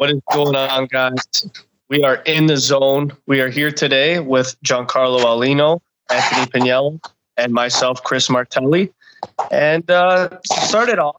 What 0.00 0.10
is 0.10 0.20
going 0.32 0.56
on, 0.56 0.86
guys? 0.86 1.44
We 1.90 2.04
are 2.04 2.22
in 2.24 2.46
the 2.46 2.56
zone. 2.56 3.12
We 3.26 3.42
are 3.42 3.50
here 3.50 3.70
today 3.70 4.18
with 4.18 4.56
Giancarlo 4.62 5.20
Aulino, 5.24 5.82
Anthony 6.08 6.46
Pagniello, 6.46 7.04
and 7.36 7.52
myself, 7.52 8.02
Chris 8.02 8.30
Martelli. 8.30 8.94
And 9.50 9.90
uh, 9.90 10.38
started 10.46 10.98
off, 10.98 11.16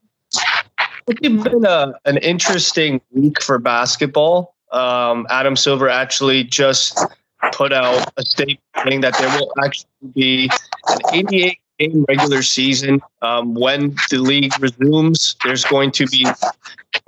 it's 1.07 1.19
been 1.19 1.63
a, 1.63 1.93
an 2.05 2.17
interesting 2.23 2.99
week 3.11 3.43
for 3.43 3.59
basketball. 3.59 4.55
Um, 4.71 5.27
Adam 5.29 5.55
Silver 5.55 5.87
actually 5.87 6.43
just 6.43 6.99
put 7.51 7.71
out 7.73 8.11
a 8.17 8.25
statement 8.25 8.61
saying 8.83 9.01
that 9.01 9.15
there 9.19 9.29
will 9.39 9.53
actually 9.63 9.89
be 10.15 10.49
an 10.87 10.97
88 11.13 11.59
game 11.77 12.05
regular 12.07 12.41
season. 12.41 12.99
Um, 13.21 13.53
when 13.53 13.95
the 14.09 14.17
league 14.17 14.59
resumes, 14.59 15.35
there's 15.43 15.65
going 15.65 15.91
to 15.91 16.07
be 16.07 16.25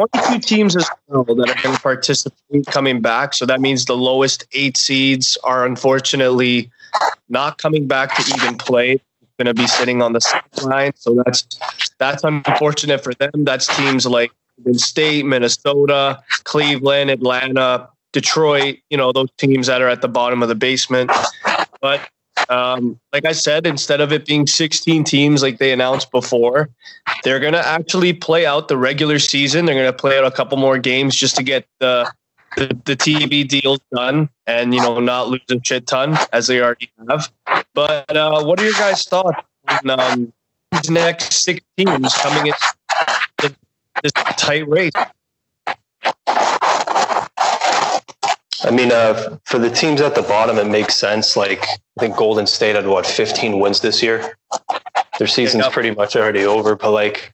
22 0.07 0.39
teams 0.39 0.75
as 0.75 0.89
well 1.07 1.23
that 1.23 1.49
are 1.49 1.61
going 1.61 1.75
to 1.75 1.81
participate 1.81 2.65
coming 2.67 3.01
back. 3.01 3.33
So 3.33 3.45
that 3.45 3.61
means 3.61 3.85
the 3.85 3.97
lowest 3.97 4.45
eight 4.53 4.77
seeds 4.77 5.37
are 5.43 5.65
unfortunately 5.65 6.71
not 7.29 7.57
coming 7.57 7.87
back 7.87 8.15
to 8.15 8.35
even 8.35 8.57
play. 8.57 8.99
Going 9.39 9.47
to 9.47 9.53
be 9.55 9.65
sitting 9.65 10.03
on 10.03 10.13
the 10.13 10.21
sideline, 10.21 10.93
so 10.95 11.19
that's 11.25 11.47
that's 11.97 12.23
unfortunate 12.23 13.03
for 13.03 13.15
them. 13.15 13.31
That's 13.33 13.65
teams 13.75 14.05
like 14.05 14.31
State, 14.73 15.25
Minnesota, 15.25 16.21
Cleveland, 16.43 17.09
Atlanta, 17.09 17.89
Detroit. 18.11 18.77
You 18.91 18.97
know 18.97 19.11
those 19.11 19.29
teams 19.39 19.65
that 19.67 19.81
are 19.81 19.89
at 19.89 20.01
the 20.01 20.07
bottom 20.07 20.43
of 20.43 20.49
the 20.49 20.55
basement. 20.55 21.11
But 21.81 22.07
um, 22.49 22.99
like 23.11 23.25
I 23.25 23.31
said, 23.31 23.65
instead 23.65 24.01
of 24.01 24.11
it 24.11 24.25
being 24.25 24.47
16 24.47 25.03
teams 25.03 25.41
like 25.41 25.57
they 25.59 25.71
announced 25.71 26.11
before, 26.11 26.69
they're 27.23 27.39
going 27.39 27.53
to 27.53 27.65
actually 27.65 28.13
play 28.13 28.45
out 28.45 28.67
the 28.67 28.77
regular 28.77 29.19
season. 29.19 29.65
They're 29.65 29.75
going 29.75 29.91
to 29.91 29.97
play 29.97 30.17
out 30.17 30.25
a 30.25 30.31
couple 30.31 30.57
more 30.57 30.77
games 30.77 31.15
just 31.15 31.35
to 31.37 31.43
get 31.43 31.65
the, 31.79 32.11
the, 32.57 32.67
the 32.85 32.95
TV 32.95 33.47
deals 33.47 33.79
done 33.95 34.29
and, 34.47 34.73
you 34.73 34.81
know, 34.81 34.99
not 34.99 35.29
lose 35.29 35.41
a 35.49 35.59
shit 35.63 35.87
ton 35.87 36.17
as 36.31 36.47
they 36.47 36.61
already 36.61 36.91
have. 37.07 37.31
But 37.73 38.15
uh, 38.15 38.43
what 38.43 38.59
are 38.59 38.63
your 38.63 38.73
guys' 38.73 39.05
thoughts 39.05 39.39
on 39.67 39.89
um, 39.89 40.33
these 40.71 40.89
next 40.89 41.33
six 41.33 41.61
teams 41.77 42.13
coming 42.15 42.47
in 42.47 43.53
this 44.01 44.11
tight 44.37 44.67
race? 44.67 44.91
I 48.65 48.71
mean, 48.71 48.91
uh, 48.91 49.37
for 49.45 49.59
the 49.59 49.69
teams 49.69 50.01
at 50.01 50.15
the 50.15 50.21
bottom, 50.21 50.57
it 50.57 50.67
makes 50.67 50.95
sense. 50.95 51.35
Like, 51.35 51.63
I 51.63 51.99
think 51.99 52.15
Golden 52.15 52.47
State 52.47 52.75
had 52.75 52.87
what 52.87 53.05
15 53.05 53.59
wins 53.59 53.81
this 53.81 54.01
year. 54.01 54.37
Their 55.19 55.27
season's 55.27 55.67
pretty 55.67 55.91
much 55.91 56.15
already 56.15 56.45
over, 56.45 56.75
but 56.75 56.91
like, 56.91 57.33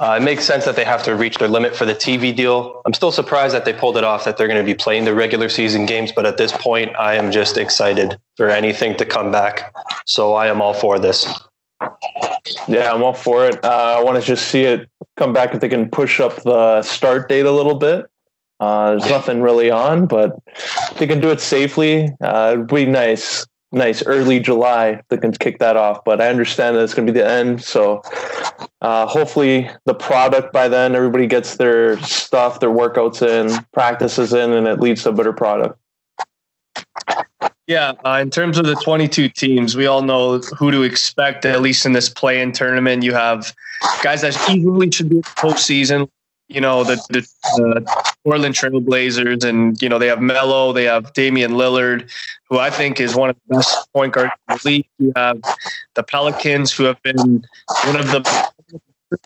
uh, 0.00 0.18
it 0.20 0.24
makes 0.24 0.44
sense 0.44 0.64
that 0.64 0.76
they 0.76 0.84
have 0.84 1.02
to 1.02 1.14
reach 1.14 1.36
their 1.38 1.48
limit 1.48 1.76
for 1.76 1.84
the 1.84 1.94
TV 1.94 2.34
deal. 2.34 2.80
I'm 2.86 2.94
still 2.94 3.12
surprised 3.12 3.54
that 3.54 3.64
they 3.64 3.72
pulled 3.72 3.96
it 3.96 4.04
off, 4.04 4.24
that 4.24 4.36
they're 4.36 4.48
going 4.48 4.60
to 4.60 4.64
be 4.64 4.74
playing 4.74 5.04
the 5.04 5.14
regular 5.14 5.48
season 5.48 5.86
games. 5.86 6.10
But 6.10 6.26
at 6.26 6.36
this 6.36 6.52
point, 6.52 6.96
I 6.96 7.14
am 7.14 7.30
just 7.30 7.58
excited 7.58 8.18
for 8.36 8.48
anything 8.48 8.96
to 8.96 9.04
come 9.04 9.30
back. 9.30 9.74
So 10.06 10.34
I 10.34 10.46
am 10.46 10.62
all 10.62 10.74
for 10.74 10.98
this. 10.98 11.26
Yeah, 12.66 12.92
I'm 12.92 13.02
all 13.02 13.12
for 13.12 13.46
it. 13.46 13.62
Uh, 13.64 13.96
I 13.98 14.02
want 14.02 14.18
to 14.18 14.26
just 14.26 14.48
see 14.48 14.62
it 14.62 14.88
come 15.16 15.32
back 15.32 15.54
if 15.54 15.60
they 15.60 15.68
can 15.68 15.90
push 15.90 16.18
up 16.18 16.42
the 16.42 16.82
start 16.82 17.28
date 17.28 17.46
a 17.46 17.52
little 17.52 17.74
bit. 17.74 18.06
Uh, 18.60 18.90
there's 18.90 19.10
nothing 19.10 19.40
really 19.40 19.70
on, 19.70 20.06
but 20.06 20.38
they 20.98 21.06
can 21.06 21.20
do 21.20 21.30
it 21.30 21.40
safely. 21.40 22.10
Uh, 22.20 22.52
it'd 22.54 22.66
be 22.66 22.84
nice, 22.84 23.46
nice 23.72 24.04
early 24.04 24.38
July 24.38 25.00
they 25.08 25.16
can 25.16 25.32
kick 25.32 25.58
that 25.58 25.76
off. 25.76 26.04
But 26.04 26.20
I 26.20 26.28
understand 26.28 26.76
that 26.76 26.84
it's 26.84 26.92
going 26.92 27.06
to 27.06 27.12
be 27.12 27.18
the 27.18 27.26
end, 27.26 27.62
so 27.62 28.02
uh, 28.82 29.06
hopefully 29.06 29.70
the 29.86 29.94
product 29.94 30.52
by 30.52 30.68
then 30.68 30.94
everybody 30.94 31.26
gets 31.26 31.56
their 31.56 31.98
stuff, 32.00 32.60
their 32.60 32.70
workouts 32.70 33.26
in, 33.26 33.64
practices 33.72 34.34
in, 34.34 34.52
and 34.52 34.66
it 34.66 34.78
leads 34.78 35.04
to 35.04 35.08
a 35.08 35.12
better 35.12 35.32
product. 35.32 35.78
Yeah, 37.66 37.92
uh, 38.04 38.18
in 38.20 38.30
terms 38.30 38.58
of 38.58 38.66
the 38.66 38.74
22 38.74 39.28
teams, 39.28 39.76
we 39.76 39.86
all 39.86 40.02
know 40.02 40.38
who 40.38 40.72
to 40.72 40.82
expect, 40.82 41.44
at 41.44 41.62
least 41.62 41.86
in 41.86 41.92
this 41.92 42.08
play-in 42.08 42.50
tournament. 42.50 43.04
You 43.04 43.14
have 43.14 43.54
guys 44.02 44.22
that 44.22 44.34
easily 44.50 44.90
should 44.90 45.08
be 45.08 45.16
in 45.16 45.20
the 45.20 45.28
postseason, 45.28 46.10
you 46.50 46.60
know 46.60 46.82
the, 46.84 46.96
the, 47.08 48.04
Portland 48.24 48.54
Trailblazers, 48.54 49.44
and 49.44 49.80
you 49.80 49.88
know 49.88 49.98
they 49.98 50.08
have 50.08 50.20
Melo, 50.20 50.72
they 50.72 50.84
have 50.84 51.12
Damian 51.12 51.52
Lillard, 51.52 52.10
who 52.48 52.58
I 52.58 52.70
think 52.70 53.00
is 53.00 53.14
one 53.14 53.30
of 53.30 53.36
the 53.46 53.56
best 53.56 53.92
point 53.94 54.12
guards 54.12 54.32
in 54.48 54.56
the 54.56 54.68
league. 54.68 54.86
You 54.98 55.12
have 55.16 55.40
the 55.94 56.02
Pelicans, 56.02 56.72
who 56.72 56.84
have 56.84 57.00
been 57.02 57.44
one 57.84 57.96
of 57.96 58.10
the 58.10 58.50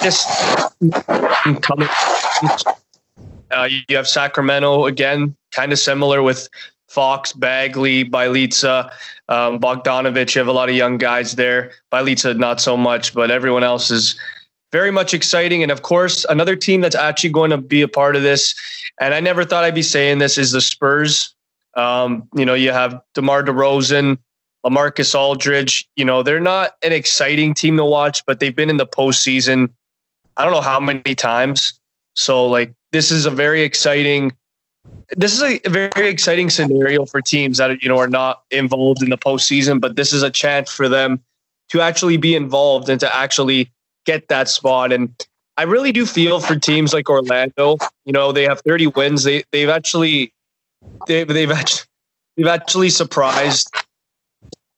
just 0.01 0.29
coming. 1.63 1.89
Uh, 3.51 3.69
you 3.89 3.97
have 3.97 4.09
Sacramento 4.09 4.87
again, 4.87 5.35
kind 5.53 5.73
of 5.73 5.79
similar 5.79 6.23
with 6.23 6.49
Fox, 6.89 7.33
Bagley, 7.33 8.05
Bjelica, 8.05 8.91
um, 9.29 9.59
Bogdanovich. 9.59 10.35
You 10.35 10.41
have 10.41 10.49
a 10.49 10.53
lot 10.53 10.69
of 10.69 10.75
young 10.75 10.99
guys 10.99 11.37
there. 11.37 11.73
Bjelica, 11.93 12.37
not 12.37 12.61
so 12.61 12.77
much, 12.77 13.15
but 13.15 13.31
everyone 13.31 13.65
else 13.65 13.91
is 13.91 14.19
very 14.75 14.91
much 14.91 15.15
exciting. 15.15 15.63
And 15.63 15.71
of 15.71 15.83
course, 15.83 16.27
another 16.29 16.57
team 16.57 16.81
that's 16.81 16.97
actually 16.97 17.31
going 17.31 17.51
to 17.51 17.59
be 17.59 17.81
a 17.81 17.87
part 17.87 18.17
of 18.17 18.23
this, 18.23 18.57
and 19.01 19.15
I 19.15 19.21
never 19.21 19.45
thought 19.45 19.63
I'd 19.63 19.73
be 19.73 19.83
saying 19.83 20.19
this, 20.19 20.37
is 20.37 20.51
the 20.51 20.61
Spurs. 20.61 21.33
Um, 21.77 22.29
you 22.35 22.45
know, 22.45 22.55
you 22.55 22.73
have 22.73 23.01
DeMar 23.15 23.45
DeRozan, 23.45 24.19
LaMarcus 24.67 25.15
Aldridge. 25.15 25.89
You 25.95 26.05
know, 26.05 26.25
they're 26.25 26.41
not 26.41 26.73
an 26.83 26.91
exciting 26.91 27.55
team 27.55 27.77
to 27.77 27.85
watch, 27.85 28.27
but 28.27 28.41
they've 28.41 28.57
been 28.57 28.69
in 28.69 28.79
the 28.79 28.87
postseason. 28.87 29.71
I 30.37 30.43
don't 30.43 30.53
know 30.53 30.61
how 30.61 30.81
many 30.81 31.15
times. 31.15 31.79
So, 32.17 32.45
like, 32.45 32.75
this 32.91 33.13
is 33.13 33.27
a 33.27 33.31
very 33.31 33.63
exciting. 33.63 34.33
This 35.17 35.41
is 35.41 35.43
a 35.43 35.61
very 35.69 36.09
exciting 36.09 36.51
scenario 36.51 37.05
for 37.07 37.23
teams 37.23 37.59
that 37.59 37.81
you 37.81 37.89
know 37.89 37.99
are 37.99 38.09
not 38.09 38.43
involved 38.51 39.05
in 39.05 39.11
the 39.11 39.19
postseason, 39.19 39.81
but 39.81 39.95
this 39.95 40.13
is 40.13 40.25
a 40.25 40.33
chance 40.33 40.69
for 40.73 40.89
them 40.89 41.23
to 41.69 41.81
actually 41.81 42.17
be 42.17 42.35
involved 42.35 42.89
and 42.89 42.99
to 42.99 43.17
actually 43.17 43.71
get 44.05 44.29
that 44.29 44.49
spot. 44.49 44.93
And 44.93 45.15
I 45.57 45.63
really 45.63 45.93
do 45.93 46.07
feel 46.07 46.41
for 46.41 46.57
teams 46.57 46.93
like 46.93 47.09
Orlando. 47.09 47.79
You 48.05 48.13
know, 48.13 48.33
they 48.33 48.45
have 48.45 48.61
30 48.67 48.89
wins. 48.89 49.25
They 49.25 49.45
they've 49.53 49.69
actually 49.69 50.33
they've 51.07 51.27
they've 51.27 51.51
actually 51.51 51.87
they've 52.37 52.47
actually 52.47 52.91
surprised 52.91 53.71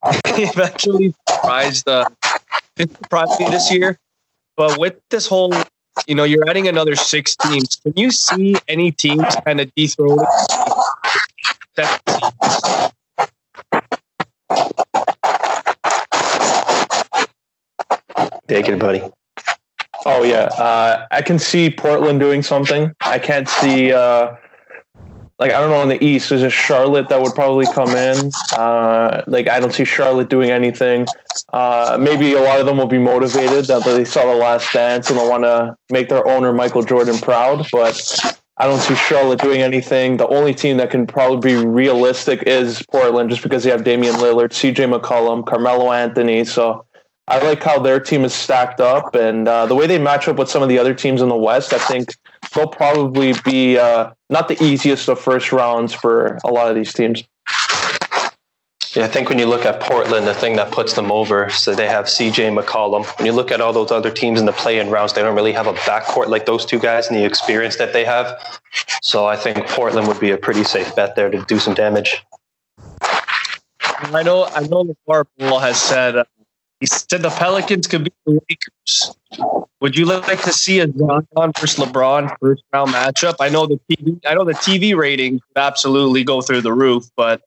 they've 0.23 0.59
actually 0.59 1.13
surprised 1.29 1.87
uh 1.87 2.05
surprised 2.77 3.39
me 3.39 3.49
this 3.49 3.71
year. 3.71 3.97
But 4.55 4.79
with 4.79 4.99
this 5.09 5.27
whole 5.27 5.53
you 6.05 6.13
know, 6.13 6.25
you're 6.25 6.47
adding 6.47 6.67
another 6.67 6.95
six 6.95 7.35
teams. 7.35 7.77
Can 7.77 7.93
you 7.95 8.11
see 8.11 8.55
any 8.67 8.91
teams 8.91 9.35
kind 9.43 9.59
of 9.59 9.73
dethrone 9.75 10.19
Take 18.47 18.69
it, 18.69 18.79
buddy. 18.79 19.03
Oh 20.05 20.23
yeah, 20.23 20.45
uh, 20.57 21.05
I 21.11 21.21
can 21.21 21.37
see 21.37 21.69
Portland 21.69 22.19
doing 22.19 22.41
something. 22.41 22.93
I 23.01 23.19
can't 23.19 23.49
see 23.49 23.91
uh, 23.91 24.35
like 25.39 25.51
I 25.51 25.59
don't 25.59 25.69
know 25.69 25.81
in 25.83 25.89
the 25.89 26.03
East. 26.03 26.29
There's 26.29 26.43
a 26.43 26.49
Charlotte 26.49 27.09
that 27.09 27.21
would 27.21 27.35
probably 27.35 27.65
come 27.67 27.89
in. 27.89 28.31
Uh, 28.53 29.23
like 29.27 29.47
I 29.49 29.59
don't 29.59 29.73
see 29.73 29.85
Charlotte 29.85 30.29
doing 30.29 30.49
anything. 30.49 31.07
Uh, 31.53 31.97
maybe 31.99 32.33
a 32.33 32.41
lot 32.41 32.59
of 32.59 32.65
them 32.65 32.77
will 32.77 32.87
be 32.87 32.97
motivated 32.97 33.65
that 33.65 33.83
they 33.83 34.05
saw 34.05 34.25
the 34.25 34.37
Last 34.37 34.71
Dance 34.73 35.09
and 35.09 35.19
they 35.19 35.27
want 35.27 35.43
to 35.43 35.75
make 35.91 36.09
their 36.09 36.27
owner 36.27 36.53
Michael 36.53 36.83
Jordan 36.83 37.17
proud. 37.19 37.67
But 37.71 38.19
I 38.57 38.65
don't 38.65 38.79
see 38.79 38.95
Charlotte 38.95 39.39
doing 39.39 39.61
anything. 39.61 40.17
The 40.17 40.27
only 40.27 40.55
team 40.55 40.77
that 40.77 40.89
can 40.89 41.05
probably 41.05 41.53
be 41.53 41.63
realistic 41.63 42.41
is 42.47 42.83
Portland, 42.91 43.29
just 43.29 43.43
because 43.43 43.63
they 43.63 43.69
have 43.69 43.83
Damian 43.83 44.15
Lillard, 44.15 44.51
C.J. 44.53 44.85
McCollum, 44.85 45.45
Carmelo 45.45 45.91
Anthony. 45.91 46.43
So 46.43 46.86
I 47.29 47.39
like 47.39 47.61
how 47.61 47.79
their 47.79 47.99
team 47.99 48.23
is 48.23 48.33
stacked 48.33 48.79
up, 48.79 49.13
and 49.13 49.47
uh, 49.47 49.65
the 49.65 49.75
way 49.75 49.85
they 49.85 49.99
match 49.99 50.27
up 50.29 50.37
with 50.37 50.49
some 50.49 50.63
of 50.63 50.69
the 50.69 50.79
other 50.79 50.93
teams 50.93 51.21
in 51.21 51.27
the 51.27 51.35
West. 51.35 51.73
I 51.73 51.77
think 51.77 52.15
they'll 52.53 52.67
probably 52.67 53.33
be 53.43 53.77
uh, 53.77 54.11
not 54.29 54.47
the 54.47 54.61
easiest 54.63 55.09
of 55.09 55.19
first 55.19 55.51
rounds 55.51 55.93
for 55.93 56.39
a 56.45 56.51
lot 56.51 56.69
of 56.69 56.75
these 56.75 56.93
teams. 56.93 57.23
Yeah, 58.95 59.03
I 59.03 59.07
think 59.09 59.27
when 59.29 59.37
you 59.37 59.45
look 59.45 59.65
at 59.65 59.81
Portland, 59.81 60.25
the 60.25 60.33
thing 60.33 60.55
that 60.55 60.71
puts 60.71 60.93
them 60.93 61.11
over, 61.11 61.49
so 61.49 61.75
they 61.75 61.87
have 61.87 62.05
CJ 62.05 62.57
McCollum. 62.57 63.05
When 63.17 63.25
you 63.25 63.33
look 63.33 63.51
at 63.51 63.59
all 63.59 63.73
those 63.73 63.91
other 63.91 64.09
teams 64.09 64.39
in 64.39 64.45
the 64.45 64.53
play-in 64.53 64.89
rounds, 64.89 65.13
they 65.13 65.21
don't 65.21 65.35
really 65.35 65.51
have 65.51 65.67
a 65.67 65.73
backcourt 65.73 66.27
like 66.27 66.45
those 66.45 66.65
two 66.65 66.79
guys 66.79 67.07
and 67.07 67.17
the 67.17 67.25
experience 67.25 67.75
that 67.75 67.91
they 67.91 68.05
have. 68.05 68.39
So 69.01 69.27
I 69.27 69.35
think 69.35 69.67
Portland 69.67 70.07
would 70.07 70.19
be 70.19 70.31
a 70.31 70.37
pretty 70.37 70.63
safe 70.63 70.95
bet 70.95 71.15
there 71.15 71.29
to 71.29 71.43
do 71.43 71.59
some 71.59 71.73
damage. 71.73 72.25
I 73.79 74.23
know, 74.23 74.45
I 74.45 74.61
know. 74.61 74.95
LeVar 75.07 75.25
Ball 75.37 75.59
has 75.59 75.79
said 75.79 76.15
uh, 76.15 76.23
he 76.79 76.85
said 76.85 77.21
the 77.21 77.29
Pelicans 77.29 77.87
could 77.87 78.03
be 78.03 78.11
the 78.25 78.39
Lakers. 78.49 79.15
Would 79.81 79.97
you 79.97 80.05
like 80.05 80.41
to 80.43 80.51
see 80.51 80.79
a 80.79 80.87
Zion 80.87 81.51
versus 81.59 81.83
LeBron 81.83 82.35
first 82.39 82.63
round 82.73 82.91
matchup? 82.91 83.35
I 83.39 83.49
know 83.49 83.65
the 83.67 83.79
TV, 83.89 84.19
I 84.25 84.33
know 84.33 84.43
the 84.43 84.53
TV 84.53 84.95
ratings 84.95 85.41
would 85.47 85.61
absolutely 85.61 86.23
go 86.23 86.41
through 86.41 86.61
the 86.61 86.73
roof, 86.73 87.09
but 87.15 87.41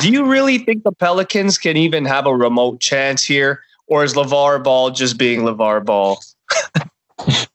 do 0.00 0.10
you 0.10 0.24
really 0.24 0.58
think 0.58 0.84
the 0.84 0.92
Pelicans 0.92 1.58
can 1.58 1.76
even 1.76 2.04
have 2.04 2.26
a 2.26 2.34
remote 2.34 2.80
chance 2.80 3.24
here, 3.24 3.62
or 3.86 4.04
is 4.04 4.14
LeVar 4.14 4.62
Ball 4.62 4.90
just 4.90 5.18
being 5.18 5.40
LeVar 5.40 5.84
Ball? 5.84 6.22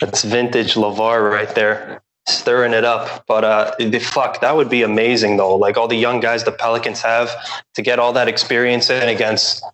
That's 0.00 0.24
vintage 0.24 0.74
LeVar 0.74 1.30
right 1.30 1.54
there. 1.54 2.02
Stirring 2.26 2.72
it 2.72 2.84
up. 2.84 3.24
But 3.26 3.44
uh, 3.44 3.74
the 3.78 3.98
fuck, 3.98 4.40
that 4.40 4.56
would 4.56 4.68
be 4.68 4.82
amazing 4.82 5.36
though. 5.36 5.56
Like 5.56 5.76
all 5.76 5.88
the 5.88 5.96
young 5.96 6.20
guys 6.20 6.44
the 6.44 6.52
Pelicans 6.52 7.00
have 7.02 7.34
to 7.74 7.82
get 7.82 7.98
all 7.98 8.12
that 8.14 8.28
experience 8.28 8.90
in 8.90 9.08
against 9.08 9.64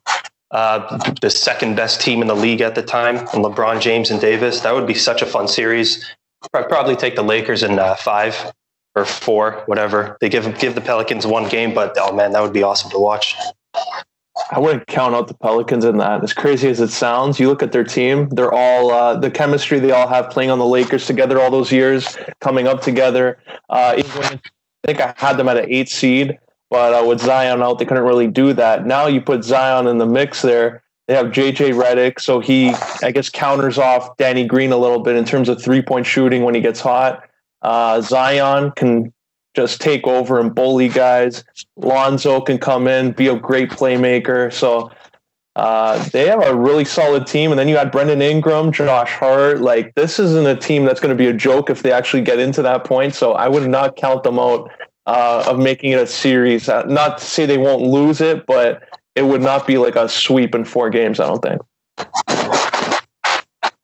uh, 0.51 0.99
the 1.21 1.31
second 1.31 1.77
best 1.77 2.01
team 2.01 2.23
in 2.23 2.29
the 2.29 2.35
league 2.37 2.61
at 2.61 2.75
the 2.75 2.83
time, 2.83 3.17
and 3.17 3.45
LeBron 3.45 3.81
James 3.81 4.11
and 4.11 4.21
Davis. 4.21 4.61
That 4.61 4.75
would 4.75 4.87
be 4.87 4.95
such 4.95 5.21
a 5.21 5.27
fun 5.27 5.47
series. 5.47 6.05
I'd 6.55 6.69
probably 6.69 6.97
take 6.97 7.17
the 7.17 7.23
Lakers 7.23 7.63
in 7.63 7.79
uh, 7.79 7.97
five 7.97 8.53
or 8.95 9.05
four, 9.05 9.63
whatever. 9.67 10.17
They 10.21 10.29
give 10.29 10.59
give 10.59 10.75
the 10.75 10.81
Pelicans 10.81 11.27
one 11.27 11.49
game, 11.49 11.75
but 11.75 11.97
oh 11.99 12.15
man, 12.15 12.33
that 12.33 12.43
would 12.43 12.53
be 12.53 12.63
awesome 12.63 12.91
to 12.93 12.99
watch. 12.99 13.37
I 14.51 14.59
wouldn't 14.59 14.87
count 14.87 15.15
out 15.15 15.29
the 15.29 15.35
Pelicans 15.35 15.85
in 15.85 15.99
that. 15.99 16.23
As 16.23 16.33
crazy 16.33 16.69
as 16.69 16.81
it 16.81 16.91
sounds, 16.91 17.39
you 17.41 17.49
look 17.49 17.63
at 17.63 17.73
their 17.73 17.85
team; 17.85 18.29
they're 18.31 18.53
all 18.53 18.91
uh, 18.91 19.19
the 19.19 19.31
chemistry 19.31 19.79
they 19.79 19.91
all 19.91 20.09
have 20.09 20.31
playing 20.31 20.51
on 20.51 20.59
the 20.59 20.67
Lakers 20.67 21.07
together 21.07 21.41
all 21.41 21.51
those 21.51 21.73
years, 21.73 22.17
coming 22.41 22.67
up 22.67 22.83
together. 22.83 23.39
Uh, 23.69 23.95
I 23.97 24.41
think 24.87 25.01
I 25.01 25.15
had 25.17 25.37
them 25.37 25.49
at 25.49 25.57
an 25.57 25.67
eight 25.69 25.89
seed, 25.89 26.39
but 26.71 26.95
uh, 26.95 27.07
with 27.07 27.21
Zion 27.21 27.63
out, 27.63 27.79
they 27.79 27.85
couldn't 27.85 28.05
really 28.05 28.29
do 28.29 28.53
that. 28.53 28.87
Now 28.87 29.07
you 29.07 29.21
put 29.21 29.45
Zion 29.45 29.87
in 29.87 29.99
the 29.99 30.07
mix 30.07 30.43
there. 30.43 30.83
They 31.09 31.15
have 31.15 31.27
JJ 31.27 31.73
Redick, 31.73 32.21
so 32.21 32.41
he 32.41 32.75
I 33.03 33.11
guess 33.11 33.31
counters 33.31 33.79
off 33.79 34.17
Danny 34.19 34.47
Green 34.47 34.73
a 34.73 34.77
little 34.77 35.01
bit 35.01 35.17
in 35.17 35.25
terms 35.25 35.49
of 35.49 35.63
three 35.63 35.83
point 35.83 36.07
shooting 36.07 36.43
when 36.43 36.55
he 36.55 36.61
gets 36.61 36.81
hot. 36.81 37.25
Uh, 37.63 38.01
Zion 38.01 38.71
can 38.73 39.13
just 39.59 39.81
take 39.81 40.07
over 40.07 40.39
and 40.39 40.55
bully 40.55 40.89
guys. 40.89 41.43
Lonzo 41.77 42.41
can 42.41 42.59
come 42.59 42.87
in, 42.87 43.11
be 43.11 43.27
a 43.27 43.37
great 43.37 43.71
playmaker. 43.71 44.53
So 44.53 44.93
uh, 45.57 46.01
they 46.11 46.29
have 46.29 46.41
a 46.45 46.55
really 46.55 46.85
solid 46.85 47.27
team. 47.27 47.51
And 47.51 47.59
then 47.59 47.67
you 47.67 47.77
had 47.77 47.91
Brandon 47.91 48.23
Ingram, 48.23 48.71
Josh 48.71 49.11
Hart. 49.11 49.61
Like 49.61 49.93
this 49.97 50.21
isn't 50.21 50.47
a 50.47 50.55
team 50.55 50.85
that's 50.85 51.01
going 51.01 51.11
to 51.11 51.21
be 51.21 51.27
a 51.27 51.33
joke 51.33 51.71
if 51.71 51.83
they 51.83 51.91
actually 51.91 52.23
get 52.23 52.39
into 52.39 52.63
that 52.63 52.85
point. 52.85 53.17
So 53.17 53.33
I 53.33 53.49
would 53.49 53.69
not 53.69 53.97
count 53.97 54.23
them 54.23 54.39
out 54.39 54.71
uh, 55.07 55.43
of 55.49 55.59
making 55.59 55.91
it 55.91 56.01
a 56.01 56.07
series. 56.07 56.69
Uh, 56.69 56.85
not 56.85 57.19
to 57.19 57.25
say 57.25 57.45
they 57.45 57.59
won't 57.59 57.83
lose 57.83 58.21
it, 58.21 58.47
but 58.47 58.85
it 59.17 59.23
would 59.23 59.43
not 59.43 59.67
be 59.67 59.77
like 59.77 59.97
a 59.97 60.09
sweep 60.09 60.55
in 60.55 60.65
four 60.65 60.89
games. 60.89 61.19
I 61.19 61.27
don't 61.27 61.43
think. 61.43 61.61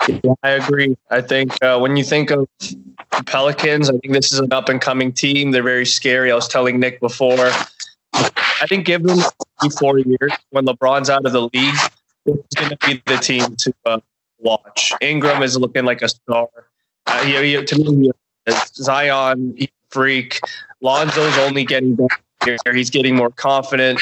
Yeah, 0.09 0.35
I 0.43 0.51
agree. 0.51 0.97
I 1.11 1.21
think 1.21 1.63
uh, 1.63 1.79
when 1.79 1.97
you 1.97 2.05
think 2.05 2.31
of 2.31 2.47
Pelicans, 3.27 3.89
I 3.89 3.93
think 3.99 4.13
this 4.13 4.33
is 4.33 4.39
an 4.39 4.53
up 4.53 4.69
and 4.69 4.81
coming 4.81 5.13
team. 5.13 5.51
They're 5.51 5.63
very 5.63 5.87
scary. 5.87 6.31
I 6.31 6.35
was 6.35 6.49
telling 6.49 6.79
Nick 6.81 7.01
before. 7.01 7.51
I 8.15 8.67
think 8.69 8.87
give 8.87 9.03
them 9.03 9.19
four 9.79 9.99
years 9.99 10.33
when 10.51 10.67
LeBron's 10.67 11.11
out 11.11 11.27
of 11.27 11.33
the 11.33 11.43
league, 11.43 11.75
this 12.27 12.37
is 12.37 12.45
going 12.57 12.71
to 12.71 12.79
be 12.87 13.03
the 13.07 13.17
team 13.17 13.57
to 13.57 13.75
uh, 13.87 14.01
watch. 14.39 14.93
Ingram 15.01 15.43
is 15.43 15.57
looking 15.57 15.85
like 15.85 16.03
a 16.03 16.09
star. 16.09 16.49
Uh, 17.07 17.25
he, 17.25 17.57
he, 17.57 17.65
to 17.65 17.79
me, 17.79 18.11
Zion, 18.49 19.57
freak. 19.91 20.41
Lonzo's 20.81 21.39
only 21.39 21.65
getting 21.65 21.97
better. 22.41 22.73
He's 22.73 22.91
getting 22.91 23.17
more 23.17 23.31
confident. 23.31 24.01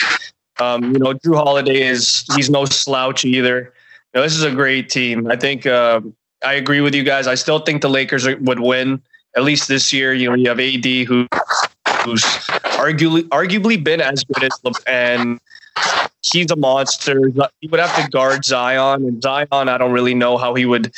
Um, 0.60 0.92
you 0.92 0.98
know, 0.98 1.14
Jrue 1.14 1.36
Holiday 1.36 1.82
is 1.82 2.24
he's 2.36 2.50
no 2.50 2.64
slouch 2.64 3.24
either. 3.24 3.72
Know, 4.14 4.22
this 4.22 4.34
is 4.34 4.42
a 4.42 4.50
great 4.50 4.90
team. 4.90 5.30
I 5.30 5.36
think 5.36 5.66
um, 5.66 6.14
I 6.44 6.54
agree 6.54 6.80
with 6.80 6.94
you 6.94 7.02
guys. 7.02 7.26
I 7.26 7.34
still 7.34 7.60
think 7.60 7.82
the 7.82 7.88
Lakers 7.88 8.26
would 8.26 8.60
win 8.60 9.00
at 9.36 9.42
least 9.42 9.68
this 9.68 9.92
year. 9.92 10.12
You 10.12 10.28
know, 10.28 10.34
you 10.34 10.48
have 10.48 10.60
AD 10.60 10.84
who 10.84 11.26
who's 12.04 12.22
arguably 12.76 13.22
arguably 13.28 13.82
been 13.82 14.00
as 14.00 14.24
good 14.24 14.44
as 14.44 14.60
Le- 14.64 14.72
and 14.86 15.40
he's 16.22 16.50
a 16.50 16.56
monster. 16.56 17.20
He 17.60 17.68
would 17.68 17.80
have 17.80 18.04
to 18.04 18.10
guard 18.10 18.44
Zion, 18.44 19.04
and 19.06 19.22
Zion, 19.22 19.48
I 19.50 19.78
don't 19.78 19.92
really 19.92 20.14
know 20.14 20.36
how 20.36 20.54
he 20.54 20.66
would 20.66 20.92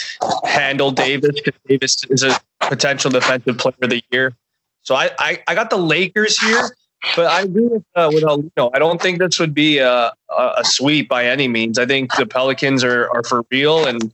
handle 0.44 0.90
Davis 0.90 1.40
because 1.40 1.60
Davis 1.68 2.04
is 2.10 2.22
a 2.22 2.38
potential 2.60 3.10
defensive 3.10 3.58
player 3.58 3.74
of 3.82 3.90
the 3.90 4.02
year. 4.10 4.34
So 4.82 4.94
I, 4.94 5.10
I, 5.18 5.42
I 5.48 5.54
got 5.54 5.70
the 5.70 5.78
Lakers 5.78 6.38
here. 6.38 6.76
But 7.16 7.26
I 7.26 7.42
agree 7.42 7.66
with 7.66 7.84
uh, 7.94 8.10
with 8.12 8.24
Aulino. 8.24 8.70
I 8.74 8.78
don't 8.78 9.00
think 9.00 9.18
this 9.18 9.38
would 9.38 9.54
be 9.54 9.78
a, 9.78 10.12
a 10.30 10.64
sweep 10.64 11.08
by 11.08 11.26
any 11.26 11.48
means. 11.48 11.78
I 11.78 11.86
think 11.86 12.14
the 12.16 12.26
Pelicans 12.26 12.82
are 12.82 13.08
are 13.14 13.22
for 13.22 13.44
real, 13.50 13.86
and 13.86 14.12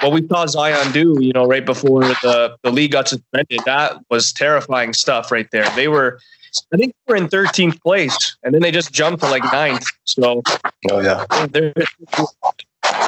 what 0.00 0.12
we 0.12 0.26
saw 0.28 0.46
Zion 0.46 0.92
do, 0.92 1.16
you 1.20 1.32
know, 1.32 1.46
right 1.46 1.64
before 1.64 2.02
the 2.02 2.56
the 2.62 2.70
league 2.70 2.92
got 2.92 3.08
suspended, 3.08 3.60
that 3.66 3.98
was 4.10 4.32
terrifying 4.32 4.92
stuff 4.92 5.30
right 5.30 5.48
there. 5.52 5.68
They 5.76 5.88
were, 5.88 6.18
I 6.72 6.76
think, 6.76 6.94
they 7.06 7.12
were 7.12 7.16
in 7.16 7.28
13th 7.28 7.80
place, 7.82 8.36
and 8.42 8.54
then 8.54 8.62
they 8.62 8.70
just 8.70 8.92
jumped 8.92 9.22
to 9.22 9.30
like 9.30 9.44
ninth. 9.52 9.86
So, 10.04 10.42
oh 10.90 11.00
yeah. 11.00 11.24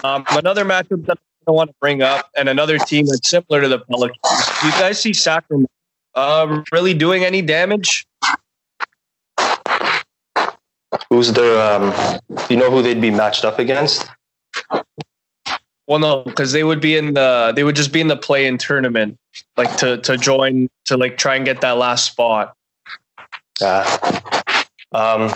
Um, 0.04 0.24
another 0.30 0.64
matchup 0.64 1.04
that 1.06 1.18
I 1.46 1.50
want 1.50 1.70
to 1.70 1.76
bring 1.80 2.02
up, 2.02 2.30
and 2.36 2.48
another 2.48 2.78
team 2.78 3.06
that's 3.06 3.28
similar 3.28 3.60
to 3.62 3.68
the 3.68 3.80
Pelicans. 3.80 4.20
Do 4.60 4.66
you 4.66 4.72
guys 4.72 5.00
see 5.00 5.12
Sacramento 5.12 5.70
uh, 6.14 6.62
really 6.72 6.94
doing 6.94 7.24
any 7.24 7.42
damage? 7.42 8.06
Who's 11.10 11.32
their? 11.32 11.60
Um, 11.60 11.92
you 12.48 12.56
know 12.56 12.70
who 12.70 12.82
they'd 12.82 13.00
be 13.00 13.10
matched 13.10 13.44
up 13.44 13.58
against? 13.58 14.08
Well, 15.86 16.00
no, 16.00 16.22
because 16.22 16.52
they 16.52 16.64
would 16.64 16.80
be 16.80 16.96
in 16.96 17.14
the 17.14 17.52
they 17.54 17.64
would 17.64 17.76
just 17.76 17.92
be 17.92 18.00
in 18.00 18.08
the 18.08 18.16
play 18.16 18.46
in 18.46 18.58
tournament, 18.58 19.18
like 19.56 19.76
to 19.78 19.98
to 19.98 20.16
join 20.16 20.68
to 20.86 20.96
like 20.96 21.16
try 21.16 21.36
and 21.36 21.44
get 21.44 21.60
that 21.60 21.78
last 21.78 22.06
spot. 22.06 22.56
Yeah. 23.60 23.84
Um, 24.92 25.32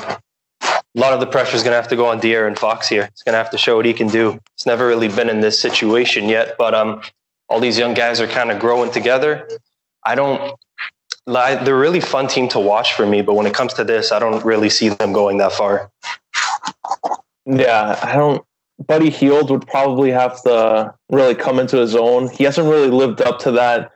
a 0.62 0.98
lot 0.98 1.12
of 1.12 1.20
the 1.20 1.26
pressure 1.26 1.54
is 1.56 1.62
going 1.62 1.72
to 1.72 1.76
have 1.76 1.88
to 1.88 1.96
go 1.96 2.06
on 2.06 2.20
De'Aaron 2.20 2.58
Fox 2.58 2.88
here. 2.88 3.08
He's 3.12 3.22
going 3.22 3.34
to 3.34 3.38
have 3.38 3.50
to 3.50 3.58
show 3.58 3.76
what 3.76 3.86
he 3.86 3.92
can 3.92 4.08
do. 4.08 4.32
He's 4.56 4.66
never 4.66 4.86
really 4.86 5.08
been 5.08 5.28
in 5.28 5.40
this 5.40 5.58
situation 5.58 6.28
yet, 6.28 6.56
but 6.58 6.74
um, 6.74 7.00
all 7.48 7.60
these 7.60 7.78
young 7.78 7.94
guys 7.94 8.20
are 8.20 8.26
kind 8.26 8.50
of 8.50 8.58
growing 8.58 8.90
together. 8.90 9.48
I 10.04 10.14
don't 10.14 10.58
they're 11.30 11.78
really 11.78 12.00
fun 12.00 12.26
team 12.26 12.48
to 12.48 12.60
watch 12.60 12.94
for 12.94 13.06
me, 13.06 13.22
but 13.22 13.34
when 13.34 13.46
it 13.46 13.54
comes 13.54 13.72
to 13.74 13.84
this, 13.84 14.12
I 14.12 14.18
don't 14.18 14.44
really 14.44 14.70
see 14.70 14.88
them 14.88 15.12
going 15.12 15.38
that 15.38 15.52
far. 15.52 15.90
Yeah, 17.46 17.98
I 18.02 18.14
don't. 18.14 18.44
Buddy 18.86 19.10
Hield 19.10 19.50
would 19.50 19.66
probably 19.66 20.10
have 20.10 20.42
to 20.42 20.94
really 21.10 21.34
come 21.34 21.58
into 21.58 21.76
his 21.76 21.94
own. 21.94 22.30
He 22.30 22.44
hasn't 22.44 22.66
really 22.66 22.88
lived 22.88 23.20
up 23.20 23.38
to 23.40 23.52
that 23.52 23.92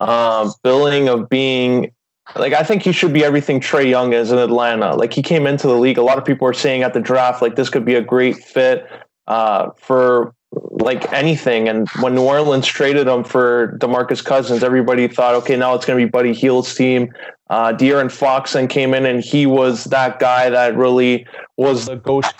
um, 0.00 0.52
billing 0.62 1.08
of 1.08 1.28
being 1.28 1.92
like 2.34 2.52
I 2.52 2.62
think 2.62 2.82
he 2.82 2.92
should 2.92 3.12
be 3.12 3.24
everything 3.24 3.60
Trae 3.60 3.88
Young 3.88 4.12
is 4.12 4.32
in 4.32 4.38
Atlanta. 4.38 4.96
Like 4.96 5.12
he 5.12 5.22
came 5.22 5.46
into 5.46 5.68
the 5.68 5.76
league. 5.76 5.96
A 5.96 6.02
lot 6.02 6.18
of 6.18 6.24
people 6.24 6.46
were 6.46 6.54
saying 6.54 6.82
at 6.82 6.92
the 6.92 7.00
draft 7.00 7.40
like 7.40 7.56
this 7.56 7.70
could 7.70 7.84
be 7.84 7.94
a 7.94 8.02
great 8.02 8.36
fit 8.36 8.86
uh, 9.26 9.70
for 9.76 10.34
like 10.52 11.12
anything. 11.12 11.68
And 11.68 11.88
when 12.00 12.14
New 12.14 12.22
Orleans 12.22 12.66
traded 12.66 13.08
him 13.08 13.24
for 13.24 13.76
Demarcus 13.78 14.24
Cousins, 14.24 14.62
everybody 14.62 15.08
thought, 15.08 15.34
okay, 15.36 15.56
now 15.56 15.74
it's 15.74 15.84
going 15.84 15.98
to 15.98 16.04
be 16.04 16.10
Buddy 16.10 16.32
Hield's 16.32 16.74
team. 16.74 17.12
Uh, 17.48 17.72
De'Aaron 17.72 18.10
Fox 18.10 18.54
then 18.54 18.68
came 18.68 18.94
in, 18.94 19.06
and 19.06 19.22
he 19.22 19.46
was 19.46 19.84
that 19.84 20.18
guy 20.18 20.50
that 20.50 20.76
really 20.76 21.26
was 21.56 21.86
the 21.86 21.96
ghost 21.96 22.34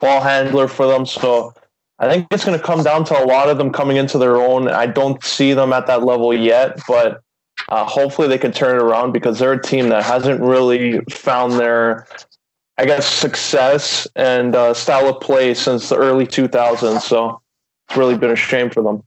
ball 0.00 0.20
handler 0.20 0.68
for 0.68 0.86
them. 0.86 1.06
So 1.06 1.52
I 1.98 2.08
think 2.08 2.26
it's 2.30 2.44
going 2.44 2.58
to 2.58 2.64
come 2.64 2.82
down 2.82 3.04
to 3.06 3.18
a 3.18 3.24
lot 3.24 3.48
of 3.48 3.58
them 3.58 3.72
coming 3.72 3.96
into 3.96 4.18
their 4.18 4.36
own. 4.36 4.68
I 4.68 4.86
don't 4.86 5.22
see 5.24 5.52
them 5.52 5.72
at 5.72 5.86
that 5.86 6.04
level 6.04 6.32
yet, 6.34 6.78
but 6.86 7.22
uh, 7.68 7.84
hopefully 7.84 8.28
they 8.28 8.38
can 8.38 8.52
turn 8.52 8.76
it 8.76 8.82
around 8.82 9.12
because 9.12 9.38
they're 9.38 9.52
a 9.52 9.62
team 9.62 9.88
that 9.88 10.04
hasn't 10.04 10.40
really 10.40 11.00
found 11.10 11.54
their 11.54 12.06
I 12.78 12.84
guess 12.84 13.06
success 13.06 14.06
and 14.16 14.54
uh, 14.54 14.74
style 14.74 15.08
of 15.08 15.20
play 15.20 15.54
since 15.54 15.88
the 15.88 15.96
early 15.96 16.26
2000s. 16.26 17.00
So 17.00 17.40
it's 17.88 17.96
really 17.96 18.18
been 18.18 18.30
a 18.30 18.36
shame 18.36 18.70
for 18.70 18.82
them. 18.82 19.02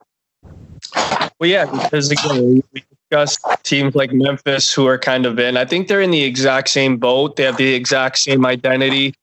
Well, 1.40 1.50
yeah, 1.50 1.66
because 1.66 2.12
again, 2.12 2.64
we 2.74 2.84
discussed 3.10 3.40
teams 3.64 3.96
like 3.96 4.12
Memphis 4.12 4.74
who 4.74 4.88
are 4.88 4.98
kind 4.98 5.26
of 5.26 5.40
in. 5.40 5.56
I 5.56 5.66
think 5.66 5.88
they're 5.88 6.02
in 6.02 6.12
the 6.12 6.24
exact 6.24 6.70
same 6.70 6.98
boat. 6.98 7.36
They 7.36 7.44
have 7.44 7.58
the 7.58 7.74
exact 7.74 8.18
same 8.18 8.46
identity. 8.46 9.14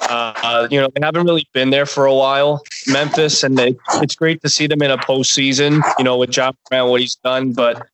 Uh, 0.00 0.66
you 0.70 0.80
know, 0.80 0.88
they 0.94 1.04
haven't 1.04 1.24
really 1.24 1.48
been 1.52 1.70
there 1.70 1.86
for 1.86 2.04
a 2.04 2.14
while, 2.14 2.62
Memphis, 2.88 3.42
and 3.42 3.56
they, 3.56 3.76
it's 3.94 4.14
great 4.16 4.42
to 4.42 4.48
see 4.48 4.66
them 4.66 4.82
in 4.82 4.90
a 4.90 4.98
postseason. 4.98 5.80
You 5.98 6.04
know, 6.04 6.16
with 6.16 6.30
John 6.30 6.56
Brown, 6.68 6.90
what 6.90 7.00
he's 7.00 7.14
done, 7.14 7.52
but 7.52 7.86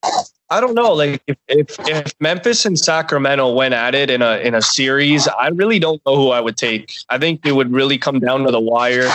I 0.50 0.61
don't 0.61 0.75
know. 0.75 0.92
Like 0.92 1.23
if, 1.26 1.37
if, 1.49 1.76
if 1.88 2.12
Memphis 2.21 2.66
and 2.66 2.78
Sacramento 2.78 3.52
went 3.52 3.73
at 3.73 3.95
it 3.95 4.11
in 4.11 4.21
a 4.21 4.38
in 4.38 4.54
a 4.54 4.62
series, 4.62 5.28
I 5.28 5.49
really 5.49 5.78
don't 5.78 6.02
know 6.04 6.16
who 6.16 6.30
I 6.30 6.40
would 6.40 6.57
take. 6.57 6.92
I 7.09 7.19
think 7.19 7.47
it 7.47 7.52
would 7.52 7.73
really 7.73 7.99
come 7.99 8.19
down 8.19 8.45
to 8.45 8.50
the 8.50 8.61
wire. 8.61 9.09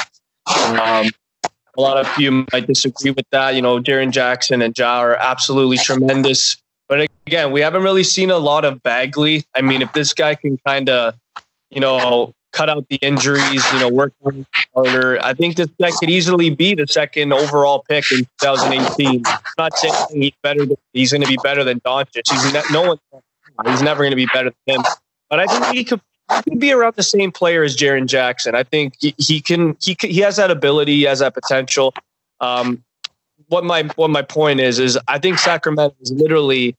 Um, 0.47 1.09
a 1.77 1.81
lot 1.81 1.97
of 1.97 2.07
you 2.17 2.45
might 2.53 2.67
disagree 2.67 3.11
with 3.11 3.25
that. 3.31 3.55
You 3.55 3.61
know, 3.61 3.79
Jaren 3.79 4.11
Jackson 4.11 4.61
and 4.61 4.77
Ja 4.77 4.99
are 4.99 5.15
absolutely 5.15 5.77
tremendous. 5.77 6.57
But 6.87 7.07
again, 7.27 7.51
we 7.51 7.61
haven't 7.61 7.83
really 7.83 8.03
seen 8.03 8.31
a 8.31 8.37
lot 8.37 8.63
of 8.63 8.81
Bagley. 8.83 9.43
I 9.53 9.61
mean, 9.61 9.81
if 9.81 9.91
this 9.93 10.13
guy 10.13 10.35
can 10.35 10.57
kind 10.65 10.87
of, 10.87 11.15
you 11.69 11.81
know, 11.81 12.33
cut 12.55 12.69
out 12.69 12.87
the 12.89 12.95
injuries, 12.97 13.63
you 13.73 13.79
know, 13.79 13.89
work 13.89 14.13
harder, 14.73 15.19
I 15.21 15.33
think 15.33 15.57
that 15.57 15.77
guy 15.77 15.91
could 15.91 16.09
easily 16.09 16.49
be 16.49 16.73
the 16.73 16.87
second 16.87 17.33
overall 17.33 17.83
pick 17.87 18.11
in 18.11 18.25
2018. 18.41 19.23
I'm 19.25 19.39
not 19.57 19.77
saying 19.77 19.93
he's 20.11 20.31
better. 20.41 20.65
Than, 20.65 20.77
he's 20.93 21.11
going 21.11 21.21
to 21.21 21.27
be 21.27 21.37
better 21.43 21.63
than 21.63 21.81
Doncic. 21.81 22.31
He's 22.31 22.53
ne- 22.53 22.63
no 22.71 22.87
one. 22.87 22.99
He's 23.67 23.81
never 23.81 24.03
going 24.03 24.11
to 24.11 24.15
be 24.15 24.27
better 24.27 24.51
than 24.65 24.77
him. 24.77 24.83
But 25.29 25.39
I 25.39 25.45
think 25.47 25.65
he 25.75 25.83
could 25.83 26.01
he 26.33 26.51
could 26.51 26.59
be 26.59 26.71
around 26.71 26.95
the 26.95 27.03
same 27.03 27.31
player 27.31 27.63
as 27.63 27.75
Jaren 27.77 28.07
Jackson. 28.07 28.55
I 28.55 28.63
think 28.63 28.95
he, 28.99 29.13
he 29.17 29.41
can 29.41 29.77
he 29.81 29.97
he 29.99 30.19
has 30.19 30.37
that 30.37 30.49
ability, 30.49 30.95
he 30.95 31.03
has 31.03 31.19
that 31.19 31.33
potential. 31.33 31.93
Um, 32.39 32.83
what 33.47 33.63
my 33.63 33.83
what 33.95 34.09
my 34.09 34.21
point 34.21 34.59
is 34.59 34.79
is 34.79 34.97
I 35.07 35.19
think 35.19 35.39
Sacramento 35.39 35.95
is 36.01 36.11
literally 36.11 36.75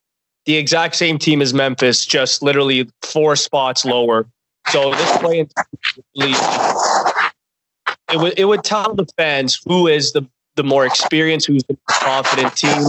the 0.47 0.57
exact 0.57 0.97
same 0.97 1.19
team 1.19 1.43
as 1.43 1.53
Memphis, 1.53 2.07
just 2.07 2.43
literally 2.43 2.89
four 3.03 3.37
spots 3.37 3.85
lower. 3.85 4.27
So 4.69 4.91
this 4.91 5.17
play 5.19 5.47
it 8.13 8.19
would 8.19 8.39
it 8.39 8.45
would 8.45 8.65
tell 8.65 8.95
the 8.95 9.07
fans 9.17 9.61
who 9.67 9.87
is 9.87 10.13
the 10.13 10.27
the 10.57 10.65
more 10.65 10.87
experienced, 10.87 11.47
who's 11.47 11.65
the 11.65 11.75
more 11.75 11.99
confident 12.01 12.57
team. 12.57 12.83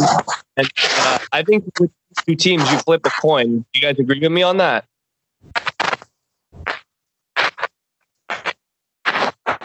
And 0.55 0.69
uh, 0.81 1.19
I 1.31 1.43
think 1.43 1.65
with 1.79 1.91
two 2.25 2.36
teams, 2.36 2.69
you 2.72 2.77
flip 2.79 3.01
a 3.05 3.10
coin. 3.10 3.65
You 3.74 3.81
guys 3.81 4.00
agree 4.00 4.19
with 4.19 4.31
me 4.31 4.41
on 4.41 4.57
that? 4.57 4.86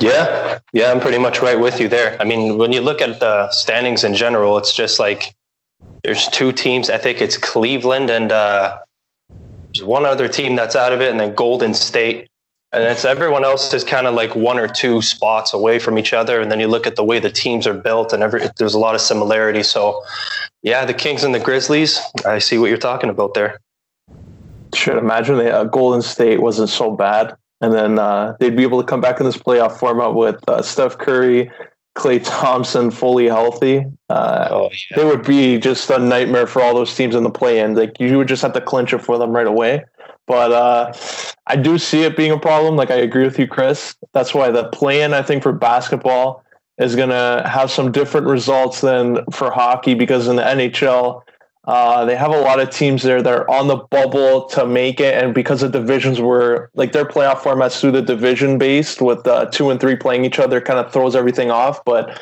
Yeah, 0.01 0.59
yeah, 0.73 0.91
I'm 0.91 1.01
pretty 1.01 1.19
much 1.19 1.41
right 1.41 1.59
with 1.59 1.79
you 1.79 1.89
there. 1.89 2.21
I 2.21 2.25
mean, 2.25 2.59
when 2.59 2.73
you 2.73 2.81
look 2.81 3.01
at 3.01 3.21
the 3.21 3.51
standings 3.53 4.03
in 4.03 4.15
general, 4.15 4.59
it's 4.59 4.75
just 4.75 4.99
like 4.99 5.33
there's 6.03 6.27
two 6.29 6.51
teams. 6.51 6.91
I 6.91 6.99
think 6.99 7.21
it's 7.21 7.39
Cleveland 7.39 8.11
and 8.11 8.33
uh, 8.33 8.79
there's 9.73 9.85
one 9.85 10.05
other 10.05 10.29
team 10.29 10.57
that's 10.57 10.77
out 10.77 10.93
of 10.93 11.01
it, 11.01 11.11
and 11.11 11.21
then 11.21 11.35
Golden 11.35 11.75
State. 11.75 12.29
And 12.73 12.85
it's 12.85 13.05
everyone 13.05 13.45
else 13.45 13.73
is 13.75 13.85
kind 13.85 14.07
of 14.07 14.15
like 14.15 14.35
one 14.35 14.59
or 14.59 14.67
two 14.67 15.03
spots 15.03 15.53
away 15.53 15.79
from 15.79 15.99
each 15.99 16.15
other. 16.15 16.41
And 16.41 16.51
then 16.51 16.59
you 16.59 16.69
look 16.69 16.87
at 16.87 16.97
the 16.97 17.05
way 17.05 17.19
the 17.19 17.31
teams 17.31 17.67
are 17.67 17.75
built, 17.75 18.13
and 18.13 18.23
every 18.23 18.49
there's 18.59 18.75
a 18.75 18.79
lot 18.79 18.95
of 18.95 19.01
similarity. 19.01 19.63
So, 19.63 20.03
yeah, 20.63 20.85
the 20.85 20.95
Kings 20.95 21.23
and 21.23 21.35
the 21.35 21.41
Grizzlies. 21.41 22.01
I 22.25 22.39
see 22.39 22.59
what 22.59 22.69
you're 22.69 22.79
talking 22.79 23.11
about 23.11 23.35
there. 23.35 23.61
Should 24.75 24.97
imagine 24.97 25.37
the 25.37 25.55
uh, 25.55 25.65
Golden 25.65 26.01
State 26.01 26.41
wasn't 26.41 26.71
so 26.71 26.91
bad 26.91 27.37
and 27.63 27.73
then 27.73 27.99
uh, 27.99 28.37
they'd 28.41 28.57
be 28.57 28.65
able 28.65 28.83
to 28.83 28.87
come 28.87 29.01
back 29.01 29.21
in 29.21 29.25
this 29.25 29.37
playoff 29.37 29.79
format 29.79 30.15
with 30.15 30.43
uh, 30.49 30.61
Steph 30.61 30.99
Curry, 30.99 31.51
Klay 31.95 32.23
Thompson 32.25 32.91
fully 32.91 33.27
healthy. 33.27 33.85
Uh, 34.09 34.49
oh, 34.51 34.71
yeah. 34.71 34.97
They 34.97 35.05
would 35.05 35.25
be 35.25 35.59
just 35.59 35.91
a 35.91 35.99
nightmare 35.99 36.47
for 36.47 36.63
all 36.63 36.75
those 36.75 36.95
teams 36.95 37.15
in 37.15 37.23
the 37.23 37.31
play-in. 37.31 37.75
Like 37.75 38.01
you 38.01 38.17
would 38.19 38.29
just 38.29 38.43
have 38.43 38.55
to 38.55 38.61
clinch 38.61 38.93
it 38.93 38.99
for 38.99 39.19
them 39.19 39.31
right 39.31 39.47
away. 39.47 39.85
But 40.27 40.53
uh, 40.53 40.93
I 41.47 41.57
do 41.57 41.79
see 41.79 42.05
it 42.05 42.17
being 42.17 42.31
a 42.31 42.39
problem. 42.39 42.77
Like 42.77 42.91
I 42.91 42.97
agree 42.97 43.25
with 43.25 43.39
you, 43.39 43.47
Chris. 43.47 43.95
That's 44.13 44.33
why 44.33 44.51
the 44.51 44.69
play-in, 44.69 45.13
I 45.13 45.23
think, 45.23 45.43
for 45.43 45.53
basketball 45.53 46.45
is 46.79 46.97
going 46.97 47.11
to 47.11 47.47
have 47.47 47.71
some 47.71 47.93
different 47.93 48.27
results 48.27 48.81
than 48.81 49.25
for 49.31 49.51
hockey 49.51 49.95
because 49.95 50.29
in 50.29 50.37
the 50.37 50.43
NHL 50.43 51.23
uh, 51.65 52.05
they 52.05 52.17
have 52.17 52.33
a 52.33 52.41
lot 52.41 52.59
of 52.59 52.71
teams 52.71 53.03
there 53.03 53.23
that 53.23 53.33
are 53.33 53.49
on 53.49 53.69
the 53.69 53.77
bubble 53.77 54.47
to 54.47 54.67
make 54.67 54.99
it, 54.99 55.23
and 55.23 55.33
because 55.33 55.61
the 55.61 55.69
divisions 55.69 56.21
were 56.21 56.71
like 56.75 56.91
their 56.93 57.05
playoff 57.05 57.39
formats 57.39 57.81
through 57.81 57.93
the 57.93 58.03
division 58.03 58.59
based 58.59 59.01
with 59.01 59.25
uh, 59.27 59.47
two 59.47 59.71
and 59.71 59.81
three 59.81 59.95
playing 59.95 60.25
each 60.25 60.41
other, 60.41 60.61
kind 60.61 60.81
of 60.81 60.93
throws 60.93 61.15
everything 61.15 61.53
off. 61.53 61.85
But 61.85 62.21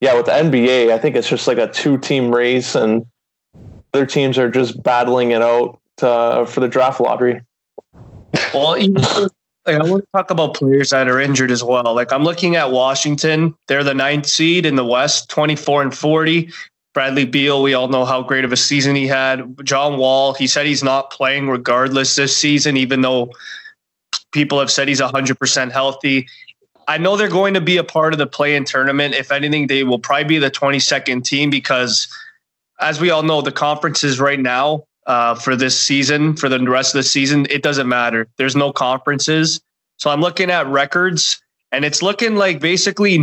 yeah, 0.00 0.14
with 0.14 0.26
the 0.26 0.32
NBA, 0.32 0.92
I 0.92 0.98
think 0.98 1.14
it's 1.14 1.28
just 1.28 1.46
like 1.46 1.58
a 1.58 1.68
two 1.68 1.98
team 1.98 2.34
race, 2.34 2.74
and 2.74 3.04
other 3.92 4.06
teams 4.06 4.38
are 4.38 4.50
just 4.50 4.82
battling 4.82 5.32
it 5.32 5.42
out 5.42 5.78
to, 5.98 6.46
for 6.48 6.60
the 6.60 6.68
draft 6.68 7.00
lottery. 7.00 7.42
Well, 8.54 8.78
like, 8.80 9.30
I 9.66 9.90
want 9.90 10.04
to 10.04 10.08
talk 10.14 10.30
about 10.30 10.54
players 10.54 10.90
that 10.90 11.06
are 11.06 11.20
injured 11.20 11.50
as 11.50 11.62
well. 11.62 11.94
Like 11.94 12.12
I'm 12.12 12.24
looking 12.24 12.56
at 12.56 12.70
Washington; 12.70 13.54
they're 13.68 13.84
the 13.84 13.92
ninth 13.92 14.24
seed 14.24 14.64
in 14.64 14.76
the 14.76 14.86
West, 14.86 15.28
24 15.28 15.82
and 15.82 15.94
40. 15.94 16.50
Bradley 16.92 17.24
Beal, 17.24 17.62
we 17.62 17.74
all 17.74 17.88
know 17.88 18.04
how 18.04 18.22
great 18.22 18.44
of 18.44 18.52
a 18.52 18.56
season 18.56 18.96
he 18.96 19.06
had. 19.06 19.64
John 19.64 19.96
Wall, 19.96 20.34
he 20.34 20.46
said 20.46 20.66
he's 20.66 20.82
not 20.82 21.10
playing 21.10 21.48
regardless 21.48 22.16
this 22.16 22.36
season, 22.36 22.76
even 22.76 23.00
though 23.00 23.30
people 24.32 24.58
have 24.58 24.70
said 24.70 24.88
he's 24.88 25.00
100% 25.00 25.70
healthy. 25.70 26.26
I 26.88 26.98
know 26.98 27.16
they're 27.16 27.28
going 27.28 27.54
to 27.54 27.60
be 27.60 27.76
a 27.76 27.84
part 27.84 28.12
of 28.12 28.18
the 28.18 28.26
play 28.26 28.56
in 28.56 28.64
tournament. 28.64 29.14
If 29.14 29.30
anything, 29.30 29.68
they 29.68 29.84
will 29.84 30.00
probably 30.00 30.24
be 30.24 30.38
the 30.38 30.50
22nd 30.50 31.22
team 31.24 31.48
because, 31.50 32.08
as 32.80 33.00
we 33.00 33.10
all 33.10 33.22
know, 33.22 33.40
the 33.40 33.52
conferences 33.52 34.18
right 34.18 34.40
now 34.40 34.84
uh, 35.06 35.36
for 35.36 35.54
this 35.54 35.80
season, 35.80 36.34
for 36.34 36.48
the 36.48 36.58
rest 36.68 36.94
of 36.94 36.98
the 36.98 37.04
season, 37.04 37.46
it 37.50 37.62
doesn't 37.62 37.88
matter. 37.88 38.26
There's 38.36 38.56
no 38.56 38.72
conferences. 38.72 39.60
So 39.98 40.10
I'm 40.10 40.20
looking 40.20 40.50
at 40.50 40.66
records 40.66 41.40
and 41.70 41.84
it's 41.84 42.02
looking 42.02 42.34
like 42.34 42.58
basically 42.58 43.20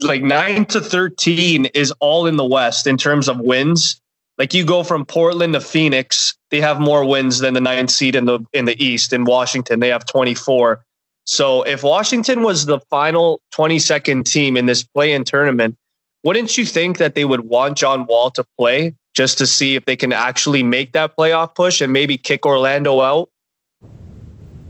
like 0.00 0.22
nine 0.22 0.66
to 0.66 0.80
13 0.80 1.66
is 1.66 1.92
all 2.00 2.26
in 2.26 2.36
the 2.36 2.44
West 2.44 2.86
in 2.86 2.96
terms 2.96 3.28
of 3.28 3.38
wins. 3.40 4.00
Like 4.38 4.52
you 4.52 4.64
go 4.64 4.82
from 4.82 5.06
Portland 5.06 5.54
to 5.54 5.60
Phoenix, 5.60 6.36
they 6.50 6.60
have 6.60 6.78
more 6.78 7.04
wins 7.04 7.38
than 7.38 7.54
the 7.54 7.60
ninth 7.60 7.90
seed 7.90 8.14
in 8.14 8.26
the 8.26 8.40
in 8.52 8.66
the 8.66 8.82
East. 8.82 9.12
In 9.12 9.24
Washington, 9.24 9.80
they 9.80 9.88
have 9.88 10.04
24. 10.06 10.84
So 11.24 11.62
if 11.62 11.82
Washington 11.82 12.42
was 12.42 12.66
the 12.66 12.78
final 12.90 13.40
22nd 13.52 14.24
team 14.24 14.56
in 14.56 14.66
this 14.66 14.84
play-in 14.84 15.24
tournament, 15.24 15.76
wouldn't 16.22 16.56
you 16.56 16.64
think 16.64 16.98
that 16.98 17.14
they 17.14 17.24
would 17.24 17.40
want 17.40 17.78
John 17.78 18.06
Wall 18.06 18.30
to 18.32 18.44
play 18.58 18.94
just 19.14 19.38
to 19.38 19.46
see 19.46 19.74
if 19.74 19.86
they 19.86 19.96
can 19.96 20.12
actually 20.12 20.62
make 20.62 20.92
that 20.92 21.16
playoff 21.16 21.54
push 21.54 21.80
and 21.80 21.92
maybe 21.92 22.16
kick 22.16 22.44
Orlando 22.46 23.00
out? 23.00 23.30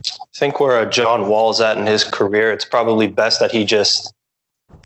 I 0.07 0.39
think 0.39 0.61
where 0.61 0.87
John 0.87 1.29
Wall's 1.29 1.61
at 1.61 1.77
in 1.77 1.87
his 1.87 2.05
career, 2.05 2.53
it's 2.53 2.65
probably 2.65 3.07
best 3.07 3.41
that 3.41 3.51
he 3.51 3.65
just 3.65 4.15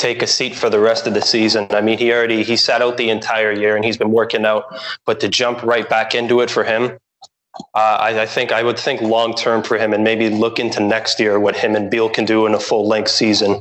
take 0.01 0.23
a 0.23 0.27
seat 0.27 0.55
for 0.57 0.71
the 0.71 0.81
rest 0.81 1.07
of 1.07 1.15
the 1.15 1.21
season. 1.21 1.67
I 1.71 1.81
mean, 1.81 1.99
he 1.99 2.13
already 2.13 2.43
he 2.43 2.57
sat 2.57 2.83
out 2.83 2.97
the 2.97 3.11
entire 3.11 3.53
year 3.53 3.77
and 3.77 3.85
he's 3.85 3.97
been 3.97 4.11
working 4.11 4.45
out, 4.45 4.65
but 5.05 5.21
to 5.21 5.29
jump 5.29 5.63
right 5.63 5.89
back 5.89 6.15
into 6.15 6.41
it 6.41 6.51
for 6.51 6.65
him, 6.65 6.99
uh, 7.75 7.79
I, 8.01 8.23
I, 8.23 8.27
think 8.27 8.53
I 8.53 8.63
would 8.63 8.79
think 8.79 9.03
long 9.03 9.35
term 9.35 9.63
for 9.63 9.77
him 9.77 9.93
and 9.93 10.03
maybe 10.03 10.31
look 10.31 10.59
into 10.59 10.81
next 10.81 11.21
year 11.21 11.39
what 11.39 11.57
him 11.57 11.77
and 11.77 11.91
Beal 11.91 12.09
can 12.09 12.25
do 12.25 12.47
in 12.47 12.55
a 12.55 12.61
full 12.61 12.89
length 12.89 13.11
season. 13.11 13.61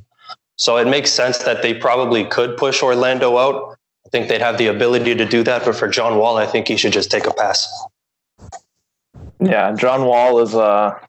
So 0.55 0.77
it 0.77 0.88
makes 0.88 1.12
sense 1.12 1.39
that 1.39 1.62
they 1.62 1.74
probably 1.74 2.25
could 2.25 2.58
push 2.58 2.81
Orlando 2.81 3.38
out. 3.38 3.77
I 4.05 4.10
think 4.10 4.27
they'd 4.29 4.41
have 4.41 4.58
the 4.58 4.67
ability 4.67 5.15
to 5.15 5.25
do 5.25 5.43
that, 5.43 5.65
but 5.65 5.75
for 5.75 5.88
John 5.88 6.17
Wall, 6.17 6.38
I 6.38 6.46
think 6.46 6.67
he 6.67 6.77
should 6.77 6.93
just 6.93 7.12
take 7.12 7.25
a 7.25 7.34
pass. 7.34 7.67
Yeah, 9.39 9.74
John 9.74 10.05
Wall 10.05 10.39
is 10.39 10.53
uh 10.55 11.00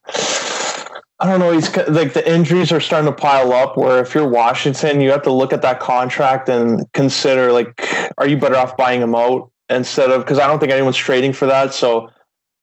I 1.21 1.27
don't 1.27 1.39
know. 1.39 1.53
He's 1.53 1.75
like 1.89 2.15
the 2.15 2.27
injuries 2.27 2.73
are 2.73 2.81
starting 2.81 3.11
to 3.11 3.17
pile 3.17 3.53
up. 3.53 3.77
Where 3.77 4.01
if 4.01 4.15
you're 4.15 4.27
Washington, 4.27 5.03
you 5.03 5.11
have 5.11 5.23
to 5.23 5.33
look 5.33 5.53
at 5.53 5.61
that 5.63 5.79
contract 5.79 6.49
and 6.49 6.91
consider 6.93 7.53
like, 7.53 7.79
are 8.17 8.27
you 8.27 8.39
better 8.39 8.57
off 8.57 8.77
buying 8.77 9.03
him 9.03 9.15
out 9.15 9.51
instead 9.69 10.11
of 10.11 10.23
because 10.23 10.39
I 10.39 10.47
don't 10.47 10.59
think 10.59 10.73
anyone's 10.73 10.97
trading 10.97 11.33
for 11.35 11.47
that. 11.47 11.75
So, 11.75 12.11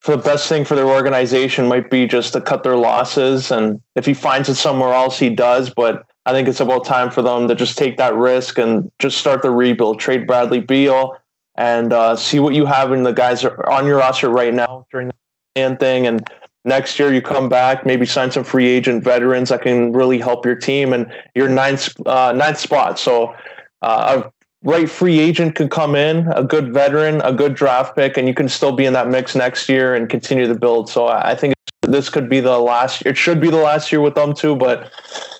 for 0.01 0.15
the 0.15 0.21
best 0.21 0.49
thing 0.49 0.65
for 0.65 0.75
their 0.75 0.87
organization 0.87 1.67
might 1.67 1.89
be 1.89 2.07
just 2.07 2.33
to 2.33 2.41
cut 2.41 2.63
their 2.63 2.77
losses, 2.77 3.51
and 3.51 3.79
if 3.95 4.05
he 4.05 4.13
finds 4.13 4.49
it 4.49 4.55
somewhere 4.55 4.93
else, 4.93 5.19
he 5.19 5.29
does. 5.29 5.69
But 5.69 6.05
I 6.25 6.31
think 6.31 6.47
it's 6.47 6.59
about 6.59 6.85
time 6.85 7.11
for 7.11 7.21
them 7.21 7.47
to 7.47 7.55
just 7.55 7.77
take 7.77 7.97
that 7.97 8.15
risk 8.15 8.57
and 8.57 8.91
just 8.99 9.17
start 9.17 9.43
the 9.43 9.51
rebuild. 9.51 9.99
Trade 9.99 10.25
Bradley 10.25 10.61
Beal 10.61 11.15
and 11.55 11.93
uh, 11.93 12.15
see 12.15 12.39
what 12.39 12.53
you 12.53 12.65
have 12.65 12.91
in 12.91 13.03
the 13.03 13.13
guys 13.13 13.45
on 13.45 13.85
your 13.85 13.97
roster 13.97 14.29
right 14.29 14.53
now 14.53 14.85
during 14.91 15.11
the 15.55 15.75
thing 15.77 16.05
and 16.05 16.27
next 16.67 16.99
year 16.99 17.13
you 17.13 17.21
come 17.21 17.49
back, 17.49 17.85
maybe 17.85 18.05
sign 18.05 18.29
some 18.29 18.43
free 18.43 18.67
agent 18.67 19.03
veterans 19.03 19.49
that 19.49 19.61
can 19.61 19.93
really 19.93 20.19
help 20.19 20.45
your 20.45 20.55
team 20.55 20.93
and 20.93 21.11
your 21.33 21.49
ninth 21.49 21.95
uh, 22.05 22.33
ninth 22.33 22.59
spot. 22.59 22.99
So 22.99 23.33
uh, 23.81 24.23
a 24.23 24.31
right 24.63 24.89
free 24.89 25.19
agent 25.19 25.55
could 25.55 25.71
come 25.71 25.95
in, 25.95 26.27
a 26.27 26.43
good 26.43 26.73
veteran, 26.73 27.21
a 27.21 27.31
good 27.31 27.55
draft 27.55 27.95
pick, 27.95 28.17
and 28.17 28.27
you 28.27 28.33
can 28.33 28.49
still 28.49 28.73
be 28.73 28.85
in 28.85 28.93
that 28.93 29.07
mix 29.07 29.35
next 29.35 29.69
year 29.69 29.95
and 29.95 30.09
continue 30.09 30.45
to 30.45 30.55
build. 30.55 30.89
So 30.89 31.07
I 31.07 31.35
think 31.35 31.55
this 31.81 32.09
could 32.09 32.29
be 32.29 32.41
the 32.41 32.59
last. 32.59 33.03
It 33.05 33.17
should 33.17 33.39
be 33.39 33.49
the 33.49 33.57
last 33.57 33.91
year 33.91 34.01
with 34.01 34.15
them 34.15 34.33
too, 34.33 34.55
but. 34.55 34.91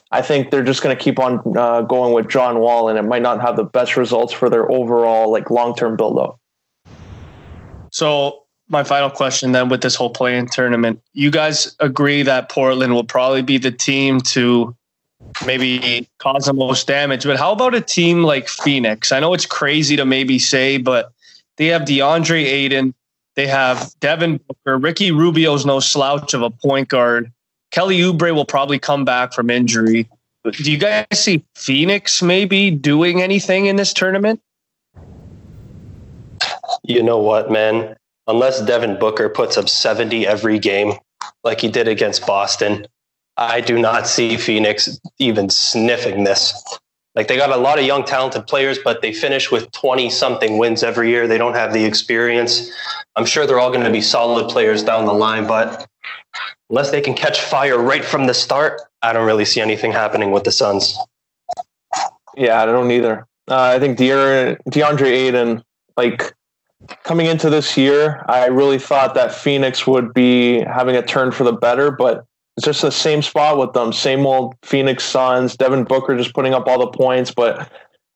I 0.10 0.22
think 0.22 0.51
they're 0.51 0.63
just 0.63 0.81
going 0.81 0.96
to 0.96 1.03
keep 1.03 1.19
on 1.19 1.41
uh, 1.57 1.81
going 1.81 2.13
with 2.13 2.29
John 2.29 2.60
Wall, 2.60 2.88
and 2.88 2.98
it 2.98 3.01
might 3.01 3.22
not 3.22 3.41
have 3.41 3.57
the 3.57 3.65
best 3.65 3.98
results 3.98 4.31
for 4.31 4.50
their 4.50 4.72
overall 4.72 5.29
like 5.29 5.51
long 5.51 5.75
term 5.75 5.98
build 5.98 6.17
up. 6.17 6.39
So 7.91 8.47
my 8.70 8.84
final 8.84 9.10
question 9.10 9.52
then 9.52 9.70
with 9.70 9.82
this 9.82 9.96
whole 9.96 10.10
play-in 10.10 10.48
tournament. 10.48 11.02
You 11.14 11.32
guys 11.32 11.76
agree 11.80 12.24
that 12.24 12.50
Portland 12.50 12.94
will 12.94 13.04
probably 13.04 13.42
be 13.42 13.58
the 13.58 13.72
team 13.72 14.22
to 14.22 14.76
maybe 15.46 16.08
cause 16.20 16.46
the 16.46 16.54
most 16.54 16.88
damage, 16.88 17.24
but 17.24 17.38
how 17.38 17.52
about 17.52 17.74
a 17.74 17.82
team 17.82 18.24
like 18.24 18.48
Phoenix? 18.48 19.12
I 19.12 19.20
know 19.20 19.34
it's 19.34 19.46
crazy 19.46 19.96
to 19.96 20.06
maybe 20.06 20.40
say, 20.40 20.78
but 20.78 21.12
they 21.58 21.68
have 21.68 21.84
DeAndre 21.84 22.44
Ayton, 22.44 22.94
they 23.36 23.48
have 23.48 23.94
Devin 24.00 24.40
Booker, 24.48 24.78
Ricky 24.78 25.12
Rubio's 25.12 25.66
no 25.66 25.80
slouch 25.80 26.34
of 26.34 26.42
a 26.42 26.50
point 26.50 26.90
guard. 26.90 27.32
Kelly 27.72 28.00
Oubre 28.00 28.34
will 28.34 28.46
probably 28.46 28.80
come 28.80 29.06
back 29.06 29.34
from 29.34 29.50
injury. 29.50 30.08
Do 30.44 30.72
you 30.72 30.78
guys 30.78 31.06
see 31.14 31.44
Phoenix 31.56 32.22
maybe 32.22 32.72
doing 32.72 33.22
anything 33.22 33.66
in 33.66 33.76
this 33.76 33.94
tournament? 33.94 34.42
You 36.84 37.04
know 37.04 37.18
what, 37.18 37.52
man? 37.52 37.96
Unless 38.27 38.62
Devin 38.62 39.00
Booker 39.00 39.29
puts 39.29 39.57
up 39.57 39.69
70 39.69 40.27
every 40.27 40.60
game 40.60 40.93
like 41.43 41.62
he 41.62 41.69
did 41.69 41.88
against 41.88 42.25
Boston, 42.27 42.88
I 43.38 43.62
do 43.62 43.79
not 43.79 44.07
see 44.07 44.38
Phoenix 44.38 45.00
even 45.19 45.50
sniffing 45.50 46.24
this. 46.24 46.53
Like 47.15 47.27
they 47.27 47.38
got 47.38 47.51
a 47.51 47.57
lot 47.57 47.79
of 47.79 47.86
young, 47.86 48.03
talented 48.03 48.46
players, 48.46 48.77
but 48.84 49.01
they 49.01 49.12
finish 49.12 49.51
with 49.51 49.72
20 49.72 50.10
something 50.10 50.57
wins 50.57 50.84
every 50.84 51.10
year. 51.10 51.27
They 51.27 51.38
don't 51.38 51.55
have 51.55 51.74
the 51.74 51.84
experience. 51.84 52.69
I'm 53.15 53.25
sure 53.25 53.48
they're 53.48 53.60
all 53.60 53.72
going 53.72 53.86
to 53.86 53.91
be 53.91 54.01
solid 54.01 54.50
players 54.50 54.84
down 54.84 55.05
the 55.05 55.13
line, 55.13 55.48
but 55.48 55.88
unless 56.69 56.91
they 56.91 57.01
can 57.01 57.15
catch 57.15 57.41
fire 57.41 57.79
right 57.79 58.05
from 58.05 58.27
the 58.27 58.34
start, 58.34 58.81
I 59.01 59.13
don't 59.13 59.25
really 59.25 59.46
see 59.46 59.62
anything 59.62 59.91
happening 59.91 60.31
with 60.31 60.43
the 60.43 60.51
Suns. 60.51 60.98
Yeah, 62.36 62.62
I 62.62 62.65
don't 62.65 62.91
either. 62.91 63.25
Uh, 63.50 63.74
I 63.75 63.79
think 63.79 63.98
DeAndre, 63.98 65.07
Ayton, 65.10 65.63
like 65.96 66.34
coming 67.03 67.25
into 67.25 67.50
this 67.50 67.77
year, 67.77 68.24
I 68.27 68.48
really 68.48 68.79
thought 68.79 69.15
that 69.15 69.34
Phoenix 69.34 69.88
would 69.88 70.13
be 70.13 70.62
having 70.62 70.96
a 70.96 71.01
turn 71.01 71.31
for 71.31 71.43
the 71.43 71.53
better, 71.53 71.91
but 71.91 72.25
it's 72.55 72.65
just 72.65 72.81
the 72.81 72.91
same 72.91 73.22
spot 73.22 73.57
with 73.57 73.74
them. 73.74 73.93
Same 73.93 74.25
old 74.25 74.55
Phoenix 74.63 75.03
Suns. 75.03 75.55
Devin 75.55 75.84
Booker 75.84 76.17
just 76.17 76.34
putting 76.34 76.53
up 76.53 76.67
all 76.67 76.79
the 76.79 76.88
points, 76.88 77.31
but 77.31 77.72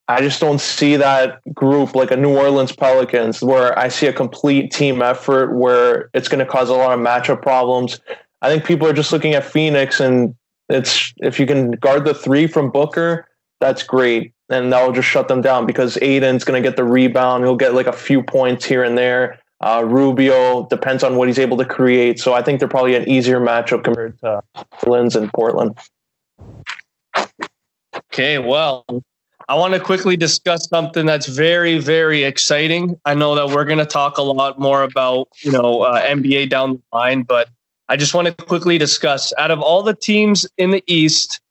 I 0.08 0.22
just 0.22 0.42
don't 0.42 0.60
see 0.60 0.96
that 0.98 1.42
group 1.54 1.96
like 1.96 2.12
a 2.12 2.18
New 2.18 2.36
Orleans 2.36 2.76
Pelicans 2.76 3.42
where 3.42 3.78
I 3.78 3.88
see 3.88 4.08
a 4.08 4.14
complete 4.14 4.72
team 4.72 5.02
effort 5.02 5.56
where 5.56 6.10
it's 6.14 6.28
going 6.28 6.44
to 6.44 6.52
cause 6.52 6.70
a 6.70 6.74
lot 6.74 6.98
of 6.98 7.00
matchup 7.00 7.42
problems. 7.42 8.00
I 8.42 8.50
think 8.50 8.66
people 8.66 8.88
are 8.88 8.94
just 8.94 9.12
looking 9.12 9.36
at 9.36 9.46
Phoenix 9.46 10.00
and 10.00 10.36
it's 10.70 11.14
if 11.18 11.40
you 11.40 11.46
can 11.46 11.72
guard 11.72 12.06
the 12.06 12.14
three 12.14 12.48
from 12.48 12.72
Booker, 12.72 13.28
that's 13.60 13.84
great. 13.84 14.34
And 14.52 14.72
that'll 14.72 14.92
just 14.92 15.08
shut 15.08 15.28
them 15.28 15.42
down 15.42 15.66
because 15.66 15.98
Ayton's 16.02 16.44
going 16.44 16.62
to 16.62 16.68
get 16.68 16.76
the 16.76 16.84
rebound. 16.84 17.44
He'll 17.44 17.56
get 17.56 17.74
like 17.74 17.88
a 17.88 17.94
few 17.94 18.22
points 18.22 18.66
here 18.66 18.84
and 18.84 18.98
there. 18.98 19.40
Uh, 19.62 19.84
Rubio 19.86 20.68
depends 20.68 21.04
on 21.04 21.16
what 21.16 21.28
he's 21.28 21.40
able 21.40 21.58
to 21.58 21.66
create. 21.66 22.20
So 22.20 22.34
I 22.34 22.42
think 22.42 22.60
they're 22.60 22.68
probably 22.68 22.96
an 22.96 23.08
easier 23.08 23.40
matchup 23.40 23.84
compared 23.84 24.20
to 24.20 24.42
Orleans 24.84 25.16
and 25.16 25.32
Portland. 25.32 25.78
Okay, 28.12 28.40
well, 28.40 28.86
I 29.48 29.56
want 29.56 29.74
to 29.74 29.80
quickly 29.80 30.18
discuss 30.18 30.68
something 30.68 31.06
that's 31.06 31.28
very, 31.28 31.78
very 31.78 32.24
exciting. 32.24 33.00
I 33.06 33.14
know 33.14 33.36
that 33.36 33.56
we're 33.56 33.66
going 33.66 33.80
to 33.80 33.86
talk 33.86 34.18
a 34.18 34.22
lot 34.22 34.60
more 34.60 34.84
about, 34.84 35.28
you 35.44 35.52
know, 35.52 35.82
uh, 35.82 36.02
NBA 36.02 36.50
down 36.50 36.74
the 36.74 36.98
line, 36.98 37.24
but 37.24 37.50
I 37.88 37.98
just 37.98 38.14
want 38.14 38.28
to 38.28 38.46
quickly 38.46 38.78
discuss 38.78 39.34
out 39.38 39.52
of 39.52 39.60
all 39.60 39.84
the 39.84 39.94
teams 39.94 40.46
in 40.58 40.72
the 40.72 40.84
East, 40.88 41.42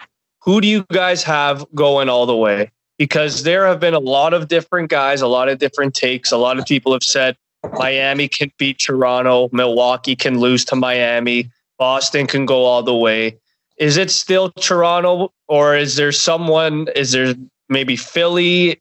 who 0.41 0.61
do 0.61 0.67
you 0.67 0.85
guys 0.91 1.23
have 1.23 1.65
going 1.75 2.09
all 2.09 2.27
the 2.27 2.37
way? 2.37 2.71
Because 3.01 3.45
there 3.45 3.67
have 3.67 3.81
been 3.81 3.95
a 3.95 3.99
lot 3.99 4.35
of 4.35 4.49
different 4.49 4.91
guys, 4.91 5.23
a 5.23 5.27
lot 5.27 5.49
of 5.49 5.59
different 5.59 5.95
takes. 5.95 6.33
A 6.33 6.37
lot 6.37 6.59
of 6.59 6.67
people 6.67 6.93
have 6.93 7.03
said 7.03 7.35
Miami 7.73 8.29
can 8.29 8.53
beat 8.59 8.79
Toronto, 8.79 9.49
Milwaukee 9.53 10.15
can 10.15 10.39
lose 10.39 10.67
to 10.67 10.77
Miami, 10.77 11.51
Boston 11.79 12.27
can 12.27 12.45
go 12.45 12.63
all 12.63 12.83
the 12.83 12.95
way. 12.95 13.39
Is 13.79 13.97
it 13.97 14.11
still 14.11 14.51
Toronto, 14.51 15.33
or 15.49 15.75
is 15.75 15.97
there 15.97 16.13
someone? 16.13 16.89
Is 16.95 17.13
there 17.13 17.35
maybe 17.71 17.97
Philly? 17.97 18.79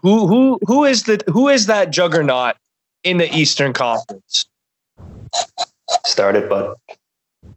Who 0.00 0.26
who 0.26 0.58
who 0.66 0.86
is 0.86 1.02
the 1.02 1.22
who 1.26 1.48
is 1.48 1.66
that 1.66 1.90
juggernaut 1.90 2.56
in 3.04 3.18
the 3.18 3.30
Eastern 3.36 3.74
Conference? 3.74 4.46
Started, 6.06 6.48
bud. 6.48 6.74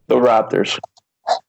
The 0.08 0.16
Raptors. 0.16 0.78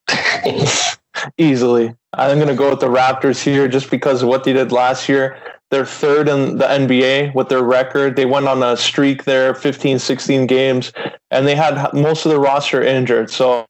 Easily. 1.37 1.95
I'm 2.13 2.37
going 2.37 2.47
to 2.49 2.55
go 2.55 2.69
with 2.69 2.79
the 2.79 2.87
Raptors 2.87 3.43
here 3.43 3.67
just 3.67 3.89
because 3.89 4.21
of 4.21 4.29
what 4.29 4.43
they 4.43 4.53
did 4.53 4.71
last 4.71 5.09
year. 5.09 5.37
They're 5.71 5.85
third 5.85 6.29
in 6.29 6.57
the 6.59 6.65
NBA 6.65 7.33
with 7.33 7.49
their 7.49 7.63
record. 7.63 8.15
They 8.15 8.25
went 8.25 8.47
on 8.47 8.61
a 8.61 8.77
streak 8.77 9.23
there, 9.23 9.55
15, 9.55 9.97
16 9.97 10.45
games, 10.45 10.93
and 11.31 11.47
they 11.47 11.55
had 11.55 11.91
most 11.93 12.25
of 12.25 12.31
the 12.31 12.39
roster 12.39 12.83
injured. 12.83 13.31
So 13.31 13.65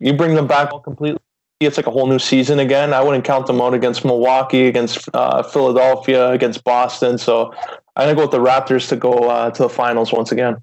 you 0.00 0.14
bring 0.14 0.34
them 0.34 0.46
back 0.46 0.70
completely. 0.82 1.20
It's 1.60 1.76
like 1.76 1.86
a 1.86 1.90
whole 1.90 2.06
new 2.06 2.18
season 2.18 2.58
again. 2.58 2.94
I 2.94 3.02
wouldn't 3.02 3.24
count 3.24 3.46
them 3.46 3.60
out 3.60 3.74
against 3.74 4.04
Milwaukee, 4.04 4.66
against 4.66 5.08
uh, 5.14 5.42
Philadelphia, 5.42 6.30
against 6.30 6.64
Boston. 6.64 7.18
So 7.18 7.52
I'm 7.96 8.06
going 8.06 8.08
to 8.08 8.14
go 8.14 8.22
with 8.22 8.30
the 8.30 8.38
Raptors 8.38 8.88
to 8.88 8.96
go 8.96 9.12
uh, 9.28 9.50
to 9.50 9.62
the 9.64 9.68
finals 9.68 10.12
once 10.12 10.32
again. 10.32 10.56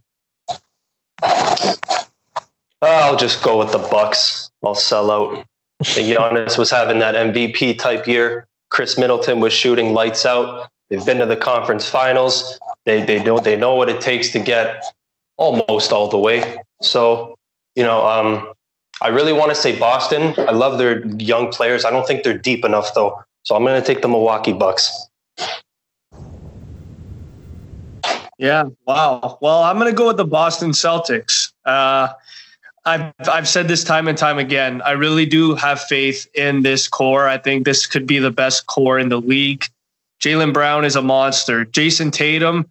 I'll 2.81 3.15
just 3.15 3.43
go 3.43 3.59
with 3.59 3.71
the 3.71 3.77
Bucks. 3.77 4.51
I'll 4.63 4.75
sell 4.75 5.11
out. 5.11 5.45
Giannis 5.83 6.57
was 6.57 6.69
having 6.69 6.99
that 6.99 7.15
MVP 7.15 7.77
type 7.77 8.07
year. 8.07 8.47
Khris 8.69 8.97
Middleton 8.97 9.39
was 9.39 9.53
shooting 9.53 9.93
lights 9.93 10.25
out. 10.25 10.69
They've 10.89 11.05
been 11.05 11.19
to 11.19 11.25
the 11.25 11.37
conference 11.37 11.87
finals. 11.87 12.59
They 12.85 13.03
they 13.03 13.23
know 13.23 13.39
they 13.39 13.55
know 13.55 13.75
what 13.75 13.89
it 13.89 14.01
takes 14.01 14.31
to 14.31 14.39
get 14.39 14.83
almost 15.37 15.91
all 15.91 16.07
the 16.07 16.17
way. 16.17 16.57
So 16.81 17.35
you 17.75 17.83
know, 17.83 18.05
um, 18.05 18.53
I 19.01 19.07
really 19.07 19.33
want 19.33 19.49
to 19.51 19.55
say 19.55 19.77
Boston. 19.77 20.33
I 20.37 20.51
love 20.51 20.77
their 20.77 21.05
young 21.17 21.51
players. 21.51 21.85
I 21.85 21.91
don't 21.91 22.05
think 22.05 22.23
they're 22.23 22.37
deep 22.37 22.65
enough 22.65 22.93
though. 22.93 23.23
So 23.43 23.55
I'm 23.55 23.63
going 23.63 23.79
to 23.79 23.85
take 23.85 24.01
the 24.01 24.07
Milwaukee 24.07 24.53
Bucks. 24.53 25.09
Yeah. 28.37 28.65
Wow. 28.87 29.37
Well, 29.41 29.63
I'm 29.63 29.77
going 29.77 29.91
to 29.91 29.95
go 29.95 30.07
with 30.07 30.17
the 30.17 30.25
Boston 30.25 30.71
Celtics. 30.71 31.51
Uh, 31.65 32.09
I've 32.85 33.13
I've 33.31 33.47
said 33.47 33.67
this 33.67 33.83
time 33.83 34.07
and 34.07 34.17
time 34.17 34.39
again. 34.39 34.81
I 34.81 34.91
really 34.91 35.25
do 35.25 35.55
have 35.55 35.81
faith 35.81 36.27
in 36.35 36.63
this 36.63 36.87
core. 36.87 37.27
I 37.27 37.37
think 37.37 37.65
this 37.65 37.85
could 37.85 38.05
be 38.05 38.19
the 38.19 38.31
best 38.31 38.67
core 38.67 38.99
in 38.99 39.09
the 39.09 39.21
league. 39.21 39.65
Jaylen 40.21 40.53
Brown 40.53 40.85
is 40.85 40.95
a 40.95 41.01
monster. 41.01 41.65
Jayson 41.65 42.11
Tatum, 42.11 42.65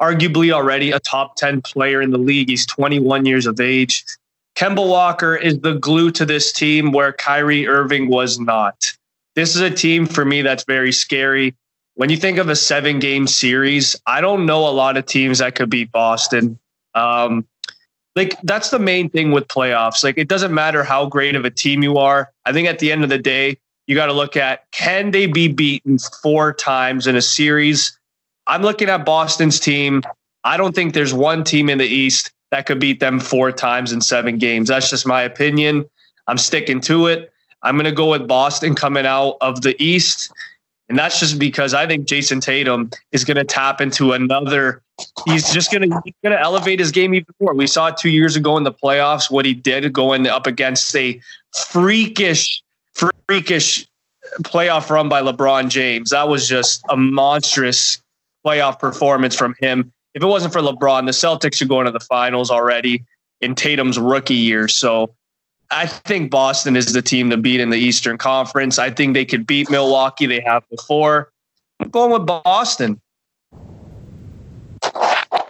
arguably 0.00 0.52
already 0.52 0.90
a 0.90 1.00
top 1.00 1.36
10 1.36 1.62
player 1.62 2.00
in 2.00 2.10
the 2.10 2.18
league. 2.18 2.48
He's 2.48 2.66
21 2.66 3.26
years 3.26 3.46
of 3.46 3.60
age. 3.60 4.04
Kemba 4.56 4.86
Walker 4.86 5.36
is 5.36 5.60
the 5.60 5.74
glue 5.74 6.10
to 6.12 6.26
this 6.26 6.52
team 6.52 6.92
where 6.92 7.12
Kyrie 7.12 7.66
Irving 7.68 8.08
was 8.08 8.40
not. 8.40 8.92
This 9.36 9.54
is 9.54 9.60
a 9.60 9.70
team 9.70 10.04
for 10.04 10.24
me 10.24 10.42
that's 10.42 10.64
very 10.64 10.92
scary. 10.92 11.54
When 11.94 12.10
you 12.10 12.16
think 12.16 12.38
of 12.38 12.48
a 12.48 12.56
seven 12.56 12.98
game 12.98 13.26
series, 13.26 13.96
I 14.06 14.20
don't 14.20 14.46
know 14.46 14.66
a 14.66 14.70
lot 14.70 14.96
of 14.96 15.06
teams 15.06 15.38
that 15.38 15.54
could 15.54 15.70
beat 15.70 15.92
Boston. 15.92 16.58
Um, 16.94 17.46
like 18.18 18.36
that's 18.42 18.70
the 18.70 18.80
main 18.80 19.08
thing 19.08 19.30
with 19.30 19.46
playoffs. 19.46 20.02
Like 20.02 20.18
it 20.18 20.26
doesn't 20.26 20.52
matter 20.52 20.82
how 20.82 21.06
great 21.06 21.36
of 21.36 21.44
a 21.44 21.50
team 21.50 21.84
you 21.84 21.98
are. 21.98 22.32
I 22.44 22.52
think 22.52 22.66
at 22.66 22.80
the 22.80 22.90
end 22.90 23.04
of 23.04 23.10
the 23.10 23.18
day, 23.18 23.56
you 23.86 23.94
got 23.94 24.06
to 24.06 24.12
look 24.12 24.36
at 24.36 24.64
can 24.72 25.12
they 25.12 25.26
be 25.26 25.46
beaten 25.46 25.98
four 26.20 26.52
times 26.52 27.06
in 27.06 27.14
a 27.14 27.22
series? 27.22 27.96
I'm 28.48 28.62
looking 28.62 28.88
at 28.88 29.06
Boston's 29.06 29.60
team. 29.60 30.02
I 30.42 30.56
don't 30.56 30.74
think 30.74 30.94
there's 30.94 31.14
one 31.14 31.44
team 31.44 31.70
in 31.70 31.78
the 31.78 31.86
East 31.86 32.32
that 32.50 32.66
could 32.66 32.80
beat 32.80 32.98
them 32.98 33.20
four 33.20 33.52
times 33.52 33.92
in 33.92 34.00
seven 34.00 34.36
games. 34.36 34.68
That's 34.68 34.90
just 34.90 35.06
my 35.06 35.22
opinion. 35.22 35.88
I'm 36.26 36.38
sticking 36.38 36.80
to 36.82 37.06
it. 37.06 37.32
I'm 37.62 37.76
going 37.76 37.84
to 37.84 37.92
go 37.92 38.10
with 38.10 38.26
Boston 38.26 38.74
coming 38.74 39.06
out 39.06 39.36
of 39.40 39.62
the 39.62 39.80
East. 39.82 40.32
And 40.88 40.98
that's 40.98 41.20
just 41.20 41.38
because 41.38 41.74
I 41.74 41.86
think 41.86 42.06
Jayson 42.06 42.40
Tatum 42.40 42.90
is 43.12 43.24
going 43.24 43.36
to 43.36 43.44
tap 43.44 43.80
into 43.80 44.12
another. 44.12 44.82
He's 45.26 45.52
just 45.52 45.70
going 45.70 45.82
to 45.82 45.88
going 45.88 46.32
to 46.32 46.40
elevate 46.40 46.80
his 46.80 46.90
game 46.90 47.14
even 47.14 47.26
more. 47.40 47.54
We 47.54 47.66
saw 47.66 47.90
two 47.90 48.08
years 48.08 48.36
ago 48.36 48.56
in 48.56 48.64
the 48.64 48.72
playoffs 48.72 49.30
what 49.30 49.44
he 49.44 49.54
did 49.54 49.92
going 49.92 50.26
up 50.26 50.46
against 50.46 50.94
a 50.96 51.20
freakish, 51.54 52.62
freakish 53.26 53.86
playoff 54.42 54.88
run 54.90 55.08
by 55.08 55.20
LeBron 55.20 55.68
James. 55.68 56.10
That 56.10 56.28
was 56.28 56.48
just 56.48 56.82
a 56.88 56.96
monstrous 56.96 58.02
playoff 58.44 58.78
performance 58.78 59.36
from 59.36 59.54
him. 59.60 59.92
If 60.14 60.22
it 60.22 60.26
wasn't 60.26 60.52
for 60.52 60.60
LeBron, 60.60 61.04
the 61.04 61.12
Celtics 61.12 61.60
are 61.60 61.66
going 61.66 61.86
to 61.86 61.92
the 61.92 62.00
finals 62.00 62.50
already 62.50 63.04
in 63.40 63.54
Tatum's 63.54 63.98
rookie 63.98 64.34
year. 64.34 64.68
So 64.68 65.14
I 65.70 65.86
think 65.86 66.30
Boston 66.30 66.76
is 66.76 66.92
the 66.92 67.02
team 67.02 67.30
to 67.30 67.36
beat 67.36 67.60
in 67.60 67.70
the 67.70 67.76
Eastern 67.76 68.16
Conference. 68.16 68.78
I 68.78 68.90
think 68.90 69.14
they 69.14 69.24
could 69.24 69.46
beat 69.46 69.70
Milwaukee. 69.70 70.26
They 70.26 70.40
have 70.40 70.68
before. 70.70 71.30
I'm 71.80 71.90
going 71.90 72.10
with 72.10 72.26
Boston. 72.26 73.00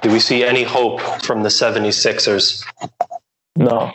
Do 0.03 0.13
we 0.13 0.21
see 0.21 0.45
any 0.45 0.65
hope 0.65 1.01
from 1.23 1.43
the 1.43 1.49
76ers? 1.49 2.65
No. 3.57 3.93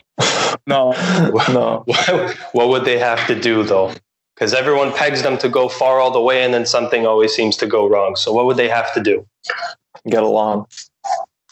No. 0.68 0.92
no. 1.50 1.86
what 2.54 2.70
would 2.70 2.86
they 2.86 3.00
have 3.00 3.26
to 3.28 3.40
do, 3.40 3.64
though? 3.64 3.94
Because 4.36 4.54
everyone 4.54 4.92
pegs 4.94 5.22
them 5.22 5.38
to 5.40 5.50
go 5.50 5.70
far 5.70 6.00
all 6.00 6.12
the 6.12 6.22
way, 6.22 6.44
and 6.44 6.54
then 6.54 6.66
something 6.66 7.06
always 7.06 7.34
seems 7.34 7.56
to 7.58 7.68
go 7.68 7.88
wrong. 7.88 8.16
So, 8.16 8.34
what 8.34 8.46
would 8.46 8.58
they 8.58 8.68
have 8.70 8.94
to 8.94 9.02
do? 9.02 9.26
Get 10.08 10.24
along. 10.24 10.68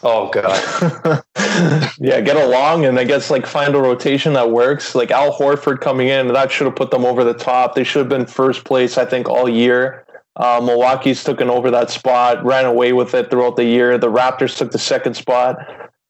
Oh 0.04 0.30
god. 0.30 1.24
yeah, 2.00 2.22
get 2.22 2.38
along 2.38 2.86
and 2.86 2.98
I 2.98 3.04
guess 3.04 3.30
like 3.30 3.46
find 3.46 3.76
a 3.76 3.80
rotation 3.80 4.34
that 4.34 4.50
works. 4.50 4.96
Like 4.96 5.12
Al 5.12 5.32
Horford 5.32 5.80
coming 5.80 6.08
in, 6.08 6.28
that 6.30 6.52
should 6.52 6.66
have 6.66 6.76
put 6.76 6.92
them 6.92 7.06
over 7.06 7.24
the 7.24 7.34
top. 7.34 7.76
They 7.76 7.84
should 7.84 8.00
have 8.00 8.10
been 8.10 8.26
first 8.26 8.66
place, 8.66 8.98
I 8.98 9.06
think, 9.06 9.30
all 9.30 9.48
year. 9.48 10.06
Uh, 10.36 10.62
Milwaukee's 10.64 11.24
taken 11.24 11.50
over 11.50 11.70
that 11.72 11.90
spot, 11.90 12.44
ran 12.44 12.66
away 12.66 12.94
with 12.94 13.14
it 13.14 13.30
throughout 13.30 13.58
the 13.58 13.66
year. 13.66 13.98
The 13.98 14.12
Raptors 14.12 14.58
took 14.58 14.72
the 14.72 14.80
second 14.80 15.16
spot. 15.16 15.58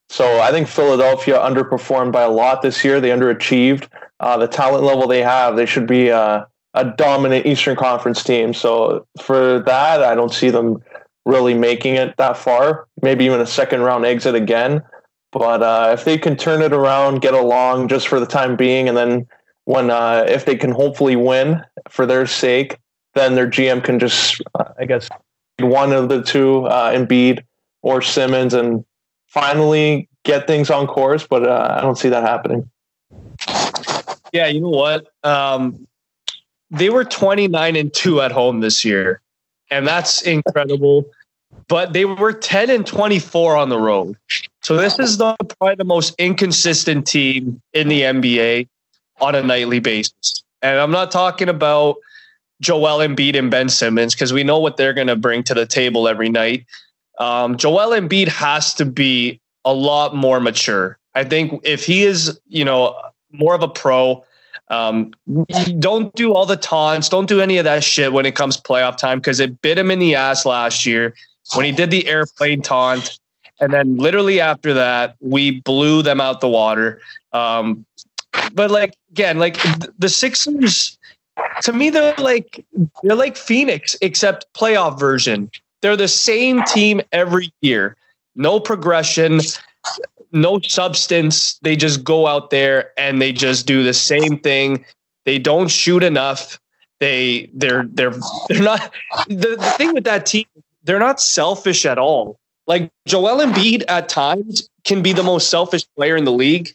So 0.09 0.39
I 0.39 0.51
think 0.51 0.67
Philadelphia 0.67 1.39
underperformed 1.39 2.11
by 2.11 2.23
a 2.23 2.29
lot 2.29 2.61
this 2.61 2.83
year. 2.83 3.01
They 3.01 3.09
underachieved. 3.09 3.87
Uh, 4.19 4.37
the 4.37 4.47
talent 4.47 4.83
level 4.83 5.07
they 5.07 5.23
have, 5.23 5.55
they 5.55 5.65
should 5.65 5.87
be 5.87 6.11
uh, 6.11 6.45
a 6.73 6.85
dominant 6.85 7.45
Eastern 7.45 7.75
Conference 7.75 8.23
team. 8.23 8.53
So 8.53 9.07
for 9.21 9.59
that, 9.61 10.03
I 10.03 10.13
don't 10.13 10.33
see 10.33 10.49
them 10.49 10.83
really 11.25 11.53
making 11.53 11.95
it 11.95 12.15
that 12.17 12.37
far. 12.37 12.87
Maybe 13.01 13.25
even 13.25 13.41
a 13.41 13.45
second 13.45 13.81
round 13.81 14.05
exit 14.05 14.35
again. 14.35 14.81
But 15.31 15.63
uh, 15.63 15.91
if 15.93 16.03
they 16.03 16.17
can 16.17 16.35
turn 16.35 16.61
it 16.61 16.73
around, 16.73 17.21
get 17.21 17.33
along 17.33 17.87
just 17.87 18.07
for 18.07 18.19
the 18.19 18.25
time 18.25 18.55
being, 18.57 18.89
and 18.89 18.97
then 18.97 19.27
when 19.63 19.89
uh, 19.89 20.25
if 20.27 20.45
they 20.45 20.57
can 20.57 20.71
hopefully 20.71 21.15
win 21.15 21.61
for 21.89 22.05
their 22.05 22.27
sake, 22.27 22.77
then 23.13 23.35
their 23.35 23.49
GM 23.49 23.81
can 23.83 23.97
just, 23.97 24.41
uh, 24.55 24.65
I 24.77 24.85
guess, 24.85 25.07
one 25.59 25.93
of 25.93 26.09
the 26.09 26.21
two, 26.21 26.65
uh, 26.65 26.91
Embiid 26.91 27.43
or 27.81 28.01
Simmons, 28.01 28.53
and 28.53 28.83
finally 29.27 30.09
get 30.23 30.47
things 30.47 30.69
on 30.69 30.85
course. 30.85 31.25
But 31.25 31.47
uh, 31.47 31.75
I 31.77 31.81
don't 31.81 31.97
see 31.97 32.09
that 32.09 32.23
happening. 32.23 32.69
Yeah, 34.33 34.47
you 34.47 34.59
know 34.59 34.69
what? 34.69 35.07
Um, 35.23 35.87
they 36.71 36.89
were 36.89 37.05
29 37.05 37.75
and 37.75 37.93
2 37.93 38.21
at 38.21 38.31
home 38.31 38.59
this 38.59 38.83
year 38.83 39.21
and 39.71 39.87
that's 39.87 40.21
incredible. 40.21 41.05
but 41.67 41.93
they 41.93 42.05
were 42.05 42.33
10 42.33 42.69
and 42.69 42.85
24 42.85 43.55
on 43.57 43.69
the 43.69 43.79
road. 43.79 44.17
So 44.61 44.77
this 44.77 44.99
is 44.99 45.17
the, 45.17 45.35
probably 45.57 45.75
the 45.75 45.85
most 45.85 46.13
inconsistent 46.17 47.07
team 47.07 47.61
in 47.73 47.87
the 47.87 48.01
NBA 48.01 48.67
on 49.19 49.35
a 49.35 49.41
nightly 49.41 49.79
basis. 49.79 50.43
And 50.61 50.79
I'm 50.79 50.91
not 50.91 51.11
talking 51.11 51.49
about 51.49 51.97
Joel 52.61 52.99
Embiid 52.99 53.37
and 53.37 53.49
Ben 53.49 53.69
Simmons 53.69 54.13
because 54.13 54.33
we 54.33 54.43
know 54.43 54.59
what 54.59 54.77
they're 54.77 54.93
going 54.93 55.07
to 55.07 55.15
bring 55.15 55.43
to 55.43 55.53
the 55.53 55.65
table 55.65 56.07
every 56.07 56.29
night. 56.29 56.65
Um, 57.19 57.57
Joel 57.57 57.99
Embiid 57.99 58.27
has 58.27 58.73
to 58.75 58.85
be 58.85 59.39
a 59.65 59.73
lot 59.73 60.15
more 60.15 60.39
mature. 60.39 60.97
I 61.15 61.23
think 61.23 61.61
if 61.63 61.85
he 61.85 62.03
is, 62.03 62.39
you 62.47 62.65
know, 62.65 62.99
more 63.31 63.55
of 63.55 63.63
a 63.63 63.67
pro, 63.67 64.23
um, 64.69 65.11
don't 65.79 66.13
do 66.15 66.33
all 66.33 66.45
the 66.45 66.57
taunts, 66.57 67.09
don't 67.09 67.27
do 67.27 67.41
any 67.41 67.57
of 67.57 67.65
that 67.65 67.83
shit 67.83 68.13
when 68.13 68.25
it 68.25 68.35
comes 68.35 68.57
playoff 68.57 68.97
time 68.97 69.19
because 69.19 69.39
it 69.39 69.61
bit 69.61 69.77
him 69.77 69.91
in 69.91 69.99
the 69.99 70.15
ass 70.15 70.45
last 70.45 70.85
year 70.85 71.13
when 71.55 71.65
he 71.65 71.71
did 71.71 71.91
the 71.91 72.07
airplane 72.07 72.61
taunt. 72.61 73.19
And 73.59 73.73
then 73.73 73.97
literally 73.97 74.39
after 74.39 74.73
that, 74.73 75.15
we 75.19 75.61
blew 75.61 76.01
them 76.01 76.19
out 76.19 76.41
the 76.41 76.47
water. 76.47 77.01
Um, 77.33 77.85
but 78.53 78.71
like 78.71 78.95
again, 79.11 79.39
like 79.39 79.57
the 79.99 80.09
Sixers, 80.09 80.97
to 81.61 81.73
me, 81.73 81.89
they're 81.89 82.15
like 82.17 82.65
they're 83.03 83.15
like 83.15 83.37
Phoenix, 83.37 83.95
except 84.01 84.51
playoff 84.53 84.99
version. 84.99 85.51
They're 85.81 85.97
the 85.97 86.07
same 86.07 86.63
team 86.63 87.01
every 87.11 87.51
year. 87.61 87.95
No 88.35 88.59
progression, 88.59 89.41
no 90.31 90.59
substance. 90.61 91.59
They 91.61 91.75
just 91.75 92.03
go 92.03 92.27
out 92.27 92.49
there 92.49 92.91
and 92.97 93.21
they 93.21 93.31
just 93.31 93.65
do 93.65 93.83
the 93.83 93.93
same 93.93 94.39
thing. 94.39 94.85
They 95.25 95.39
don't 95.39 95.69
shoot 95.69 96.03
enough. 96.03 96.59
They 96.99 97.49
they're 97.53 97.85
they're 97.91 98.13
they're 98.47 98.61
not 98.61 98.93
the, 99.27 99.55
the 99.57 99.73
thing 99.77 99.93
with 99.93 100.03
that 100.03 100.25
team, 100.25 100.45
they're 100.83 100.99
not 100.99 101.19
selfish 101.19 101.85
at 101.85 101.97
all. 101.97 102.39
Like 102.67 102.91
Joel 103.07 103.43
Embiid 103.43 103.83
at 103.87 104.07
times 104.07 104.69
can 104.83 105.01
be 105.01 105.13
the 105.13 105.23
most 105.23 105.49
selfish 105.49 105.85
player 105.95 106.15
in 106.15 106.25
the 106.25 106.31
league. 106.31 106.69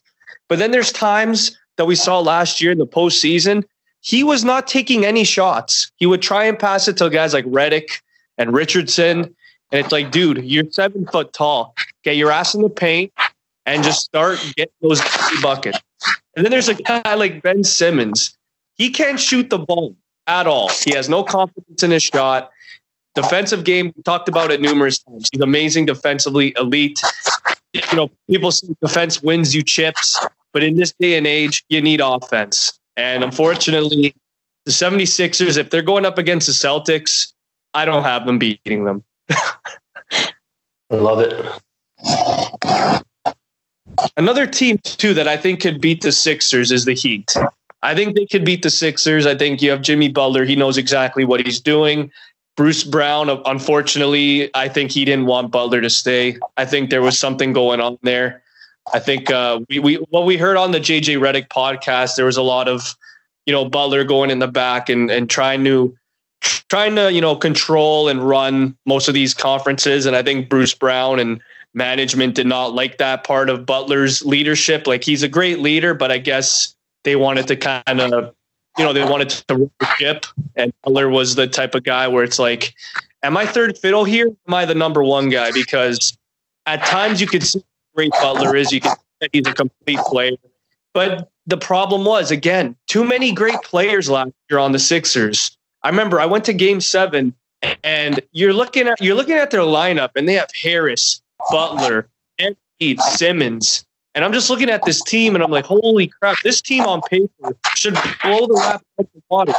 But 0.48 0.58
then 0.58 0.70
there's 0.70 0.92
times 0.92 1.56
that 1.76 1.86
we 1.86 1.94
saw 1.94 2.20
last 2.20 2.60
year 2.60 2.72
in 2.72 2.78
the 2.78 2.86
postseason, 2.86 3.64
he 4.00 4.24
was 4.24 4.44
not 4.44 4.66
taking 4.66 5.04
any 5.04 5.24
shots. 5.24 5.90
He 5.96 6.06
would 6.06 6.22
try 6.22 6.44
and 6.44 6.58
pass 6.58 6.88
it 6.88 6.96
to 6.98 7.10
guys 7.10 7.32
like 7.32 7.44
Redick 7.46 8.00
and 8.38 8.52
Richardson. 8.52 9.34
And 9.72 9.80
it's 9.84 9.92
like, 9.92 10.10
dude, 10.10 10.44
you're 10.44 10.70
seven 10.70 11.06
foot 11.06 11.32
tall. 11.32 11.74
Get 12.04 12.16
your 12.16 12.30
ass 12.30 12.54
in 12.54 12.62
the 12.62 12.68
paint 12.68 13.12
and 13.66 13.85
just 13.85 14.05
start 14.05 14.38
getting 14.57 14.72
those 14.81 15.02
buckets. 15.42 15.79
And 16.37 16.44
then 16.44 16.50
there's 16.50 16.68
a 16.68 16.74
guy 16.74 17.14
like 17.14 17.42
Ben 17.42 17.64
Simmons. 17.64 18.37
He 18.76 18.90
can't 18.90 19.18
shoot 19.18 19.50
the 19.50 19.59
ball 19.59 19.96
at 20.26 20.46
all. 20.46 20.68
He 20.68 20.94
has 20.94 21.09
no 21.09 21.22
confidence 21.24 21.83
in 21.83 21.90
his 21.90 22.02
shot. 22.02 22.50
Defensive 23.14 23.64
game, 23.64 23.92
talked 24.05 24.29
about 24.29 24.50
it 24.50 24.61
numerous 24.61 24.98
times. 24.98 25.29
He's 25.33 25.40
amazing 25.40 25.87
defensively, 25.87 26.55
elite. 26.59 27.00
You 27.72 27.81
know, 27.94 28.11
people 28.31 28.52
say 28.52 28.68
defense 28.83 29.22
wins 29.22 29.55
you 29.55 29.62
chips, 29.62 30.18
but 30.52 30.62
in 30.62 30.76
this 30.76 30.92
day 30.98 31.16
and 31.16 31.26
age, 31.26 31.64
you 31.68 31.81
need 31.81 32.00
offense. 32.02 32.79
And 32.96 33.24
unfortunately, 33.24 34.14
the 34.66 34.72
76ers, 34.72 35.57
if 35.57 35.70
they're 35.70 35.83
going 35.83 36.05
up 36.05 36.18
against 36.18 36.46
the 36.46 36.52
Celtics, 36.52 37.33
I 37.72 37.85
don't 37.85 38.02
have 38.02 38.26
them 38.26 38.38
beating 38.38 38.85
them. 38.85 39.02
I 39.31 40.33
love 40.90 41.20
it. 41.20 42.95
Another 44.16 44.46
team 44.46 44.78
too 44.78 45.14
that 45.14 45.28
I 45.28 45.37
think 45.37 45.61
could 45.61 45.80
beat 45.80 46.02
the 46.02 46.12
Sixers 46.12 46.72
is 46.72 46.85
the 46.85 46.94
Heat. 46.94 47.35
I 47.82 47.94
think 47.94 48.16
they 48.16 48.26
could 48.26 48.44
beat 48.44 48.62
the 48.62 48.70
Sixers. 48.70 49.26
I 49.26 49.37
think 49.37 49.62
you 49.62 49.70
have 49.70 49.82
Jimmy 49.82 50.09
Butler. 50.09 50.44
He 50.44 50.56
knows 50.56 50.76
exactly 50.76 51.24
what 51.24 51.44
he's 51.44 51.61
doing. 51.61 52.11
Bruce 52.56 52.85
Brown, 52.85 53.28
unfortunately, 53.44 54.50
I 54.54 54.68
think 54.68 54.90
he 54.90 55.04
didn't 55.04 55.26
want 55.26 55.52
Butler 55.52 55.82
to 55.82 55.90
stay. 55.90 56.38
I 56.56 56.64
think 56.64 56.88
there 56.88 57.02
was 57.02 57.18
something 57.18 57.52
going 57.52 57.80
on 57.80 57.98
there. 58.02 58.42
I 58.94 58.98
think 58.98 59.30
uh, 59.30 59.61
we, 59.68 59.78
we 59.78 59.94
what 60.11 60.24
we 60.24 60.37
heard 60.37 60.56
on 60.56 60.70
the 60.70 60.80
JJ 60.80 61.18
Redick 61.18 61.48
podcast, 61.48 62.16
there 62.16 62.24
was 62.24 62.37
a 62.37 62.42
lot 62.42 62.68
of, 62.68 62.96
you 63.44 63.52
know, 63.52 63.68
Butler 63.68 64.04
going 64.04 64.30
in 64.30 64.38
the 64.38 64.48
back 64.48 64.88
and 64.88 65.11
and 65.11 65.28
trying 65.28 65.64
to 65.64 65.96
trying 66.68 66.94
to 66.96 67.12
you 67.12 67.20
know 67.20 67.37
control 67.37 68.09
and 68.09 68.26
run 68.26 68.76
most 68.87 69.09
of 69.09 69.14
these 69.14 69.35
conferences. 69.35 70.06
And 70.06 70.16
I 70.16 70.22
think 70.22 70.48
Bruce 70.48 70.74
Brown 70.74 71.18
and 71.18 71.40
management 71.76 72.34
did 72.34 72.46
not 72.46 72.74
like 72.74 72.98
that 72.98 73.22
part 73.22 73.48
of 73.50 73.66
Butler's 73.66 74.24
leadership. 74.24 74.86
Like 74.86 75.04
he's 75.04 75.22
a 75.22 75.28
great 75.28 75.60
leader, 75.60 75.94
but 75.94 76.10
I 76.10 76.18
guess 76.18 76.74
they 77.04 77.14
wanted 77.14 77.46
to 77.48 77.56
kind 77.56 78.00
of, 78.00 78.34
you 78.76 78.84
know, 78.84 78.92
they 78.92 79.04
wanted 79.04 79.28
to 79.30 79.70
the 79.78 79.86
ship. 79.98 80.26
And 80.56 80.72
Butler 80.82 81.08
was 81.08 81.34
the 81.34 81.46
type 81.46 81.74
of 81.74 81.84
guy 81.84 82.08
where 82.08 82.24
it's 82.24 82.38
like, 82.38 82.74
am 83.22 83.36
I 83.36 83.46
third 83.46 83.78
fiddle 83.78 84.04
here? 84.04 84.26
Am 84.48 84.54
I 84.54 84.64
the 84.64 84.74
number 84.74 85.04
one 85.04 85.28
guy? 85.28 85.52
Because 85.52 86.16
at 86.64 86.84
times 86.86 87.20
you 87.20 87.26
could 87.26 87.42
see 87.42 87.62
great 87.94 88.12
Butler 88.12 88.56
is. 88.56 88.72
You 88.72 88.80
can 88.80 88.96
see 89.22 89.28
he's 89.32 89.46
a 89.46 89.52
complete 89.52 89.98
player. 89.98 90.32
But 90.94 91.30
the 91.46 91.58
problem 91.58 92.04
was 92.04 92.30
again, 92.30 92.74
too 92.86 93.04
many 93.04 93.32
great 93.32 93.60
players 93.62 94.08
last 94.08 94.32
year 94.50 94.58
on 94.58 94.72
the 94.72 94.78
Sixers. 94.78 95.56
I 95.82 95.90
remember 95.90 96.18
I 96.18 96.26
went 96.26 96.44
to 96.46 96.52
game 96.54 96.80
seven 96.80 97.34
and 97.84 98.20
you're 98.32 98.52
looking 98.52 98.88
at 98.88 99.00
you're 99.00 99.14
looking 99.14 99.36
at 99.36 99.50
their 99.50 99.60
lineup 99.60 100.10
and 100.16 100.28
they 100.28 100.34
have 100.34 100.50
Harris, 100.60 101.22
Butler, 101.51 102.09
Embiid, 102.40 103.01
Simmons. 103.01 103.85
And 104.14 104.25
I'm 104.25 104.33
just 104.33 104.49
looking 104.49 104.70
at 104.70 104.85
this 104.85 105.03
team 105.03 105.35
and 105.35 105.44
I'm 105.44 105.51
like, 105.51 105.66
holy 105.66 106.07
crap, 106.07 106.38
this 106.42 106.62
team 106.62 106.85
on 106.85 107.03
paper 107.03 107.57
should 107.75 107.94
blow 108.22 108.46
the 108.46 108.55
lap 108.55 108.83
out 108.99 109.09
water. 109.29 109.55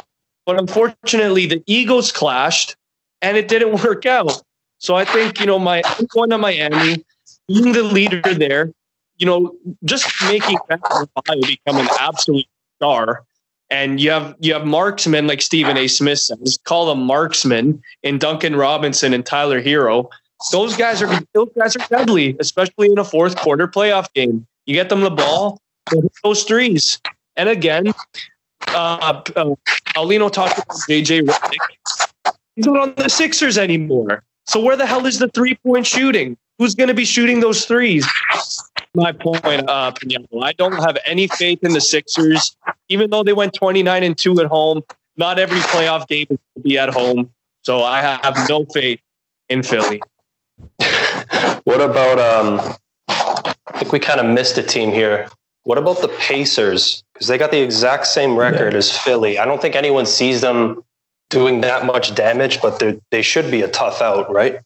But 0.46 0.58
unfortunately, 0.58 1.46
the 1.46 1.62
egos 1.68 2.12
clashed 2.12 2.76
and 3.22 3.38
it 3.38 3.48
didn't 3.48 3.84
work 3.84 4.06
out. 4.06 4.42
So 4.80 4.96
I 4.96 5.06
think, 5.06 5.40
you 5.40 5.46
know, 5.46 5.60
my 5.60 5.82
going 6.10 6.30
to 6.32 6.38
Miami, 6.38 7.04
being 7.48 7.74
the 7.74 7.84
leader 7.84 8.22
there, 8.22 8.72
you 9.18 9.26
know, 9.26 9.56
just 9.86 10.12
making 10.28 10.58
become 10.68 11.78
an 11.78 11.88
absolute 12.00 12.46
star. 12.78 13.24
And 13.70 14.00
you 14.00 14.12
have 14.12 14.36
you 14.40 14.54
have 14.54 14.66
marksmen 14.66 15.28
like 15.28 15.42
Stephen 15.42 15.78
A. 15.78 15.88
Smith 15.88 16.20
says, 16.20 16.58
call 16.64 16.86
them 16.88 17.04
marksmen 17.04 17.82
in 18.02 18.18
Duncan 18.18 18.56
Robinson 18.56 19.14
and 19.14 19.26
Tyler 19.26 19.62
Herro 19.62 20.10
those 20.52 20.76
guys 20.76 21.02
are 21.02 21.20
those 21.34 21.50
guys 21.58 21.76
are 21.76 21.88
deadly, 21.90 22.36
especially 22.40 22.92
in 22.92 22.98
a 23.00 23.04
fourth 23.04 23.36
quarter 23.38 23.68
playoff 23.68 24.12
game. 24.14 24.46
You 24.66 24.74
get 24.74 24.90
them 24.90 25.02
the 25.02 25.10
ball, 25.10 25.60
those 26.24 26.44
threes, 26.44 27.00
and 27.36 27.50
again, 27.50 27.94
uh, 28.68 29.22
uh, 29.36 29.56
Aulino 29.96 30.32
talked 30.32 30.58
about 30.58 30.78
JJ 30.90 31.28
Redick. 31.28 32.34
He's 32.56 32.66
not 32.66 32.78
on 32.78 32.94
the 32.98 33.10
Sixers 33.10 33.58
anymore. 33.58 34.24
So 34.46 34.60
where 34.60 34.76
the 34.76 34.86
hell 34.86 35.06
is 35.06 35.20
the 35.20 35.28
three 35.30 35.56
point 35.56 35.86
shooting? 35.86 36.38
Who's 36.58 36.74
going 36.74 36.88
to 36.88 36.94
be 36.94 37.06
shooting 37.06 37.40
those 37.40 37.66
threes? 37.66 38.08
My 38.96 39.12
point, 39.12 39.70
uh, 39.70 39.92
I 40.42 40.54
don't 40.54 40.74
have 40.74 40.98
any 41.06 41.28
faith 41.28 41.60
in 41.62 41.74
the 41.74 41.82
Sixers, 41.82 42.56
even 42.90 43.12
though 43.12 43.22
they 43.22 43.34
went 43.34 43.54
29 43.54 44.04
and 44.04 44.18
two 44.18 44.40
at 44.40 44.48
home. 44.48 44.82
Not 45.18 45.38
every 45.38 45.60
playoff 45.60 46.08
game 46.08 46.28
is 46.30 46.40
to 46.56 46.62
be 46.62 46.78
at 46.80 46.90
home, 46.90 47.30
so 47.64 47.84
I 47.84 48.02
have 48.02 48.50
no 48.50 48.66
faith 48.66 49.00
in 49.50 49.62
Philly. 49.62 50.02
what 51.64 51.82
about 51.82 52.20
um 52.20 52.76
I 53.78 53.80
think 53.80 53.92
we 53.92 54.00
kind 54.00 54.20
of 54.20 54.26
missed 54.26 54.58
a 54.58 54.64
team 54.64 54.92
here. 54.92 55.30
What 55.64 55.78
about 55.78 56.02
the 56.02 56.08
Pacers? 56.08 57.04
Because 57.14 57.28
they 57.28 57.38
got 57.38 57.52
the 57.52 57.62
exact 57.62 58.08
same 58.08 58.36
record 58.38 58.74
yeah. 58.74 58.80
as 58.80 58.98
Philly. 58.98 59.38
I 59.38 59.46
don't 59.46 59.62
think 59.62 59.76
anyone 59.76 60.06
sees 60.06 60.42
them 60.42 60.84
doing 61.30 61.62
that 61.62 61.86
much 61.86 62.16
damage, 62.16 62.62
but 62.62 62.80
they 62.80 63.00
they 63.12 63.22
should 63.22 63.52
be 63.52 63.62
a 63.62 63.68
tough 63.68 64.02
out, 64.02 64.32
right? 64.32 64.60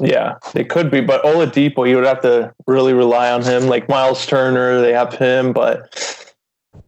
Yeah, 0.00 0.38
they 0.54 0.64
could 0.64 0.90
be, 0.90 1.02
but 1.02 1.22
Oladipo, 1.22 1.88
you 1.88 1.96
would 1.96 2.06
have 2.06 2.22
to 2.22 2.54
really 2.66 2.94
rely 2.94 3.30
on 3.30 3.42
him. 3.42 3.66
Like 3.66 3.88
Miles 3.88 4.24
Turner, 4.24 4.80
they 4.80 4.92
have 4.92 5.14
him, 5.14 5.52
but 5.52 6.34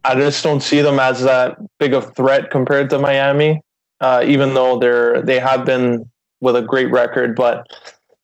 I 0.03 0.15
just 0.15 0.43
don't 0.43 0.61
see 0.61 0.81
them 0.81 0.99
as 0.99 1.21
that 1.23 1.57
big 1.79 1.93
of 1.93 2.15
threat 2.15 2.49
compared 2.49 2.89
to 2.89 2.99
Miami. 2.99 3.61
Uh, 4.01 4.23
even 4.25 4.53
though 4.53 4.79
they're 4.79 5.21
they 5.21 5.39
have 5.39 5.65
been 5.65 6.09
with 6.43 6.55
a 6.55 6.61
great 6.61 6.91
record. 6.91 7.35
But 7.35 7.67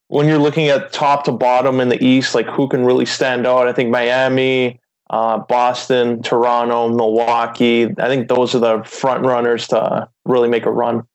when 0.09 0.27
you're 0.27 0.37
looking 0.37 0.67
at 0.67 0.91
top 0.91 1.23
to 1.23 1.31
bottom 1.31 1.79
in 1.79 1.89
the 1.89 2.03
East, 2.03 2.35
like 2.35 2.47
who 2.47 2.67
can 2.67 2.85
really 2.85 3.05
stand 3.05 3.47
out? 3.47 3.67
I 3.67 3.73
think 3.73 3.89
Miami, 3.89 4.79
uh, 5.09 5.39
Boston, 5.39 6.21
Toronto, 6.21 6.89
Milwaukee. 6.89 7.85
I 7.97 8.07
think 8.07 8.27
those 8.27 8.53
are 8.53 8.59
the 8.59 8.83
front 8.83 9.25
runners 9.25 9.67
to 9.69 10.07
really 10.25 10.49
make 10.49 10.65
a 10.65 10.71
run. 10.71 11.07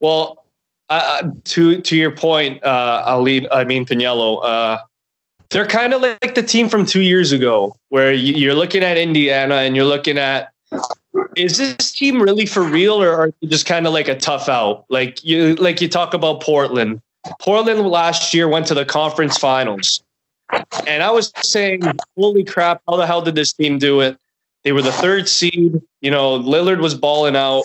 Well, 0.00 0.44
uh, 0.88 1.30
to 1.44 1.80
to 1.80 1.96
your 1.96 2.12
point, 2.12 2.62
uh, 2.62 3.02
Ali, 3.06 3.50
I 3.50 3.64
mean 3.64 3.84
Pagniello, 3.84 4.44
uh, 4.44 4.78
they're 5.50 5.66
kind 5.66 5.92
of 5.94 6.02
like 6.02 6.34
the 6.34 6.42
team 6.42 6.68
from 6.68 6.86
two 6.86 7.00
years 7.00 7.32
ago, 7.32 7.74
where 7.88 8.12
you're 8.12 8.54
looking 8.54 8.84
at 8.84 8.96
Indiana 8.96 9.56
and 9.56 9.74
you're 9.74 9.86
looking 9.86 10.18
at 10.18 10.52
is 11.36 11.58
this 11.58 11.92
team 11.92 12.20
really 12.20 12.46
for 12.46 12.62
real 12.62 13.02
or 13.02 13.12
are 13.12 13.32
you 13.40 13.48
just 13.48 13.66
kind 13.66 13.86
of 13.86 13.92
like 13.92 14.08
a 14.08 14.16
tough 14.16 14.48
out? 14.48 14.84
Like 14.88 15.24
you 15.24 15.54
like 15.56 15.80
you 15.80 15.88
talk 15.88 16.14
about 16.14 16.40
portland. 16.40 17.00
Portland 17.40 17.80
last 17.86 18.34
year 18.34 18.48
went 18.48 18.66
to 18.66 18.74
the 18.74 18.84
conference 18.84 19.38
finals. 19.38 20.02
And 20.86 21.02
i 21.02 21.10
was 21.10 21.32
saying 21.36 21.82
holy 22.16 22.44
crap 22.44 22.82
how 22.88 22.96
the 22.96 23.06
hell 23.06 23.22
did 23.22 23.34
this 23.34 23.52
team 23.52 23.78
do 23.78 24.00
it? 24.00 24.18
They 24.62 24.72
were 24.72 24.82
the 24.82 24.92
third 24.92 25.28
seed. 25.28 25.80
You 26.00 26.10
know 26.10 26.38
lillard 26.38 26.80
was 26.80 26.94
balling 26.94 27.36
out. 27.36 27.64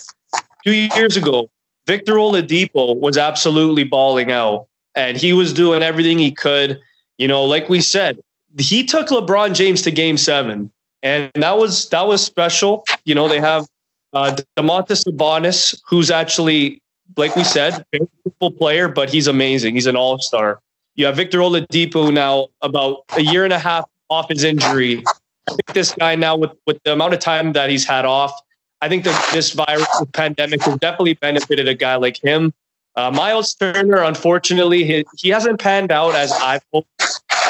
Two 0.63 0.73
years 0.73 1.17
ago 1.17 1.49
Victor 1.89 2.13
Oladipo 2.13 2.95
was 2.97 3.17
absolutely 3.17 3.83
balling 3.83 4.31
out, 4.31 4.67
and 4.93 5.17
he 5.17 5.33
was 5.33 5.53
doing 5.53 5.81
everything 5.81 6.19
he 6.19 6.31
could. 6.31 6.79
You 7.17 7.27
know, 7.27 7.43
like 7.43 7.67
we 7.67 7.81
said, 7.81 8.19
he 8.59 8.85
took 8.85 9.07
LeBron 9.07 9.55
James 9.55 9.81
to 9.81 9.91
Game 9.91 10.15
Seven, 10.15 10.71
and 11.03 11.31
that 11.35 11.57
was 11.57 11.89
that 11.89 12.07
was 12.07 12.23
special. 12.23 12.83
You 13.05 13.15
know, 13.15 13.27
they 13.27 13.39
have 13.39 13.67
uh, 14.13 14.35
Domantas 14.57 15.05
Sabonis, 15.05 15.79
who's 15.87 16.11
actually, 16.11 16.81
like 17.17 17.35
we 17.35 17.43
said, 17.43 17.85
a 17.93 17.99
beautiful 18.23 18.51
player, 18.51 18.87
but 18.87 19.09
he's 19.09 19.27
amazing. 19.27 19.75
He's 19.75 19.87
an 19.87 19.95
all 19.95 20.19
star. 20.19 20.59
You 20.95 21.05
have 21.05 21.15
Victor 21.15 21.39
Oladipo 21.39 22.13
now, 22.13 22.47
about 22.61 23.03
a 23.15 23.21
year 23.21 23.43
and 23.43 23.53
a 23.53 23.59
half 23.59 23.85
off 24.09 24.29
his 24.29 24.43
injury. 24.43 25.03
I 25.47 25.51
think 25.51 25.73
this 25.73 25.93
guy 25.93 26.15
now, 26.15 26.35
with 26.35 26.51
with 26.65 26.81
the 26.83 26.93
amount 26.93 27.13
of 27.13 27.19
time 27.19 27.53
that 27.53 27.69
he's 27.69 27.85
had 27.85 28.05
off, 28.05 28.33
I 28.81 28.89
think 28.89 29.03
that 29.05 29.29
this 29.33 29.51
virus 29.51 29.87
pandemic 30.13 30.61
has 30.63 30.77
definitely 30.77 31.15
benefited 31.15 31.67
a 31.67 31.75
guy 31.75 31.95
like 31.95 32.21
him. 32.21 32.53
Uh, 32.95 33.11
Miles 33.11 33.53
Turner, 33.53 34.03
unfortunately, 34.03 34.83
he, 34.83 35.05
he 35.17 35.29
hasn't 35.29 35.59
panned 35.59 35.91
out 35.91 36.15
as 36.15 36.31
I 36.31 36.59
hoped. 36.73 36.89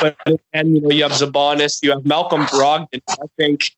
But 0.01 0.15
and 0.53 0.75
you 0.75 0.81
know, 0.81 0.91
you 0.91 1.03
have 1.03 1.11
Sabonis, 1.13 1.81
you 1.81 1.91
have 1.91 2.05
Malcolm 2.05 2.45
Brogdon. 2.45 3.01
I 3.09 3.25
think 3.37 3.71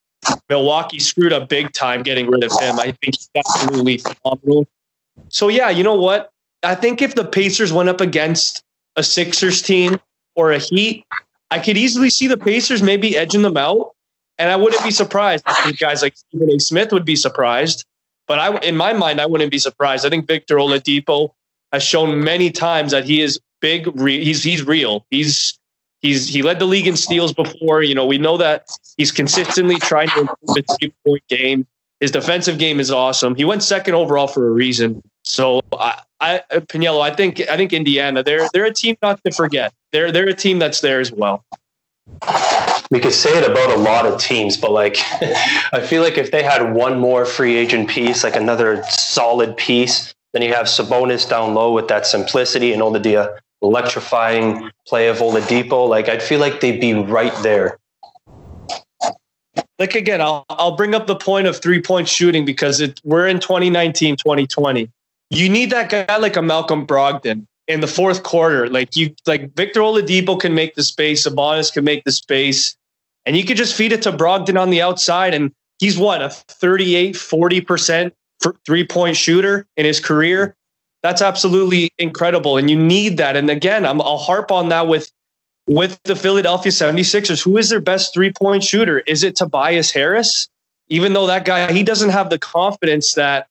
Milwaukee 0.49 0.99
screwed 0.99 1.33
up 1.33 1.49
big 1.49 1.71
time 1.73 2.03
getting 2.03 2.29
rid 2.29 2.43
of 2.43 2.51
him. 2.59 2.79
I 2.79 2.91
think 3.01 3.15
he's 3.15 3.29
absolutely 3.35 3.97
phenomenal. 3.97 4.67
So 5.29 5.47
yeah, 5.47 5.69
you 5.69 5.83
know 5.83 5.95
what? 5.95 6.31
I 6.63 6.75
think 6.75 7.01
if 7.01 7.15
the 7.15 7.25
Pacers 7.25 7.73
went 7.73 7.89
up 7.89 8.01
against 8.01 8.63
a 8.95 9.03
Sixers 9.03 9.61
team 9.61 9.99
or 10.35 10.51
a 10.51 10.59
Heat, 10.59 11.05
I 11.49 11.59
could 11.59 11.77
easily 11.77 12.09
see 12.09 12.27
the 12.27 12.37
Pacers 12.37 12.83
maybe 12.83 13.17
edging 13.17 13.41
them 13.41 13.57
out. 13.57 13.91
And 14.37 14.49
I 14.49 14.55
wouldn't 14.55 14.83
be 14.83 14.91
surprised. 14.91 15.43
I 15.45 15.53
think 15.61 15.77
guys 15.77 16.01
like 16.01 16.15
Stephen 16.17 16.49
A. 16.49 16.59
Smith 16.59 16.91
would 16.91 17.05
be 17.05 17.15
surprised. 17.15 17.85
But 18.27 18.39
I, 18.39 18.57
in 18.59 18.77
my 18.77 18.93
mind, 18.93 19.19
I 19.19 19.25
wouldn't 19.25 19.51
be 19.51 19.59
surprised. 19.59 20.05
I 20.05 20.09
think 20.09 20.25
Victor 20.27 20.55
Oladipo 20.55 21.31
has 21.71 21.83
shown 21.83 22.23
many 22.23 22.51
times 22.51 22.91
that 22.91 23.05
he 23.05 23.21
is 23.21 23.39
big. 23.59 23.87
Re- 23.99 24.23
he's 24.23 24.43
he's 24.43 24.65
real. 24.65 25.05
He's 25.09 25.57
he's 26.01 26.27
he 26.27 26.41
led 26.41 26.59
the 26.59 26.65
league 26.65 26.87
in 26.87 26.95
steals 26.95 27.33
before. 27.33 27.83
You 27.83 27.95
know, 27.95 28.05
we 28.05 28.17
know 28.17 28.37
that 28.37 28.69
he's 28.97 29.11
consistently 29.11 29.77
trying 29.77 30.09
to 30.09 30.21
improve 30.21 30.55
his 30.55 30.77
three 30.79 30.93
point 31.05 31.27
game. 31.27 31.67
His 31.99 32.11
defensive 32.11 32.57
game 32.57 32.79
is 32.79 32.89
awesome. 32.91 33.35
He 33.35 33.45
went 33.45 33.63
second 33.63 33.93
overall 33.93 34.27
for 34.27 34.47
a 34.47 34.51
reason. 34.51 35.01
So 35.23 35.61
I, 35.71 36.01
I 36.19 36.41
Pagniello, 36.51 37.01
I 37.01 37.13
think 37.13 37.41
I 37.49 37.57
think 37.57 37.73
Indiana, 37.73 38.23
they're 38.23 38.47
they're 38.53 38.65
a 38.65 38.73
team 38.73 38.97
not 39.01 39.23
to 39.23 39.31
forget. 39.31 39.73
They're 39.91 40.11
they're 40.11 40.27
a 40.27 40.33
team 40.33 40.59
that's 40.59 40.81
there 40.81 40.99
as 40.99 41.11
well 41.11 41.45
we 42.91 42.99
could 42.99 43.13
say 43.13 43.35
it 43.37 43.49
about 43.49 43.71
a 43.71 43.79
lot 43.79 44.05
of 44.05 44.19
teams, 44.19 44.57
but 44.57 44.71
like 44.71 44.97
I 45.71 45.79
feel 45.79 46.03
like 46.03 46.17
if 46.17 46.31
they 46.31 46.43
had 46.43 46.73
one 46.73 46.99
more 46.99 47.25
free 47.25 47.55
agent 47.55 47.89
piece, 47.89 48.23
like 48.23 48.35
another 48.35 48.83
solid 48.83 49.57
piece, 49.57 50.13
then 50.33 50.41
you 50.41 50.53
have 50.53 50.67
Sabonis 50.67 51.29
down 51.29 51.53
low 51.53 51.73
with 51.73 51.87
that 51.89 52.05
simplicity 52.05 52.73
and 52.73 52.81
all 52.81 52.91
the 52.91 53.17
uh, 53.17 53.27
electrifying 53.61 54.69
play 54.87 55.07
of 55.07 55.17
Oladipo. 55.17 55.87
Like 55.87 56.09
I'd 56.09 56.23
feel 56.23 56.39
like 56.39 56.61
they'd 56.61 56.79
be 56.79 56.93
right 56.93 57.33
there. 57.43 57.77
Like 59.77 59.95
again, 59.95 60.21
I'll 60.21 60.45
I'll 60.49 60.75
bring 60.75 60.95
up 60.95 61.07
the 61.07 61.15
point 61.15 61.47
of 61.47 61.57
three 61.57 61.81
point 61.81 62.07
shooting 62.07 62.45
because 62.45 62.79
it, 62.79 63.01
we're 63.03 63.27
in 63.27 63.39
2019, 63.39 64.15
2020. 64.15 64.89
You 65.29 65.49
need 65.49 65.69
that 65.71 65.89
guy 65.89 66.17
like 66.17 66.35
a 66.35 66.41
Malcolm 66.41 66.85
Brogdon 66.85 67.47
in 67.67 67.79
the 67.81 67.87
fourth 67.87 68.23
quarter. 68.23 68.69
Like 68.69 68.95
you, 68.95 69.15
like 69.25 69.55
Victor 69.55 69.79
Oladipo 69.79 70.39
can 70.39 70.53
make 70.53 70.75
the 70.75 70.83
space, 70.83 71.27
Sabonis 71.27 71.73
can 71.73 71.83
make 71.83 72.03
the 72.03 72.11
space, 72.11 72.75
and 73.25 73.35
you 73.35 73.43
could 73.45 73.57
just 73.57 73.75
feed 73.75 73.91
it 73.91 74.01
to 74.03 74.11
Brogdon 74.11 74.59
on 74.59 74.69
the 74.69 74.81
outside. 74.81 75.33
And 75.33 75.51
he's 75.79 75.97
what 75.97 76.21
a 76.21 76.29
38, 76.29 77.15
40% 77.15 78.11
three 78.65 78.85
point 78.85 79.17
shooter 79.17 79.67
in 79.77 79.85
his 79.85 79.99
career. 79.99 80.55
That's 81.03 81.21
absolutely 81.21 81.91
incredible. 81.97 82.57
And 82.57 82.69
you 82.69 82.77
need 82.77 83.17
that. 83.17 83.35
And 83.35 83.49
again, 83.49 83.85
I'm, 83.85 84.01
I'll 84.01 84.17
harp 84.17 84.51
on 84.51 84.69
that 84.69 84.87
with, 84.87 85.11
with 85.67 85.99
the 86.03 86.15
Philadelphia 86.15 86.71
76ers. 86.71 87.43
Who 87.43 87.57
is 87.57 87.69
their 87.69 87.81
best 87.81 88.13
three 88.13 88.31
point 88.31 88.63
shooter? 88.63 88.99
Is 88.99 89.23
it 89.23 89.35
Tobias 89.35 89.91
Harris? 89.91 90.47
Even 90.89 91.13
though 91.13 91.27
that 91.27 91.45
guy, 91.45 91.71
he 91.71 91.83
doesn't 91.83 92.09
have 92.09 92.29
the 92.29 92.37
confidence 92.37 93.13
that 93.13 93.47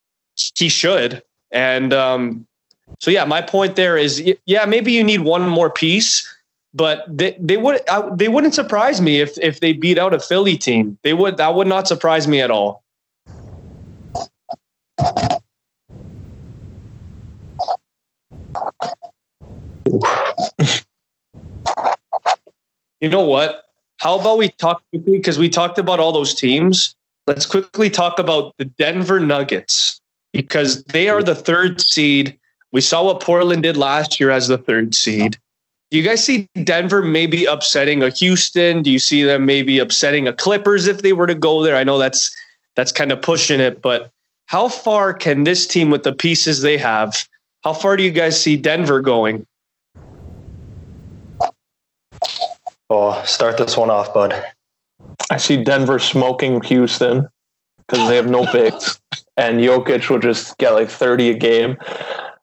he 0.55 0.69
should. 0.69 1.23
And 1.51 1.93
um, 1.93 2.47
so 2.99 3.11
yeah, 3.11 3.25
my 3.25 3.41
point 3.41 3.75
there 3.75 3.97
is, 3.97 4.23
yeah, 4.45 4.65
maybe 4.65 4.91
you 4.91 5.03
need 5.03 5.21
one 5.21 5.47
more 5.49 5.69
piece, 5.69 6.27
but 6.73 7.05
they, 7.07 7.35
they 7.39 7.57
would 7.57 7.81
I, 7.89 8.09
they 8.15 8.27
wouldn't 8.27 8.53
surprise 8.53 9.01
me 9.01 9.19
if 9.19 9.37
if 9.39 9.59
they 9.59 9.73
beat 9.73 9.97
out 9.97 10.13
a 10.13 10.19
Philly 10.19 10.57
team. 10.57 10.97
They 11.03 11.13
would 11.13 11.37
that 11.37 11.55
would 11.55 11.67
not 11.67 11.87
surprise 11.87 12.27
me 12.27 12.41
at 12.41 12.51
all. 12.51 12.83
You 22.99 23.09
know 23.09 23.21
what? 23.21 23.65
How 23.97 24.19
about 24.19 24.37
we 24.37 24.49
talk 24.49 24.81
quickly 24.89 25.17
because 25.17 25.37
we 25.37 25.49
talked 25.49 25.77
about 25.77 25.99
all 25.99 26.11
those 26.11 26.33
teams. 26.33 26.95
Let's 27.27 27.45
quickly 27.45 27.89
talk 27.89 28.19
about 28.19 28.55
the 28.57 28.65
Denver 28.65 29.19
Nuggets 29.19 30.01
because 30.33 30.83
they 30.85 31.07
are 31.09 31.21
the 31.21 31.35
third 31.35 31.81
seed 31.81 32.37
we 32.71 32.81
saw 32.81 33.03
what 33.03 33.21
Portland 33.21 33.63
did 33.63 33.77
last 33.77 34.19
year 34.19 34.31
as 34.31 34.47
the 34.47 34.57
third 34.57 34.95
seed. 34.95 35.37
Do 35.89 35.97
you 35.97 36.03
guys 36.03 36.23
see 36.23 36.47
Denver 36.63 37.01
maybe 37.01 37.45
upsetting 37.45 38.01
a 38.01 38.09
Houston? 38.09 38.81
Do 38.81 38.89
you 38.89 38.99
see 38.99 39.23
them 39.23 39.45
maybe 39.45 39.79
upsetting 39.79 40.27
a 40.27 40.33
Clippers 40.33 40.87
if 40.87 41.01
they 41.01 41.11
were 41.11 41.27
to 41.27 41.35
go 41.35 41.61
there? 41.63 41.75
I 41.75 41.83
know 41.83 41.97
that's 41.97 42.33
that's 42.75 42.93
kind 42.93 43.11
of 43.11 43.21
pushing 43.21 43.59
it, 43.59 43.81
but 43.81 44.09
how 44.51 44.67
far 44.67 45.13
can 45.13 45.45
this 45.45 45.65
team 45.65 45.89
with 45.89 46.03
the 46.03 46.11
pieces 46.11 46.61
they 46.61 46.77
have? 46.77 47.25
How 47.63 47.71
far 47.71 47.95
do 47.95 48.03
you 48.03 48.11
guys 48.11 48.37
see 48.37 48.57
Denver 48.57 48.99
going? 48.99 49.47
Oh, 52.89 53.23
start 53.25 53.57
this 53.57 53.77
one 53.77 53.89
off, 53.89 54.13
bud. 54.13 54.33
I 55.29 55.37
see 55.37 55.63
Denver 55.63 55.99
smoking 55.99 56.61
Houston 56.63 57.29
because 57.77 58.09
they 58.09 58.17
have 58.17 58.29
no 58.29 58.45
picks, 58.45 58.99
and 59.37 59.61
Jokic 59.61 60.09
will 60.09 60.19
just 60.19 60.57
get 60.57 60.71
like 60.71 60.89
30 60.89 61.29
a 61.29 61.33
game. 61.33 61.77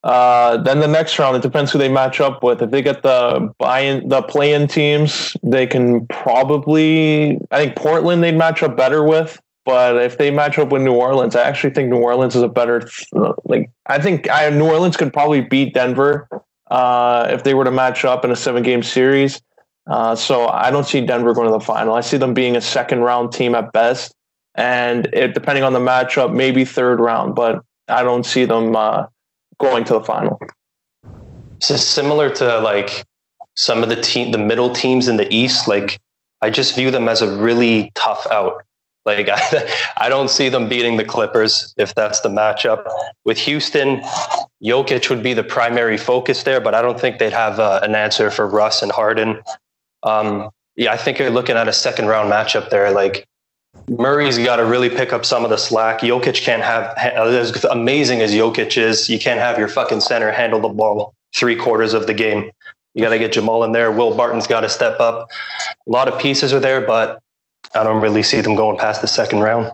Uh, 0.03 0.57
then 0.57 0.81
the 0.81 0.89
next 0.89 1.19
round, 1.19 1.37
it 1.37 1.43
depends 1.43 1.73
who 1.73 1.79
they 1.79 1.91
match 1.91 2.23
up 2.23 2.43
with. 2.43 2.63
If 2.63 2.71
they 2.71 2.81
get 2.81 3.03
the 3.03 3.53
buy-in, 3.59 4.09
the 4.09 4.23
play-in 4.23 4.67
teams, 4.67 5.37
they 5.43 5.67
can 5.67 6.07
probably. 6.07 7.39
I 7.51 7.65
think 7.65 7.77
Portland 7.77 8.23
they'd 8.23 8.35
match 8.35 8.63
up 8.63 8.79
better 8.79 9.05
with. 9.05 9.39
But 9.69 10.03
if 10.03 10.17
they 10.17 10.31
match 10.31 10.59
up 10.59 10.71
with 10.71 10.81
New 10.81 10.95
Orleans, 10.95 11.37
I 11.37 11.43
actually 11.43 11.75
think 11.75 11.91
New 11.91 11.99
Orleans 11.99 12.35
is 12.35 12.41
a 12.41 12.49
better. 12.49 12.89
Like 13.45 13.71
I 13.85 14.01
think 14.01 14.27
I, 14.31 14.49
New 14.49 14.65
Orleans 14.65 14.97
could 14.97 15.13
probably 15.13 15.43
beat 15.43 15.75
Denver 15.75 16.27
uh, 16.71 17.27
if 17.29 17.45
they 17.45 17.53
were 17.53 17.65
to 17.65 17.71
match 17.71 18.03
up 18.03 18.25
in 18.25 18.31
a 18.31 18.37
seven-game 18.37 18.83
series. 18.83 19.43
Uh, 19.87 20.17
so 20.17 20.49
I 20.49 20.71
don't 20.71 20.87
see 20.87 21.03
Denver 21.03 21.35
going 21.35 21.49
to 21.49 21.53
the 21.53 21.61
final. 21.61 21.93
I 21.93 22.01
see 22.01 22.17
them 22.17 22.33
being 22.33 22.57
a 22.57 22.63
second-round 22.63 23.31
team 23.31 23.55
at 23.55 23.71
best, 23.75 24.15
and 24.55 25.05
it, 25.13 25.35
depending 25.35 25.65
on 25.65 25.75
the 25.75 25.81
matchup, 25.81 26.35
maybe 26.35 26.65
third 26.65 26.99
round. 26.99 27.35
But 27.35 27.63
I 27.89 28.03
don't 28.03 28.25
see 28.25 28.47
them 28.47 28.75
uh, 28.75 29.05
going 29.59 29.85
to 29.85 29.93
the 29.93 30.03
final. 30.03 30.41
So 31.61 31.77
similar 31.77 32.31
to 32.37 32.61
like 32.61 33.05
some 33.55 33.83
of 33.83 33.91
the 33.91 34.01
team, 34.01 34.33
the 34.33 34.39
middle 34.39 34.71
teams 34.71 35.09
in 35.09 35.19
the 35.19 35.31
East. 35.31 35.69
Like 35.69 35.99
I 36.41 36.49
just 36.49 36.75
view 36.75 36.91
them 36.91 37.07
as 37.07 37.21
a 37.21 37.37
really 37.37 37.93
tough 37.95 38.27
out. 38.31 38.65
Like 39.09 39.29
I, 39.29 39.73
I 39.97 40.09
don't 40.09 40.29
see 40.29 40.49
them 40.49 40.69
beating 40.69 40.97
the 40.97 41.05
Clippers 41.05 41.75
if 41.77 41.95
that's 41.95 42.21
the 42.21 42.29
matchup. 42.29 42.87
With 43.25 43.39
Houston, 43.39 44.03
Jokic 44.63 45.09
would 45.09 45.23
be 45.23 45.35
the 45.35 45.43
primary 45.43 45.97
focus 45.97 46.43
there, 46.43 46.61
but 46.61 46.75
I 46.75 46.83
don't 46.83 47.01
think 47.01 47.19
they'd 47.19 47.33
have 47.33 47.59
uh, 47.59 47.81
an 47.83 47.95
answer 47.95 48.31
for 48.31 48.47
Russ 48.47 48.83
and 48.83 48.93
Harden. 48.93 49.43
Um, 50.03 50.51
yeah, 50.77 50.93
I 50.93 50.97
think 50.97 51.19
you're 51.19 51.31
looking 51.31 51.57
at 51.57 51.69
a 51.69 51.73
second 51.73 52.07
round 52.07 52.31
matchup 52.31 52.71
there. 52.71 52.91
Like 52.91 53.27
Murray's 53.89 54.39
got 54.39 54.57
to 54.57 54.65
really 54.65 54.91
pick 54.91 55.13
up 55.13 55.25
some 55.25 55.43
of 55.45 55.51
the 55.51 55.57
slack. 55.57 56.01
Jokic 56.01 56.43
can't 56.43 56.63
have, 56.63 56.97
as 56.99 57.65
amazing 57.65 58.21
as 58.21 58.33
Jokic 58.33 58.77
is, 58.77 59.09
you 59.09 59.19
can't 59.19 59.41
have 59.41 59.59
your 59.59 59.69
fucking 59.69 60.01
center 60.01 60.31
handle 60.31 60.61
the 60.61 60.69
ball 60.69 61.15
three 61.35 61.57
quarters 61.57 61.95
of 61.95 62.07
the 62.07 62.15
game. 62.15 62.51
You 62.95 63.03
got 63.03 63.11
to 63.11 63.19
get 63.19 63.33
Jamal 63.33 63.65
in 63.65 63.73
there. 63.73 63.91
Will 63.93 64.17
Barton's 64.17 64.47
got 64.47 64.61
to 64.61 64.69
step 64.69 64.99
up. 65.01 65.29
A 65.87 65.91
lot 65.91 66.09
of 66.09 66.19
pieces 66.21 66.53
are 66.53 66.61
there, 66.61 66.81
but 66.81 67.21
I 67.75 67.85
don't 67.85 68.01
really 68.01 68.23
see 68.23 68.41
them 68.41 68.55
going 68.55 68.79
past 68.79 69.01
the 69.01 69.09
second 69.09 69.41
round. 69.41 69.73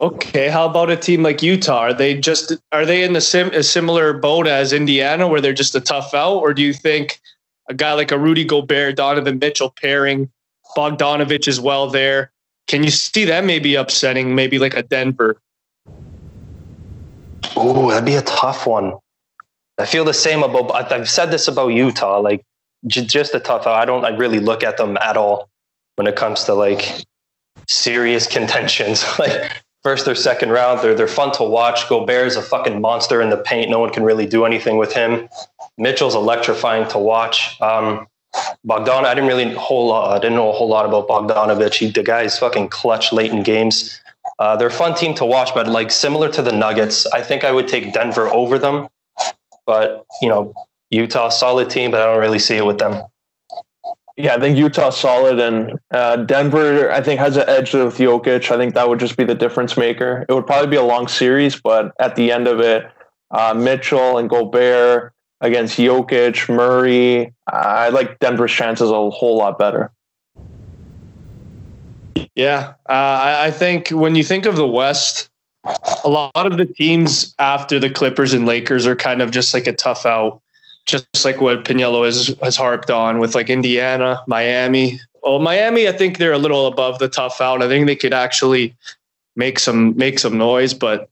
Okay, 0.00 0.48
how 0.48 0.66
about 0.66 0.90
a 0.90 0.96
team 0.96 1.24
like 1.24 1.42
Utah? 1.42 1.78
Are 1.78 1.92
they 1.92 2.14
just 2.14 2.52
are 2.70 2.86
they 2.86 3.02
in 3.02 3.14
the 3.14 3.20
sim, 3.20 3.48
a 3.48 3.64
similar 3.64 4.12
boat 4.12 4.46
as 4.46 4.72
Indiana, 4.72 5.26
where 5.26 5.40
they're 5.40 5.52
just 5.52 5.74
a 5.74 5.80
tough 5.80 6.14
out, 6.14 6.36
or 6.36 6.54
do 6.54 6.62
you 6.62 6.72
think 6.72 7.20
a 7.68 7.74
guy 7.74 7.94
like 7.94 8.12
a 8.12 8.18
Rudy 8.18 8.44
Gobert, 8.44 8.96
Donovan 8.96 9.38
Mitchell 9.40 9.70
pairing, 9.70 10.30
Bogdanovich 10.76 11.48
as 11.48 11.60
well 11.60 11.88
there? 11.88 12.30
Can 12.68 12.84
you 12.84 12.90
see 12.90 13.24
that 13.24 13.44
maybe 13.44 13.74
upsetting 13.74 14.36
maybe 14.36 14.60
like 14.60 14.74
a 14.74 14.84
Denver? 14.84 15.40
Oh, 17.56 17.90
that'd 17.90 18.04
be 18.04 18.14
a 18.14 18.22
tough 18.22 18.68
one. 18.68 18.92
I 19.78 19.86
feel 19.86 20.04
the 20.04 20.14
same 20.14 20.44
about. 20.44 20.92
I've 20.92 21.10
said 21.10 21.32
this 21.32 21.48
about 21.48 21.68
Utah. 21.68 22.20
Like 22.20 22.44
just 22.86 23.34
a 23.34 23.40
tough. 23.40 23.66
Out. 23.66 23.74
I 23.74 23.84
don't. 23.84 24.04
I 24.04 24.10
really 24.10 24.38
look 24.38 24.62
at 24.62 24.76
them 24.76 24.96
at 24.98 25.16
all 25.16 25.48
when 25.98 26.06
it 26.06 26.16
comes 26.16 26.44
to 26.44 26.54
like 26.54 27.04
serious 27.66 28.26
contentions. 28.26 29.04
like 29.18 29.62
first 29.82 30.08
or 30.08 30.14
second 30.14 30.50
round. 30.50 30.80
They're 30.80 30.94
they're 30.94 31.08
fun 31.08 31.32
to 31.32 31.44
watch. 31.44 31.88
Gobert 31.88 32.26
is 32.26 32.36
a 32.36 32.42
fucking 32.42 32.80
monster 32.80 33.20
in 33.20 33.30
the 33.30 33.36
paint. 33.36 33.70
No 33.70 33.80
one 33.80 33.90
can 33.90 34.02
really 34.02 34.26
do 34.26 34.44
anything 34.44 34.76
with 34.76 34.92
him. 34.92 35.28
Mitchell's 35.76 36.14
electrifying 36.14 36.88
to 36.90 36.98
watch. 36.98 37.60
Um, 37.60 38.06
Bogdan, 38.64 39.06
I 39.06 39.14
didn't 39.14 39.28
really 39.28 39.54
whole 39.54 39.88
lot, 39.88 40.16
I 40.16 40.18
didn't 40.20 40.36
know 40.36 40.50
a 40.50 40.52
whole 40.52 40.68
lot 40.68 40.84
about 40.84 41.08
Bogdanovich. 41.08 41.74
He, 41.74 41.90
the 41.90 42.02
guy 42.02 42.22
is 42.22 42.38
fucking 42.38 42.68
clutch 42.68 43.12
late 43.12 43.32
in 43.32 43.42
games. 43.42 44.00
Uh, 44.38 44.54
they're 44.56 44.68
a 44.68 44.70
fun 44.70 44.94
team 44.94 45.14
to 45.14 45.24
watch, 45.24 45.54
but 45.54 45.66
like 45.66 45.90
similar 45.90 46.30
to 46.30 46.42
the 46.42 46.52
Nuggets, 46.52 47.06
I 47.06 47.22
think 47.22 47.42
I 47.42 47.50
would 47.50 47.66
take 47.66 47.92
Denver 47.92 48.28
over 48.28 48.58
them. 48.58 48.88
But 49.66 50.04
you 50.20 50.28
know, 50.28 50.52
Utah 50.90 51.30
solid 51.30 51.70
team, 51.70 51.90
but 51.90 52.00
I 52.00 52.06
don't 52.06 52.20
really 52.20 52.38
see 52.38 52.56
it 52.56 52.66
with 52.66 52.78
them. 52.78 53.02
Yeah, 54.18 54.34
I 54.34 54.40
think 54.40 54.58
Utah's 54.58 54.96
solid, 54.96 55.38
and 55.38 55.78
uh, 55.92 56.16
Denver 56.16 56.90
I 56.90 57.00
think 57.00 57.20
has 57.20 57.36
an 57.36 57.44
edge 57.48 57.72
with 57.72 57.98
Jokic. 57.98 58.50
I 58.50 58.56
think 58.56 58.74
that 58.74 58.88
would 58.88 58.98
just 58.98 59.16
be 59.16 59.22
the 59.22 59.36
difference 59.36 59.76
maker. 59.76 60.26
It 60.28 60.32
would 60.32 60.44
probably 60.44 60.66
be 60.66 60.76
a 60.76 60.82
long 60.82 61.06
series, 61.06 61.60
but 61.60 61.92
at 62.00 62.16
the 62.16 62.32
end 62.32 62.48
of 62.48 62.58
it, 62.58 62.90
uh, 63.30 63.54
Mitchell 63.54 64.18
and 64.18 64.28
Gobert 64.28 65.14
against 65.40 65.78
Jokic, 65.78 66.52
Murray, 66.52 67.32
I 67.46 67.90
like 67.90 68.18
Denver's 68.18 68.50
chances 68.50 68.90
a 68.90 69.08
whole 69.08 69.36
lot 69.38 69.56
better. 69.56 69.92
Yeah, 72.34 72.74
uh, 72.88 73.38
I 73.38 73.52
think 73.52 73.90
when 73.90 74.16
you 74.16 74.24
think 74.24 74.46
of 74.46 74.56
the 74.56 74.66
West, 74.66 75.30
a 76.02 76.08
lot 76.08 76.32
of 76.34 76.56
the 76.56 76.66
teams 76.66 77.36
after 77.38 77.78
the 77.78 77.88
Clippers 77.88 78.34
and 78.34 78.46
Lakers 78.46 78.84
are 78.84 78.96
kind 78.96 79.22
of 79.22 79.30
just 79.30 79.54
like 79.54 79.68
a 79.68 79.72
tough 79.72 80.04
out, 80.04 80.42
just 80.88 81.06
like 81.24 81.40
what 81.40 81.64
Pagniello 81.64 82.04
has 82.04 82.34
has 82.42 82.56
harped 82.56 82.90
on 82.90 83.18
with 83.18 83.34
like 83.34 83.50
Indiana, 83.50 84.22
Miami. 84.26 84.98
Well, 85.22 85.38
Miami, 85.38 85.86
I 85.86 85.92
think 85.92 86.16
they're 86.16 86.32
a 86.32 86.38
little 86.38 86.66
above 86.66 86.98
the 86.98 87.08
tough 87.08 87.40
out. 87.40 87.62
I 87.62 87.68
think 87.68 87.86
they 87.86 87.96
could 87.96 88.14
actually 88.14 88.74
make 89.36 89.58
some 89.58 89.96
make 89.96 90.18
some 90.18 90.38
noise, 90.38 90.72
but 90.72 91.08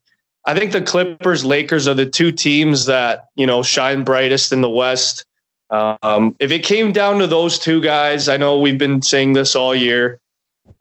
I 0.47 0.55
think 0.55 0.73
the 0.73 0.81
Clippers, 0.81 1.45
Lakers 1.45 1.87
are 1.87 1.95
the 1.95 2.07
two 2.07 2.33
teams 2.33 2.87
that 2.87 3.27
you 3.37 3.47
know 3.47 3.63
shine 3.63 4.03
brightest 4.03 4.53
in 4.53 4.63
the 4.63 4.71
West. 4.71 5.25
Um, 5.69 6.35
if 6.39 6.51
it 6.51 6.61
came 6.61 6.93
down 6.93 7.19
to 7.19 7.27
those 7.27 7.59
two 7.59 7.81
guys, 7.83 8.29
I 8.29 8.37
know 8.39 8.59
we've 8.59 8.79
been 8.79 9.03
saying 9.03 9.35
this 9.35 9.55
all 9.55 9.75
year. 9.75 10.21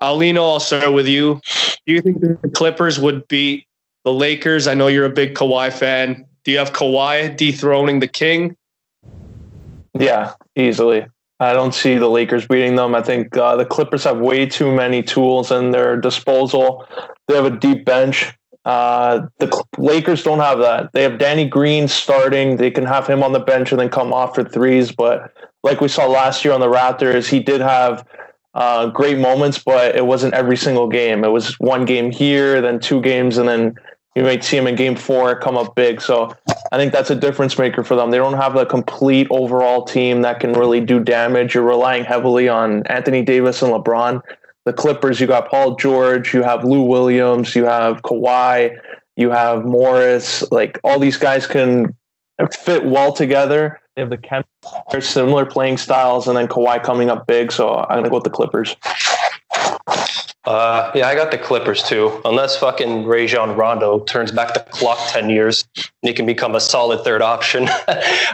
Aulino, 0.01 0.53
I'll 0.53 0.59
start 0.59 0.93
with 0.93 1.07
you. 1.07 1.41
Do 1.85 1.93
you 1.93 2.01
think 2.01 2.21
the 2.21 2.49
Clippers 2.53 2.99
would 2.99 3.27
beat 3.27 3.67
the 4.03 4.13
Lakers? 4.13 4.67
I 4.67 4.73
know 4.73 4.87
you're 4.87 5.05
a 5.05 5.09
big 5.09 5.33
Kawhi 5.33 5.73
fan. 5.73 6.25
Do 6.43 6.51
you 6.51 6.59
have 6.59 6.71
Kawhi 6.71 7.35
dethroning 7.35 7.99
the 7.99 8.07
King? 8.07 8.55
Yeah, 9.97 10.33
easily. 10.55 11.07
I 11.39 11.53
don't 11.53 11.73
see 11.73 11.95
the 11.95 12.07
Lakers 12.07 12.47
beating 12.47 12.75
them. 12.75 12.95
I 12.95 13.01
think 13.01 13.35
uh, 13.35 13.55
the 13.55 13.65
Clippers 13.65 14.03
have 14.05 14.19
way 14.19 14.45
too 14.45 14.73
many 14.73 15.03
tools 15.03 15.51
in 15.51 15.71
their 15.71 15.97
disposal. 15.97 16.87
They 17.27 17.35
have 17.35 17.45
a 17.45 17.57
deep 17.57 17.85
bench. 17.85 18.33
Uh, 18.63 19.27
the 19.39 19.63
Lakers 19.77 20.23
don't 20.23 20.39
have 20.39 20.59
that. 20.59 20.91
They 20.93 21.03
have 21.03 21.17
Danny 21.17 21.47
Green 21.47 21.87
starting. 21.87 22.57
They 22.57 22.71
can 22.71 22.85
have 22.85 23.05
him 23.05 23.21
on 23.21 23.31
the 23.31 23.39
bench 23.39 23.71
and 23.71 23.79
then 23.79 23.89
come 23.89 24.13
off 24.13 24.35
for 24.35 24.43
threes. 24.43 24.91
But 24.91 25.33
like 25.63 25.81
we 25.81 25.87
saw 25.87 26.07
last 26.07 26.43
year 26.45 26.53
on 26.53 26.61
the 26.61 26.67
Raptors, 26.69 27.27
he 27.27 27.39
did 27.39 27.61
have 27.61 28.07
uh, 28.53 28.87
great 28.87 29.19
moments, 29.19 29.59
but 29.59 29.95
it 29.95 30.05
wasn't 30.05 30.33
every 30.33 30.57
single 30.57 30.87
game. 30.87 31.23
It 31.23 31.31
was 31.31 31.59
one 31.59 31.85
game 31.85 32.11
here, 32.11 32.61
then 32.61 32.79
two 32.79 33.01
games, 33.01 33.37
and 33.37 33.47
then 33.47 33.75
you 34.15 34.23
might 34.23 34.43
see 34.43 34.57
him 34.57 34.67
in 34.67 34.75
game 34.75 34.95
four 34.95 35.37
come 35.39 35.57
up 35.57 35.75
big. 35.75 36.01
So 36.01 36.35
I 36.71 36.77
think 36.77 36.93
that's 36.93 37.09
a 37.09 37.15
difference 37.15 37.57
maker 37.57 37.83
for 37.83 37.95
them. 37.95 38.11
They 38.11 38.17
don't 38.17 38.37
have 38.37 38.55
a 38.55 38.65
complete 38.65 39.27
overall 39.29 39.83
team 39.83 40.21
that 40.21 40.39
can 40.39 40.53
really 40.53 40.79
do 40.79 40.99
damage. 40.99 41.53
You're 41.53 41.63
relying 41.63 42.05
heavily 42.05 42.47
on 42.47 42.85
Anthony 42.87 43.21
Davis 43.21 43.61
and 43.61 43.71
LeBron 43.71 44.21
the 44.65 44.73
Clippers, 44.73 45.21
you 45.21 45.27
got 45.27 45.49
Paul 45.49 45.75
George, 45.75 46.33
you 46.33 46.41
have 46.41 46.63
Lou 46.63 46.81
Williams, 46.81 47.55
you 47.55 47.65
have 47.65 48.01
Kawhi, 48.01 48.75
you 49.15 49.29
have 49.29 49.63
Morris. 49.63 50.43
Like 50.51 50.79
all 50.83 50.99
these 50.99 51.17
guys 51.17 51.47
can 51.47 51.95
fit 52.51 52.83
well 52.83 53.13
together. 53.13 53.79
They 53.95 54.01
have 54.01 54.09
the 54.09 54.17
chemistry, 54.17 55.01
similar 55.01 55.45
playing 55.45 55.77
styles, 55.77 56.27
and 56.27 56.35
then 56.35 56.47
Kawhi 56.47 56.83
coming 56.83 57.09
up 57.09 57.27
big. 57.27 57.51
So 57.51 57.75
I'm 57.75 57.99
gonna 57.99 58.09
go 58.09 58.15
with 58.15 58.23
the 58.23 58.29
Clippers. 58.31 58.75
Uh, 60.45 60.91
yeah, 60.93 61.07
I 61.07 61.15
got 61.15 61.31
the 61.31 61.39
Clippers 61.39 61.81
too. 61.81 62.21
Unless 62.23 62.57
fucking 62.59 63.05
Rajon 63.05 63.55
Rondo 63.55 64.01
turns 64.01 64.31
back 64.31 64.53
the 64.53 64.59
clock 64.59 64.99
ten 65.07 65.29
years, 65.29 65.67
and 65.75 65.85
he 66.03 66.13
can 66.13 66.27
become 66.27 66.53
a 66.53 66.59
solid 66.59 67.03
third 67.03 67.23
option. 67.23 67.67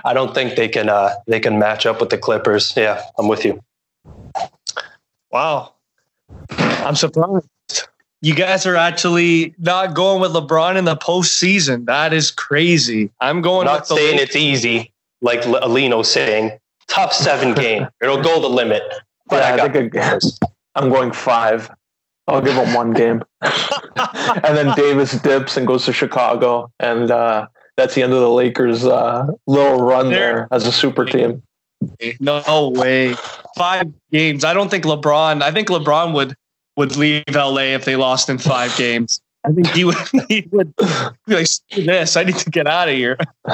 I 0.04 0.14
don't 0.14 0.34
think 0.36 0.56
they 0.56 0.68
can. 0.68 0.90
Uh, 0.90 1.14
they 1.28 1.40
can 1.40 1.58
match 1.58 1.86
up 1.86 2.02
with 2.02 2.10
the 2.10 2.18
Clippers. 2.18 2.74
Yeah, 2.76 3.02
I'm 3.18 3.30
with 3.30 3.46
you. 3.46 3.64
Wow, 5.32 5.76
I'm 6.58 6.96
surprised. 6.96 7.48
You 8.24 8.36
guys 8.36 8.66
are 8.66 8.76
actually 8.76 9.56
not 9.58 9.96
going 9.96 10.22
with 10.22 10.32
LeBron 10.32 10.76
in 10.76 10.86
the 10.86 10.98
postseason. 10.98 11.86
That 11.86 12.14
is 12.14 12.30
crazy. 12.30 13.10
I'm 13.22 13.42
going. 13.42 13.70
I'm 13.70 13.76
not 13.76 13.88
saying 13.88 14.20
it's 14.20 14.36
easy, 14.36 14.92
like 15.22 15.42
Aulino 15.44 16.06
saying. 16.06 16.60
Tough 16.88 17.14
seven 17.14 17.54
game. 17.56 17.88
It'll 18.02 18.22
go 18.22 18.42
the 18.42 18.50
limit. 18.50 18.84
But 19.28 19.38
yeah, 19.58 19.64
I, 19.64 19.68
I 19.68 19.70
think 19.70 19.96
I'm 20.76 20.90
going 20.90 21.14
five. 21.14 21.72
I'll 22.32 22.42
give 22.42 22.56
him 22.56 22.74
one 22.74 22.94
game, 22.94 23.24
and 23.42 24.58
then 24.58 24.74
Davis 24.76 25.12
dips 25.22 25.58
and 25.58 25.68
goes 25.68 25.86
to 25.86 25.94
Chicago, 25.94 26.72
and 26.80 27.12
uh, 27.12 27.48
that's 27.78 27.96
the 27.96 28.04
end 28.04 28.14
of 28.14 28.20
the 28.20 28.30
Lakers' 28.30 28.86
uh, 28.86 29.28
little 29.48 29.82
run 29.82 30.10
there 30.10 30.48
as 30.52 30.66
a 30.66 30.72
super 30.72 31.06
team. 31.06 31.44
No 32.20 32.70
way. 32.76 33.16
Five 33.58 33.92
games. 34.12 34.44
I 34.44 34.54
don't 34.54 34.70
think 34.70 34.86
LeBron. 34.86 35.42
I 35.42 35.52
think 35.52 35.70
LeBron 35.70 36.14
would 36.14 36.36
would 36.78 36.96
leave 36.96 37.24
LA 37.34 37.74
if 37.74 37.86
they 37.86 37.96
lost 37.96 38.30
in 38.30 38.38
five 38.38 38.76
games. 38.78 39.22
I 39.44 39.52
think 39.52 39.68
he 39.68 39.84
would. 39.84 39.96
He 40.30 40.48
would 40.52 40.76
be 40.76 41.36
like, 41.36 41.48
"This, 41.76 42.16
I 42.16 42.24
need 42.24 42.38
to 42.38 42.50
get 42.50 42.68
out 42.68 42.90
of 42.90 42.96
here." 42.96 43.18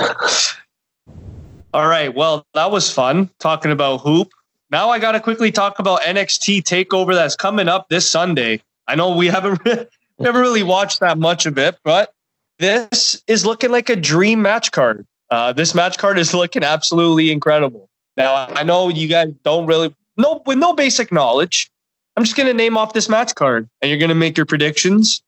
All 1.74 1.88
right. 1.88 2.14
Well, 2.14 2.46
that 2.54 2.72
was 2.72 2.92
fun 2.92 3.30
talking 3.40 3.72
about 3.72 3.98
hoop. 3.98 4.30
Now 4.70 4.90
I 4.90 5.00
got 5.00 5.14
to 5.14 5.20
quickly 5.20 5.52
talk 5.52 5.80
about 5.80 6.02
NXT 6.02 6.64
Takeover 6.64 7.14
that's 7.14 7.36
coming 7.36 7.68
up 7.68 7.88
this 7.90 8.10
Sunday. 8.10 8.62
I 8.88 8.96
know 8.96 9.16
we 9.16 9.28
haven't 9.28 9.62
never 10.20 10.40
really 10.40 10.64
watched 10.64 11.00
that 11.02 11.18
much 11.18 11.46
of 11.46 11.58
it, 11.58 11.78
but 11.84 12.14
this 12.60 13.22
is 13.28 13.46
looking 13.46 13.72
like 13.72 13.90
a 13.90 13.96
dream 13.96 14.42
match 14.42 14.72
card. 14.72 15.06
Uh, 15.30 15.54
this 15.54 15.76
match 15.76 15.98
card 15.98 16.18
is 16.18 16.34
looking 16.34 16.64
absolutely 16.64 17.32
incredible. 17.32 17.90
Now 18.16 18.48
I 18.48 18.64
know 18.64 18.90
you 18.90 19.08
guys 19.08 19.30
don't 19.44 19.68
really 19.68 19.94
no 20.16 20.42
with 20.46 20.58
no 20.58 20.74
basic 20.74 21.12
knowledge. 21.12 21.70
I'm 22.16 22.24
just 22.24 22.36
to 22.48 22.54
name 22.54 22.78
off 22.78 22.94
this 22.94 23.10
match 23.10 23.36
card 23.36 23.70
and 23.82 23.92
you're 23.92 24.00
to 24.10 24.16
make 24.16 24.38
your 24.38 24.48
predictions. 24.48 25.22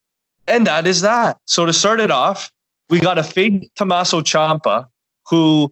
And 0.48 0.66
that 0.66 0.88
is 0.88 1.02
that. 1.02 1.38
So 1.46 1.68
to 1.68 1.74
start 1.74 2.00
it 2.00 2.10
off, 2.10 2.52
we 2.90 3.00
got 3.00 3.20
a 3.20 3.24
fake 3.24 3.70
Tommaso 3.76 4.22
Ciampa, 4.22 4.88
who 5.30 5.72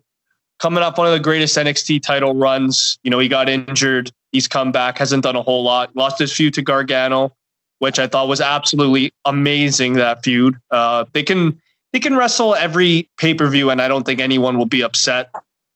coming 0.60 0.84
up 0.84 1.00
one 1.00 1.08
of 1.08 1.14
the 1.14 1.20
greatest 1.20 1.58
NXT 1.58 2.04
title 2.04 2.36
runs. 2.36 3.00
You 3.04 3.10
know, 3.10 3.18
he 3.18 3.28
got 3.28 3.50
injured. 3.50 4.12
He's 4.32 4.48
come 4.48 4.72
back, 4.72 5.00
hasn't 5.00 5.24
done 5.24 5.36
a 5.36 5.42
whole 5.42 5.64
lot. 5.64 5.96
Lost 5.96 6.20
his 6.20 6.32
feud 6.32 6.54
to 6.56 6.62
Gargano, 6.62 7.34
which 7.80 8.00
I 8.00 8.08
thought 8.08 8.28
was 8.28 8.42
absolutely 8.42 9.12
amazing. 9.26 9.94
That 9.94 10.24
feud. 10.24 10.58
Uh, 10.72 11.06
they 11.14 11.24
can 11.24 11.60
they 11.94 12.00
can 12.00 12.16
wrestle 12.16 12.56
every 12.56 13.10
pay 13.18 13.34
per 13.34 13.48
view, 13.48 13.70
and 13.70 13.82
I 13.82 13.88
don't 13.88 14.06
think 14.06 14.20
anyone 14.20 14.58
will 14.58 14.66
be 14.66 14.82
upset. 14.82 15.32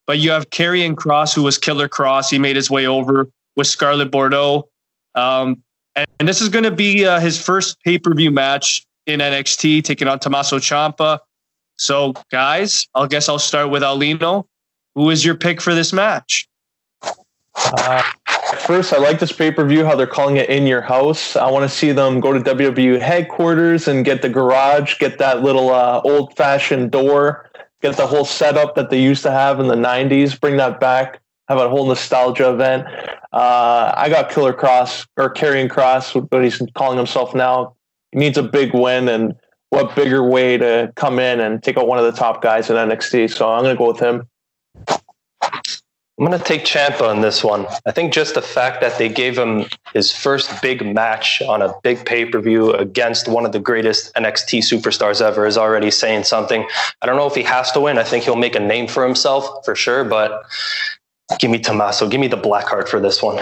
But 0.08 0.20
you 0.20 0.32
have 0.32 0.50
Karrion 0.50 0.96
Kross, 0.96 1.34
who 1.34 1.44
was 1.44 1.58
Killer 1.58 1.88
Kross. 1.88 2.30
He 2.30 2.40
made 2.40 2.56
his 2.56 2.70
way 2.70 2.88
over 2.88 3.30
with 3.56 3.68
Scarlet 3.68 4.12
Bordeaux. 4.12 4.68
Um, 5.16 5.64
and, 5.96 6.08
and, 6.20 6.28
this 6.28 6.42
is 6.42 6.50
going 6.50 6.64
to 6.64 6.72
be 6.72 7.06
uh, 7.06 7.20
his 7.20 7.42
first 7.42 7.82
pay 7.84 7.98
per 7.98 8.14
view 8.14 8.32
match 8.32 8.86
in 9.06 9.20
NXT, 9.20 9.84
taking 9.84 10.08
on 10.08 10.20
Tommaso 10.20 10.58
Ciampa. 10.58 11.20
So, 11.78 12.14
guys, 12.32 12.88
I 12.96 13.08
guess 13.08 13.28
I'll 13.28 13.40
start 13.40 13.70
with 13.70 13.84
Aulino. 13.84 14.46
Who 14.96 15.10
is 15.10 15.26
your 15.26 15.36
pick 15.36 15.62
for 15.62 15.74
this 15.74 15.94
match? 15.94 16.48
Uh, 17.56 18.04
first, 18.60 18.94
I 18.94 18.98
like 18.98 19.20
this 19.20 19.32
pay 19.32 19.52
per 19.52 19.66
view, 19.66 19.86
how 19.86 19.96
they're 19.96 20.08
calling 20.08 20.38
it 20.38 20.50
in 20.50 20.68
your 20.68 20.82
house. 20.82 21.36
I 21.36 21.50
want 21.50 21.70
to 21.70 21.76
see 21.76 21.92
them 21.92 22.20
go 22.20 22.34
to 22.34 22.40
WWE 22.40 23.00
headquarters 23.00 23.88
and 23.88 24.06
get 24.06 24.22
the 24.22 24.30
garage, 24.30 24.98
get 25.00 25.18
that 25.20 25.44
little 25.44 25.70
uh, 25.70 26.02
old 26.04 26.36
fashioned 26.36 26.92
door, 26.92 27.49
get 27.82 27.97
the 27.97 28.08
whole 28.08 28.26
setup 28.26 28.76
that 28.76 28.89
they 28.89 29.02
used 29.02 29.24
to 29.24 29.32
have 29.32 29.60
in 29.60 29.68
the 29.68 29.76
90s, 29.76 30.39
bring 30.39 30.58
that 30.58 30.80
back 30.80 31.22
have 31.52 31.60
a 31.60 31.70
whole 31.70 31.86
nostalgia 31.86 32.49
event. 32.49 32.88
Uh, 33.32 33.93
I 33.95 34.10
got 34.10 34.32
Killer 34.32 34.54
Kross 34.54 35.08
or 35.18 35.34
Karrion 35.34 35.70
Kross, 35.70 36.16
what 36.16 36.43
he's 36.43 36.62
calling 36.74 36.97
himself 36.97 37.36
now. 37.36 37.76
He 38.12 38.20
needs 38.20 38.38
a 38.38 38.43
big 38.43 38.74
win, 38.74 39.08
and 39.08 39.36
what 39.70 39.95
bigger 39.95 40.28
way 40.28 40.58
to 40.58 40.91
come 40.95 41.20
in 41.20 41.39
and 41.39 41.62
take 41.64 41.78
out 41.78 41.88
one 41.88 41.97
of 41.97 42.06
the 42.06 42.12
top 42.12 42.41
guys 42.41 42.70
in 42.70 42.76
NXT? 42.76 43.34
So 43.34 43.49
I'm 43.49 43.64
going 43.64 43.76
to 43.76 43.78
go 43.78 43.88
with 43.88 43.99
him. 43.99 44.28
I'm 46.22 46.28
going 46.28 46.38
to 46.38 46.45
take 46.45 46.65
Ciampa 46.65 47.01
on 47.01 47.22
this 47.22 47.43
one. 47.43 47.65
I 47.88 47.91
think 47.91 48.13
just 48.13 48.36
the 48.36 48.43
fact 48.43 48.80
that 48.82 48.99
they 48.99 49.09
gave 49.09 49.36
him 49.36 49.65
his 49.91 50.11
first 50.11 50.61
big 50.61 50.86
match 50.86 51.41
on 51.41 51.63
a 51.63 51.74
big 51.82 52.05
pay 52.05 52.26
per 52.26 52.39
view 52.39 52.74
against 52.74 53.28
one 53.28 53.43
of 53.43 53.53
the 53.53 53.59
greatest 53.59 54.13
NXT 54.13 54.59
superstars 54.59 55.19
ever 55.19 55.47
is 55.47 55.57
already 55.57 55.89
saying 55.89 56.26
something. 56.26 56.67
I 57.01 57.07
don't 57.07 57.17
know 57.17 57.26
if 57.26 57.34
he 57.34 57.41
has 57.41 57.72
to 57.72 57.80
win. 57.80 57.97
I 57.97 58.03
think 58.03 58.24
he'll 58.24 58.36
make 58.36 58.55
a 58.55 58.59
name 58.59 58.88
for 58.88 59.03
himself 59.03 59.65
for 59.65 59.76
sure, 59.76 60.03
but 60.03 60.43
Give 61.39 61.51
me 61.51 61.59
Tommaso. 61.59 62.07
Give 62.07 62.19
me 62.19 62.28
the 62.28 62.38
black 62.38 62.65
card 62.65 62.89
for 62.89 62.99
this 62.99 63.22
one. 63.22 63.39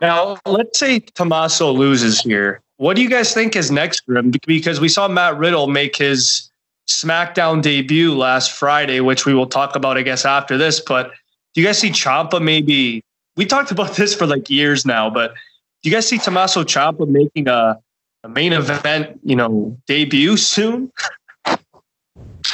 Now, 0.00 0.38
let's 0.46 0.78
say 0.78 1.00
Tommaso 1.00 1.72
loses 1.72 2.20
here. 2.20 2.60
what 2.76 2.94
do 2.94 3.02
you 3.02 3.10
guys 3.10 3.34
think 3.34 3.56
is 3.56 3.70
next 3.70 4.04
for 4.04 4.16
him? 4.16 4.32
Because 4.46 4.80
we 4.80 4.88
saw 4.88 5.08
Matt 5.08 5.36
Riddle 5.36 5.66
make 5.66 5.96
his 5.96 6.47
SmackDown 6.88 7.62
debut 7.62 8.14
last 8.14 8.52
Friday, 8.52 9.00
which 9.00 9.26
we 9.26 9.34
will 9.34 9.46
talk 9.46 9.76
about, 9.76 9.96
I 9.96 10.02
guess, 10.02 10.24
after 10.24 10.56
this. 10.56 10.80
But 10.80 11.12
do 11.54 11.60
you 11.60 11.66
guys 11.66 11.78
see 11.78 11.90
Ciampa 11.90 12.42
maybe? 12.42 13.02
We 13.36 13.46
talked 13.46 13.70
about 13.70 13.96
this 13.96 14.14
for 14.14 14.26
like 14.26 14.50
years 14.50 14.84
now, 14.84 15.10
but 15.10 15.34
do 15.82 15.90
you 15.90 15.94
guys 15.94 16.08
see 16.08 16.18
Tommaso 16.18 16.64
Ciampa 16.64 17.06
making 17.06 17.48
a, 17.48 17.78
a 18.24 18.28
main 18.28 18.52
event, 18.52 19.20
you 19.22 19.36
know, 19.36 19.76
debut 19.86 20.36
soon? 20.36 20.90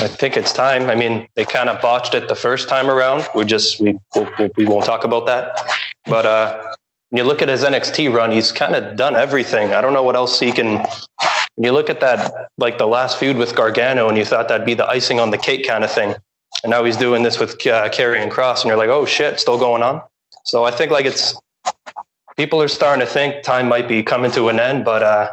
I 0.01 0.09
think 0.09 0.37
it's 0.37 0.53
time. 0.53 0.91
I 0.91 0.97
mean, 0.97 1.29
they 1.37 1.45
kind 1.45 1.69
of 1.69 1.81
botched 1.81 2.15
it 2.15 2.27
the 2.27 2.35
first 2.35 2.69
time 2.69 2.91
around. 2.91 3.29
We 3.35 3.45
just 3.45 3.81
we 3.81 3.97
we, 4.17 4.51
we 4.57 4.67
won't 4.67 4.85
talk 4.85 5.05
about 5.05 5.27
that. 5.27 5.61
But 6.07 6.27
uh, 6.27 6.61
when 7.11 7.19
you 7.19 7.25
look 7.25 7.43
at 7.43 7.49
his 7.49 7.63
NXT 7.63 8.13
run, 8.13 8.33
he's 8.33 8.51
kind 8.51 8.75
of 8.75 8.97
done 8.97 9.15
everything. 9.15 9.73
I 9.73 9.81
don't 9.81 9.93
know 9.93 10.03
what 10.03 10.17
else 10.17 10.41
he 10.41 10.51
can. 10.51 10.85
You 11.57 11.73
look 11.73 11.89
at 11.89 12.01
that, 12.01 12.51
like 12.59 12.79
the 12.79 12.87
last 12.87 13.19
feud 13.19 13.37
with 13.37 13.55
Gargano, 13.55 14.09
and 14.09 14.19
you 14.19 14.25
thought 14.25 14.49
that'd 14.49 14.67
be 14.67 14.75
the 14.75 14.87
icing 14.87 15.21
on 15.21 15.31
the 15.31 15.39
cake 15.39 15.67
kind 15.67 15.85
of 15.85 15.91
thing, 15.91 16.15
and 16.63 16.71
now 16.71 16.83
he's 16.83 16.97
doing 16.97 17.23
this 17.23 17.39
with 17.39 17.53
uh, 17.67 17.89
Karrion 17.91 18.31
Kross, 18.31 18.63
and 18.63 18.67
you're 18.67 18.77
like, 18.77 18.89
oh 18.89 19.07
shit, 19.07 19.39
still 19.39 19.59
going 19.59 19.83
on. 19.83 20.03
So 20.45 20.65
I 20.65 20.71
think 20.71 20.91
like 20.91 21.07
it's 21.07 21.35
people 22.37 22.61
are 22.61 22.69
starting 22.69 23.07
to 23.07 23.13
think 23.13 23.45
time 23.45 23.69
might 23.69 23.87
be 23.87 24.03
coming 24.03 24.31
to 24.33 24.49
an 24.49 24.59
end, 24.59 24.85
but 24.85 25.03
uh, 25.03 25.33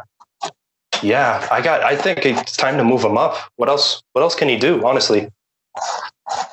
yeah, 1.02 1.46
I 1.50 1.60
got. 1.60 1.82
I 1.82 1.96
think 1.96 2.24
it's 2.24 2.56
time 2.56 2.76
to 2.76 2.84
move 2.84 3.02
him 3.02 3.18
up. 3.18 3.36
What 3.56 3.68
else? 3.68 4.02
What 4.12 4.22
else 4.22 4.34
can 4.34 4.48
he 4.48 4.56
do? 4.56 4.84
Honestly. 4.86 5.28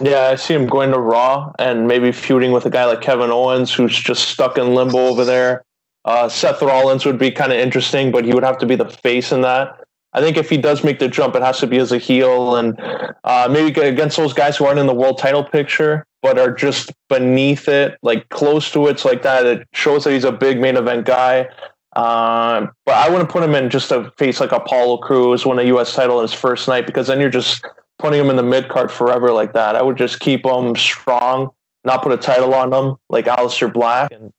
Yeah, 0.02 0.30
I 0.32 0.36
see 0.36 0.54
him 0.54 0.66
going 0.68 0.92
to 0.92 1.00
Raw 1.00 1.52
and 1.60 1.88
maybe 1.88 2.12
feuding 2.12 2.52
with 2.52 2.66
a 2.66 2.70
guy 2.70 2.86
like 2.86 3.02
Kevin 3.02 3.32
Owens, 3.32 3.74
who's 3.74 3.98
just 3.98 4.30
stuck 4.30 4.58
in 4.58 4.74
limbo 4.74 4.98
over 4.98 5.24
there. 5.24 5.64
Uh, 6.06 6.30
Seth 6.30 6.62
Rollins 6.62 7.06
would 7.06 7.18
be 7.18 7.32
kind 7.32 7.52
of 7.52 7.60
interesting, 7.60 8.12
but 8.12 8.26
he 8.26 8.34
would 8.34 8.44
have 8.44 8.58
to 8.60 8.66
be 8.66 8.76
the 8.76 8.90
face 8.90 9.32
in 9.32 9.42
that. 9.42 9.84
I 10.14 10.22
think 10.22 10.38
if 10.38 10.50
he 10.50 10.58
does 10.58 10.84
make 10.84 11.00
the 11.00 11.08
jump, 11.08 11.36
it 11.36 11.42
has 11.42 11.60
to 11.60 11.68
be 11.68 11.78
as 11.78 11.92
a 11.92 11.98
heel 11.98 12.56
and 12.56 12.80
uh, 13.24 13.48
maybe 13.50 13.80
against 13.80 14.18
those 14.18 14.34
guys 14.34 14.58
who 14.58 14.66
aren't 14.66 14.80
in 14.80 14.88
the 14.88 14.94
world 14.94 15.20
title 15.20 15.44
picture, 15.44 16.06
but 16.24 16.40
are 16.40 16.52
just 16.52 16.92
beneath 17.10 17.68
it, 17.68 17.98
like 18.02 18.28
close 18.30 18.72
to 18.72 18.88
it, 18.88 19.00
so 19.00 19.10
like 19.10 19.22
that. 19.22 19.46
It 19.46 19.68
shows 19.74 20.06
that 20.06 20.14
he's 20.14 20.24
a 20.24 20.32
big 20.32 20.60
main 20.60 20.78
event 20.78 21.06
guy. 21.06 21.48
Uh, 21.96 22.68
but 22.86 22.96
I 22.96 23.10
wouldn't 23.10 23.30
put 23.30 23.44
him 23.44 23.54
in 23.54 23.70
just 23.70 23.90
to 23.90 24.12
face 24.18 24.40
like 24.40 24.52
Apollo 24.52 24.98
Crews, 24.98 25.46
win 25.46 25.60
a 25.60 25.64
U.S. 25.64 25.94
title 25.94 26.22
his 26.22 26.34
first 26.34 26.68
night, 26.68 26.88
because 26.88 27.08
then 27.08 27.20
you're 27.20 27.30
just 27.30 27.64
putting 28.00 28.20
him 28.20 28.30
in 28.30 28.36
the 28.36 28.44
mid 28.44 28.70
card 28.70 28.92
forever 28.92 29.32
like 29.32 29.54
that. 29.54 29.76
I 29.76 29.84
would 29.84 29.98
just 29.98 30.20
keep 30.20 30.46
him 30.46 30.76
strong, 30.76 31.52
not 31.84 32.02
put 32.02 32.12
a 32.12 32.18
title 32.18 32.54
on 32.56 32.74
him 32.74 32.96
like 33.10 33.26
Aleister 33.26 33.72
Black, 33.72 34.12
and 34.12 34.32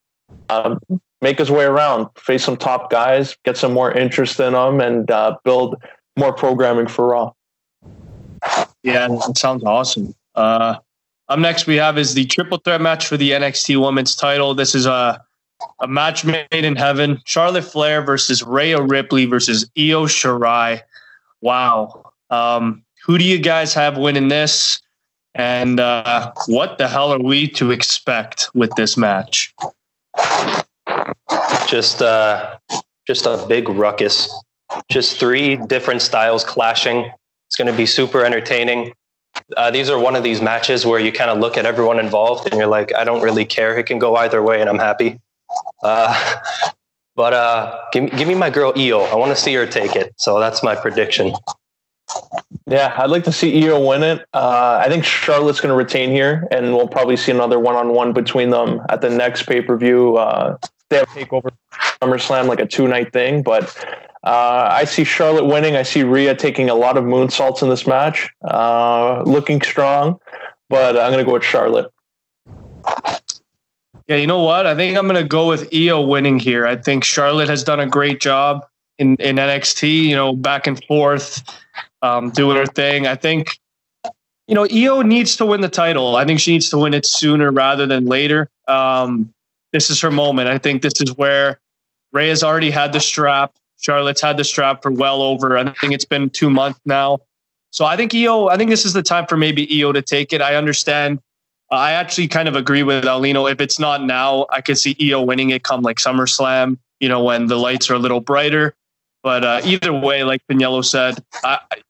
um, 0.48 0.80
make 1.20 1.38
his 1.38 1.50
way 1.50 1.64
around, 1.64 2.08
face 2.16 2.44
some 2.44 2.56
top 2.56 2.90
guys, 2.90 3.36
get 3.44 3.56
some 3.56 3.72
more 3.72 3.92
interest 3.92 4.40
in 4.40 4.52
them, 4.52 4.80
and 4.80 5.10
uh, 5.10 5.36
build 5.44 5.76
more 6.18 6.32
programming 6.32 6.86
for 6.86 7.08
Raw. 7.08 7.32
Yeah, 8.82 9.08
that 9.08 9.36
sounds 9.36 9.64
awesome. 9.64 10.14
Uh, 10.34 10.76
up 11.28 11.38
next, 11.38 11.66
we 11.66 11.76
have 11.76 11.98
is 11.98 12.14
the 12.14 12.24
triple 12.26 12.58
threat 12.58 12.80
match 12.80 13.06
for 13.06 13.16
the 13.16 13.30
NXT 13.32 13.80
Women's 13.80 14.16
Title. 14.16 14.54
This 14.54 14.74
is 14.74 14.86
a 14.86 15.22
a 15.80 15.88
match 15.88 16.24
made 16.24 16.46
in 16.50 16.76
heaven. 16.76 17.20
Charlotte 17.24 17.64
Flair 17.64 18.02
versus 18.02 18.42
Rhea 18.42 18.80
Ripley 18.80 19.26
versus 19.26 19.70
Io 19.76 20.06
Shirai. 20.06 20.80
Wow. 21.40 22.12
Um, 22.30 22.82
who 23.04 23.18
do 23.18 23.24
you 23.24 23.38
guys 23.38 23.74
have 23.74 23.98
winning 23.98 24.28
this? 24.28 24.80
And 25.34 25.78
uh, 25.78 26.32
what 26.46 26.78
the 26.78 26.88
hell 26.88 27.12
are 27.12 27.20
we 27.20 27.48
to 27.48 27.70
expect 27.70 28.48
with 28.54 28.74
this 28.76 28.96
match? 28.96 29.54
Just, 31.70 32.02
uh, 32.02 32.58
just 33.06 33.26
a 33.26 33.46
big 33.48 33.68
ruckus. 33.68 34.28
Just 34.90 35.20
three 35.20 35.56
different 35.56 36.02
styles 36.02 36.42
clashing. 36.42 37.08
It's 37.46 37.56
going 37.56 37.70
to 37.70 37.76
be 37.76 37.86
super 37.86 38.24
entertaining. 38.24 38.92
Uh, 39.56 39.70
these 39.70 39.88
are 39.88 39.98
one 39.98 40.16
of 40.16 40.24
these 40.24 40.42
matches 40.42 40.84
where 40.84 40.98
you 40.98 41.12
kind 41.12 41.30
of 41.30 41.38
look 41.38 41.56
at 41.56 41.66
everyone 41.66 42.00
involved 42.00 42.48
and 42.50 42.58
you're 42.58 42.66
like, 42.66 42.92
I 42.94 43.04
don't 43.04 43.22
really 43.22 43.44
care. 43.44 43.78
It 43.78 43.86
can 43.86 44.00
go 44.00 44.16
either 44.16 44.42
way, 44.42 44.60
and 44.60 44.68
I'm 44.68 44.80
happy. 44.80 45.20
Uh, 45.82 46.40
but 47.14 47.32
uh, 47.32 47.80
give, 47.92 48.10
give 48.10 48.26
me 48.26 48.34
my 48.34 48.50
girl 48.50 48.72
Io. 48.76 49.02
I 49.02 49.14
want 49.14 49.30
to 49.30 49.40
see 49.40 49.54
her 49.54 49.66
take 49.66 49.94
it. 49.94 50.12
So 50.16 50.40
that's 50.40 50.62
my 50.64 50.74
prediction. 50.74 51.34
Yeah, 52.66 52.92
I'd 52.98 53.10
like 53.10 53.24
to 53.24 53.32
see 53.32 53.64
Io 53.64 53.86
win 53.86 54.02
it. 54.02 54.26
Uh, 54.32 54.82
I 54.84 54.88
think 54.88 55.04
Charlotte's 55.04 55.60
going 55.60 55.70
to 55.70 55.76
retain 55.76 56.10
here, 56.10 56.48
and 56.50 56.74
we'll 56.74 56.88
probably 56.88 57.16
see 57.16 57.30
another 57.30 57.60
one-on-one 57.60 58.12
between 58.12 58.50
them 58.50 58.80
at 58.88 59.00
the 59.00 59.10
next 59.10 59.44
pay-per-view. 59.44 60.16
Uh, 60.16 60.58
they 60.90 60.98
have 60.98 61.08
takeover 61.08 61.50
SummerSlam 62.02 62.46
like 62.46 62.60
a 62.60 62.66
two-night 62.66 63.12
thing, 63.12 63.42
but 63.42 63.74
uh, 64.24 64.68
I 64.70 64.84
see 64.84 65.04
Charlotte 65.04 65.44
winning. 65.44 65.76
I 65.76 65.82
see 65.82 66.02
Rhea 66.02 66.34
taking 66.34 66.68
a 66.68 66.74
lot 66.74 66.98
of 66.98 67.04
moonsaults 67.04 67.62
in 67.62 67.70
this 67.70 67.86
match, 67.86 68.28
uh, 68.44 69.22
looking 69.22 69.62
strong, 69.62 70.20
but 70.68 70.98
I'm 70.98 71.12
going 71.12 71.24
to 71.24 71.24
go 71.24 71.32
with 71.32 71.44
Charlotte. 71.44 71.90
Yeah, 74.08 74.16
you 74.16 74.26
know 74.26 74.42
what? 74.42 74.66
I 74.66 74.74
think 74.74 74.98
I'm 74.98 75.06
going 75.06 75.22
to 75.22 75.28
go 75.28 75.48
with 75.48 75.72
Io 75.72 76.02
winning 76.02 76.38
here. 76.38 76.66
I 76.66 76.76
think 76.76 77.04
Charlotte 77.04 77.48
has 77.48 77.62
done 77.62 77.80
a 77.80 77.86
great 77.86 78.20
job 78.20 78.66
in, 78.98 79.14
in 79.16 79.36
NXT, 79.36 80.02
you 80.04 80.16
know, 80.16 80.34
back 80.34 80.66
and 80.66 80.82
forth, 80.84 81.42
um, 82.02 82.30
doing 82.30 82.56
her 82.56 82.66
thing. 82.66 83.06
I 83.06 83.14
think, 83.14 83.58
you 84.48 84.54
know, 84.54 84.66
Io 84.66 85.02
needs 85.02 85.36
to 85.36 85.46
win 85.46 85.60
the 85.60 85.68
title. 85.68 86.16
I 86.16 86.24
think 86.24 86.40
she 86.40 86.50
needs 86.52 86.68
to 86.70 86.78
win 86.78 86.92
it 86.92 87.06
sooner 87.06 87.52
rather 87.52 87.86
than 87.86 88.06
later. 88.06 88.50
Um, 88.66 89.32
this 89.72 89.90
is 89.90 90.00
her 90.00 90.10
moment. 90.10 90.48
I 90.48 90.58
think 90.58 90.82
this 90.82 91.00
is 91.00 91.16
where 91.16 91.60
Ray 92.12 92.28
has 92.28 92.42
already 92.42 92.70
had 92.70 92.92
the 92.92 93.00
strap. 93.00 93.54
Charlotte's 93.80 94.20
had 94.20 94.36
the 94.36 94.44
strap 94.44 94.82
for 94.82 94.90
well 94.90 95.22
over, 95.22 95.56
I 95.56 95.72
think 95.72 95.92
it's 95.92 96.04
been 96.04 96.28
two 96.30 96.50
months 96.50 96.80
now. 96.84 97.20
So 97.70 97.84
I 97.84 97.96
think 97.96 98.14
Io, 98.14 98.48
I 98.48 98.56
think 98.56 98.68
this 98.68 98.84
is 98.84 98.92
the 98.92 99.02
time 99.02 99.26
for 99.26 99.36
maybe 99.36 99.66
Io 99.80 99.92
to 99.92 100.02
take 100.02 100.32
it. 100.32 100.42
I 100.42 100.56
understand 100.56 101.20
I 101.70 101.92
actually 101.92 102.28
kind 102.28 102.48
of 102.48 102.56
agree 102.56 102.82
with 102.82 103.04
Aulino. 103.04 103.50
If 103.50 103.60
it's 103.60 103.78
not 103.78 104.02
now, 104.02 104.46
I 104.50 104.60
could 104.60 104.76
see 104.76 104.96
Io 105.00 105.22
winning 105.22 105.50
it 105.50 105.62
come 105.62 105.82
like 105.82 105.98
SummerSlam, 105.98 106.78
you 106.98 107.08
know, 107.08 107.22
when 107.22 107.46
the 107.46 107.56
lights 107.56 107.88
are 107.90 107.94
a 107.94 107.98
little 107.98 108.20
brighter. 108.20 108.74
But 109.22 109.44
uh, 109.44 109.60
either 109.64 109.92
way, 109.92 110.24
like 110.24 110.40
Pagniello 110.50 110.84
said, 110.84 111.22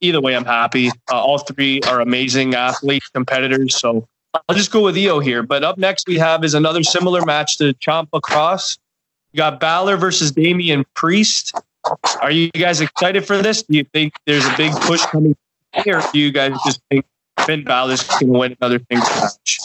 either 0.00 0.20
way, 0.20 0.36
I'm 0.36 0.44
happy. 0.44 0.88
Uh, 1.10 1.14
all 1.14 1.38
three 1.38 1.80
are 1.82 2.00
amazing 2.00 2.54
athletes, 2.54 3.08
competitors. 3.08 3.76
So 3.76 4.06
I'll 4.34 4.56
just 4.56 4.70
go 4.70 4.84
with 4.84 4.96
Io 4.96 5.18
here. 5.18 5.42
But 5.42 5.64
up 5.64 5.78
next, 5.78 6.06
we 6.06 6.18
have 6.18 6.44
is 6.44 6.54
another 6.54 6.82
similar 6.82 7.24
match 7.24 7.58
to 7.58 7.74
Ciampa 7.74 8.20
Kross. 8.20 8.78
You 9.32 9.38
got 9.38 9.60
Balor 9.60 9.96
versus 9.96 10.32
Damian 10.32 10.84
Priest. 10.94 11.52
Are 12.20 12.30
you 12.30 12.50
guys 12.50 12.80
excited 12.80 13.26
for 13.26 13.38
this? 13.38 13.62
Do 13.62 13.76
you 13.76 13.84
think 13.84 14.14
there's 14.26 14.44
a 14.46 14.54
big 14.56 14.72
push 14.72 15.02
coming 15.06 15.36
here? 15.84 16.02
Do 16.12 16.18
you 16.18 16.30
guys 16.30 16.52
just 16.64 16.80
think 16.90 17.04
Finn 17.46 17.64
Balor's 17.64 18.06
going 18.06 18.32
to 18.32 18.38
win 18.38 18.56
another 18.60 18.78
thing 18.78 18.98
match. 18.98 19.58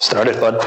Started, 0.00 0.40
bud. 0.40 0.60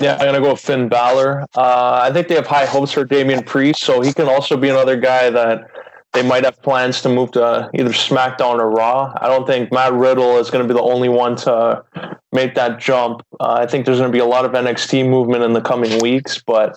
Yeah, 0.00 0.14
I'm 0.14 0.26
gonna 0.26 0.40
go 0.40 0.52
with 0.52 0.60
Finn 0.60 0.88
Balor. 0.88 1.44
Uh, 1.56 2.00
I 2.02 2.12
think 2.12 2.28
they 2.28 2.36
have 2.36 2.46
high 2.46 2.66
hopes 2.66 2.92
for 2.92 3.04
Damian 3.04 3.42
Priest, 3.42 3.80
so 3.80 4.00
he 4.00 4.12
can 4.12 4.28
also 4.28 4.56
be 4.56 4.68
another 4.68 4.96
guy 4.96 5.28
that 5.28 5.68
they 6.12 6.22
might 6.22 6.44
have 6.44 6.60
plans 6.62 7.02
to 7.02 7.08
move 7.08 7.32
to 7.32 7.70
either 7.74 7.90
SmackDown 7.90 8.58
or 8.58 8.70
Raw. 8.70 9.12
I 9.20 9.28
don't 9.28 9.46
think 9.46 9.70
Matt 9.72 9.92
Riddle 9.92 10.38
is 10.38 10.50
going 10.50 10.66
to 10.66 10.72
be 10.72 10.76
the 10.76 10.84
only 10.84 11.08
one 11.08 11.36
to 11.36 11.84
make 12.32 12.54
that 12.54 12.80
jump. 12.80 13.22
Uh, 13.40 13.58
I 13.60 13.66
think 13.66 13.84
there's 13.84 13.98
going 13.98 14.10
to 14.10 14.16
be 14.16 14.20
a 14.20 14.26
lot 14.26 14.44
of 14.44 14.52
NXT 14.52 15.08
movement 15.08 15.44
in 15.44 15.52
the 15.52 15.60
coming 15.60 16.00
weeks, 16.00 16.42
but 16.44 16.76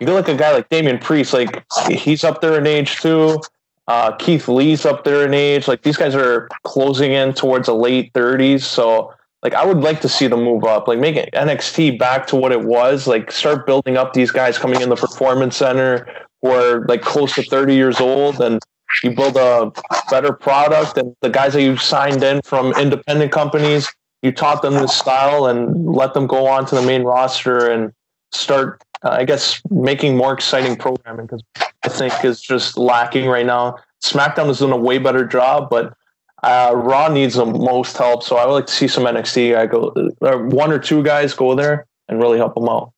you 0.00 0.06
look 0.06 0.28
at 0.28 0.34
a 0.34 0.38
guy 0.38 0.52
like 0.52 0.68
Damian 0.68 0.98
Priest, 0.98 1.32
like 1.32 1.64
he's 1.88 2.22
up 2.22 2.40
there 2.40 2.58
in 2.58 2.66
age 2.66 2.96
too. 2.96 3.40
Uh, 3.88 4.12
Keith 4.16 4.48
Lee's 4.48 4.84
up 4.84 5.04
there 5.04 5.24
in 5.24 5.32
age. 5.32 5.68
Like 5.68 5.82
these 5.82 5.96
guys 5.96 6.14
are 6.14 6.48
closing 6.64 7.12
in 7.12 7.32
towards 7.32 7.66
the 7.66 7.74
late 7.74 8.12
30s. 8.12 8.62
So 8.62 9.14
like 9.42 9.54
I 9.54 9.64
would 9.64 9.78
like 9.78 10.00
to 10.00 10.08
see 10.08 10.26
them 10.26 10.42
move 10.42 10.64
up, 10.64 10.88
like 10.88 10.98
make 10.98 11.14
NXT 11.32 11.98
back 11.98 12.26
to 12.28 12.36
what 12.36 12.52
it 12.52 12.64
was. 12.64 13.06
Like 13.06 13.30
start 13.30 13.64
building 13.64 13.96
up 13.96 14.12
these 14.12 14.30
guys 14.30 14.58
coming 14.58 14.80
in 14.80 14.88
the 14.88 14.96
performance 14.96 15.56
center 15.56 16.06
who 16.42 16.50
are 16.50 16.84
like 16.86 17.02
close 17.02 17.34
to 17.34 17.42
30 17.42 17.74
years 17.74 18.00
old 18.00 18.40
and 18.40 18.60
you 19.02 19.10
build 19.10 19.36
a 19.36 19.72
better 20.10 20.32
product 20.32 20.96
and 20.96 21.14
the 21.20 21.28
guys 21.28 21.52
that 21.54 21.62
you 21.62 21.76
signed 21.76 22.22
in 22.22 22.40
from 22.42 22.72
independent 22.74 23.32
companies, 23.32 23.92
you 24.22 24.32
taught 24.32 24.62
them 24.62 24.74
this 24.74 24.96
style 24.96 25.46
and 25.46 25.86
let 25.86 26.14
them 26.14 26.26
go 26.26 26.46
on 26.46 26.66
to 26.66 26.74
the 26.74 26.82
main 26.82 27.02
roster 27.02 27.70
and 27.70 27.92
start 28.32 28.82
uh, 29.04 29.10
I 29.10 29.24
guess 29.24 29.60
making 29.70 30.16
more 30.16 30.32
exciting 30.32 30.76
programming 30.76 31.26
because 31.26 31.42
I 31.82 31.88
think 31.88 32.24
is 32.24 32.40
just 32.40 32.78
lacking 32.78 33.26
right 33.26 33.46
now. 33.46 33.76
SmackDown 34.02 34.48
is 34.50 34.58
doing 34.58 34.72
a 34.72 34.76
way 34.76 34.98
better 34.98 35.24
job, 35.26 35.68
but 35.70 35.94
uh, 36.42 36.72
Raw 36.74 37.08
needs 37.08 37.34
the 37.34 37.46
most 37.46 37.96
help. 37.96 38.22
So 38.22 38.36
I 38.36 38.46
would 38.46 38.52
like 38.52 38.66
to 38.66 38.72
see 38.72 38.88
some 38.88 39.04
NXT 39.04 39.52
guy 39.52 39.66
go, 39.66 39.92
or 40.20 40.46
one 40.46 40.72
or 40.72 40.78
two 40.78 41.02
guys 41.02 41.34
go 41.34 41.54
there 41.54 41.86
and 42.08 42.20
really 42.20 42.38
help 42.38 42.54
them 42.54 42.68
out. 42.68 42.92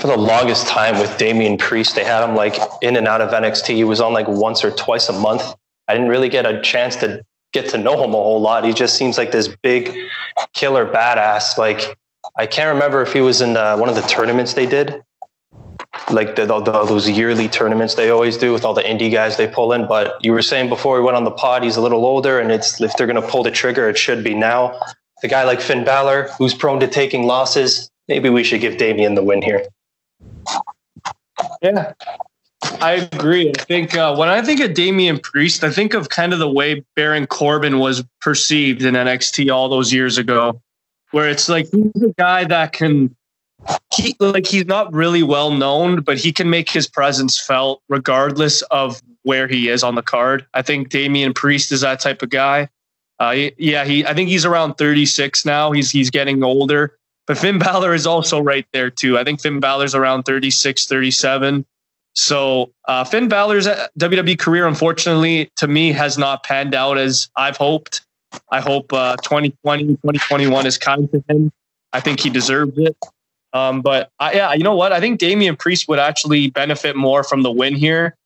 For 0.00 0.06
the 0.06 0.16
longest 0.16 0.66
time 0.66 0.98
with 0.98 1.18
Damian 1.18 1.58
Priest, 1.58 1.94
they 1.94 2.04
had 2.04 2.24
him 2.26 2.34
like 2.34 2.56
in 2.80 2.96
and 2.96 3.06
out 3.06 3.20
of 3.20 3.30
NXT. 3.30 3.74
He 3.74 3.84
was 3.84 4.00
on 4.00 4.14
like 4.14 4.26
once 4.28 4.64
or 4.64 4.70
twice 4.70 5.08
a 5.10 5.12
month. 5.12 5.54
I 5.88 5.92
didn't 5.94 6.08
really 6.08 6.30
get 6.30 6.46
a 6.46 6.60
chance 6.62 6.96
to 6.96 7.22
get 7.52 7.68
to 7.70 7.78
know 7.78 8.02
him 8.02 8.10
a 8.10 8.12
whole 8.12 8.40
lot. 8.40 8.64
He 8.64 8.72
just 8.72 8.96
seems 8.96 9.18
like 9.18 9.30
this 9.30 9.48
big 9.62 9.94
killer 10.54 10.86
badass. 10.86 11.58
Like 11.58 11.98
I 12.36 12.46
can't 12.46 12.72
remember 12.72 13.02
if 13.02 13.12
he 13.12 13.20
was 13.20 13.42
in 13.42 13.56
uh, 13.56 13.76
one 13.76 13.88
of 13.90 13.94
the 13.94 14.02
tournaments 14.02 14.54
they 14.54 14.66
did. 14.66 15.02
like 16.10 16.36
the, 16.36 16.46
the, 16.46 16.60
those 16.60 17.08
yearly 17.08 17.48
tournaments 17.48 17.94
they 17.94 18.10
always 18.10 18.36
do 18.36 18.52
with 18.52 18.64
all 18.64 18.74
the 18.74 18.82
indie 18.82 19.10
guys 19.12 19.36
they 19.36 19.46
pull 19.46 19.72
in. 19.72 19.86
But 19.86 20.24
you 20.24 20.32
were 20.32 20.42
saying 20.42 20.68
before 20.68 20.96
we 20.96 21.04
went 21.04 21.16
on 21.16 21.24
the 21.24 21.30
pod, 21.30 21.62
he's 21.62 21.76
a 21.76 21.80
little 21.80 22.04
older, 22.04 22.40
and 22.40 22.50
it's 22.50 22.80
if 22.80 22.96
they're 22.96 23.06
going 23.06 23.20
to 23.20 23.28
pull 23.28 23.42
the 23.42 23.50
trigger, 23.50 23.88
it 23.88 23.98
should 23.98 24.24
be 24.24 24.34
now. 24.34 24.78
The 25.22 25.28
guy 25.28 25.44
like 25.44 25.60
Finn 25.60 25.84
Balor, 25.84 26.30
who's 26.38 26.54
prone 26.54 26.80
to 26.80 26.88
taking 26.88 27.24
losses, 27.24 27.90
maybe 28.08 28.30
we 28.30 28.44
should 28.44 28.60
give 28.60 28.78
Damian 28.78 29.14
the 29.14 29.22
win 29.22 29.42
here. 29.42 29.66
Yeah, 31.62 31.92
I 32.80 33.08
agree. 33.12 33.50
I 33.50 33.62
think 33.62 33.96
uh, 33.96 34.14
when 34.16 34.28
I 34.28 34.42
think 34.42 34.60
of 34.60 34.74
Damian 34.74 35.18
Priest, 35.18 35.64
I 35.64 35.70
think 35.70 35.94
of 35.94 36.08
kind 36.08 36.32
of 36.32 36.38
the 36.38 36.50
way 36.50 36.84
Baron 36.96 37.26
Corbin 37.26 37.78
was 37.78 38.04
perceived 38.20 38.82
in 38.82 38.94
NXT 38.94 39.52
all 39.52 39.68
those 39.68 39.92
years 39.92 40.18
ago, 40.18 40.60
where 41.10 41.28
it's 41.28 41.48
like 41.48 41.66
he's 41.70 42.02
a 42.02 42.12
guy 42.18 42.44
that 42.44 42.72
can 42.72 43.14
he 43.94 44.14
like 44.20 44.46
he's 44.46 44.66
not 44.66 44.92
really 44.92 45.22
well 45.22 45.50
known, 45.50 46.00
but 46.00 46.18
he 46.18 46.32
can 46.32 46.50
make 46.50 46.70
his 46.70 46.86
presence 46.86 47.40
felt 47.40 47.82
regardless 47.88 48.62
of 48.62 49.00
where 49.22 49.48
he 49.48 49.68
is 49.68 49.82
on 49.82 49.94
the 49.94 50.02
card. 50.02 50.46
I 50.54 50.62
think 50.62 50.88
Damian 50.88 51.34
Priest 51.34 51.72
is 51.72 51.82
that 51.82 52.00
type 52.00 52.22
of 52.22 52.30
guy. 52.30 52.68
Uh, 53.18 53.48
yeah, 53.58 53.84
he 53.84 54.04
I 54.06 54.14
think 54.14 54.30
he's 54.30 54.44
around 54.44 54.74
36 54.74 55.44
now. 55.44 55.72
He's 55.72 55.90
he's 55.90 56.10
getting 56.10 56.42
older. 56.42 56.96
But 57.30 57.38
Finn 57.38 57.60
Balor 57.60 57.94
is 57.94 58.08
also 58.08 58.40
right 58.40 58.66
there 58.72 58.90
too. 58.90 59.16
I 59.16 59.22
think 59.22 59.40
Finn 59.40 59.60
Balor's 59.60 59.94
around 59.94 60.24
36, 60.24 60.86
37. 60.86 61.64
So 62.16 62.72
uh, 62.88 63.04
Finn 63.04 63.28
Balor's 63.28 63.68
WWE 63.68 64.36
career, 64.36 64.66
unfortunately, 64.66 65.48
to 65.54 65.68
me, 65.68 65.92
has 65.92 66.18
not 66.18 66.42
panned 66.42 66.74
out 66.74 66.98
as 66.98 67.28
I've 67.36 67.56
hoped. 67.56 68.04
I 68.50 68.60
hope 68.60 68.92
uh, 68.92 69.14
2020, 69.18 69.86
2021 69.86 70.66
is 70.66 70.76
kind 70.76 71.08
to 71.12 71.22
him. 71.28 71.52
I 71.92 72.00
think 72.00 72.18
he 72.18 72.30
deserves 72.30 72.76
it. 72.76 72.96
Um, 73.52 73.80
but 73.80 74.10
I, 74.18 74.32
yeah, 74.32 74.52
you 74.54 74.64
know 74.64 74.74
what? 74.74 74.92
I 74.92 74.98
think 74.98 75.20
Damian 75.20 75.54
Priest 75.54 75.86
would 75.86 76.00
actually 76.00 76.50
benefit 76.50 76.96
more 76.96 77.22
from 77.22 77.42
the 77.42 77.52
win 77.52 77.76
here. 77.76 78.16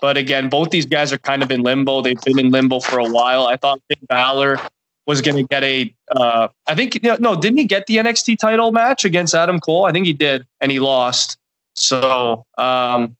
But 0.00 0.16
again, 0.16 0.48
both 0.48 0.70
these 0.70 0.86
guys 0.86 1.12
are 1.12 1.18
kind 1.18 1.42
of 1.42 1.50
in 1.50 1.60
limbo. 1.60 2.00
They've 2.00 2.18
been 2.22 2.38
in 2.38 2.50
limbo 2.50 2.80
for 2.80 2.98
a 2.98 3.10
while. 3.10 3.46
I 3.46 3.58
thought 3.58 3.82
Finn 3.88 4.06
Balor 4.08 4.58
was 5.06 5.20
going 5.20 5.36
to 5.36 5.42
get 5.44 5.62
a. 5.62 5.94
Uh, 6.10 6.48
I 6.66 6.74
think 6.74 7.02
no, 7.02 7.36
didn't 7.36 7.58
he 7.58 7.64
get 7.64 7.86
the 7.86 7.96
NXT 7.96 8.38
title 8.38 8.72
match 8.72 9.04
against 9.04 9.34
Adam 9.34 9.60
Cole? 9.60 9.84
I 9.84 9.92
think 9.92 10.06
he 10.06 10.12
did, 10.12 10.46
and 10.60 10.70
he 10.72 10.80
lost. 10.80 11.38
So 11.76 12.44
um, 12.56 13.16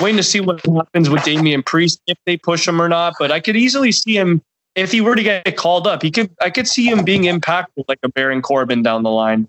waiting 0.00 0.16
to 0.16 0.22
see 0.22 0.40
what 0.40 0.64
happens 0.64 1.10
with 1.10 1.22
Damian 1.24 1.62
Priest 1.62 2.00
if 2.06 2.18
they 2.26 2.36
push 2.36 2.66
him 2.66 2.80
or 2.80 2.88
not. 2.88 3.14
But 3.18 3.30
I 3.30 3.40
could 3.40 3.56
easily 3.56 3.92
see 3.92 4.16
him 4.16 4.42
if 4.74 4.92
he 4.92 5.00
were 5.00 5.14
to 5.14 5.22
get 5.22 5.56
called 5.56 5.86
up. 5.86 6.02
He 6.02 6.10
could. 6.10 6.30
I 6.40 6.50
could 6.50 6.68
see 6.68 6.88
him 6.88 7.04
being 7.04 7.22
impactful 7.22 7.84
like 7.88 7.98
a 8.02 8.08
Baron 8.08 8.42
Corbin 8.42 8.82
down 8.82 9.02
the 9.02 9.10
line. 9.10 9.48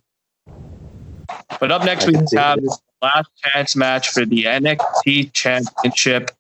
But 1.59 1.71
up 1.71 1.85
next 1.85 2.07
we 2.07 2.15
have 2.35 2.59
last 3.01 3.29
chance 3.37 3.75
match 3.75 4.09
for 4.09 4.25
the 4.25 4.43
NXT 4.45 5.33
Championship. 5.33 6.31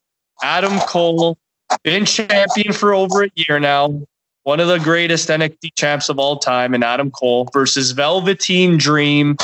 Adam 0.43 0.79
Cole, 0.81 1.37
been 1.83 2.05
champion 2.05 2.73
for 2.73 2.93
over 2.93 3.23
a 3.23 3.31
year 3.35 3.59
now, 3.59 4.01
one 4.43 4.59
of 4.59 4.67
the 4.67 4.79
greatest 4.79 5.29
NXT 5.29 5.75
champs 5.75 6.09
of 6.09 6.19
all 6.19 6.37
time, 6.37 6.73
and 6.73 6.83
Adam 6.83 7.11
Cole 7.11 7.47
versus 7.53 7.91
Velveteen 7.91 8.77
Dream. 8.77 9.37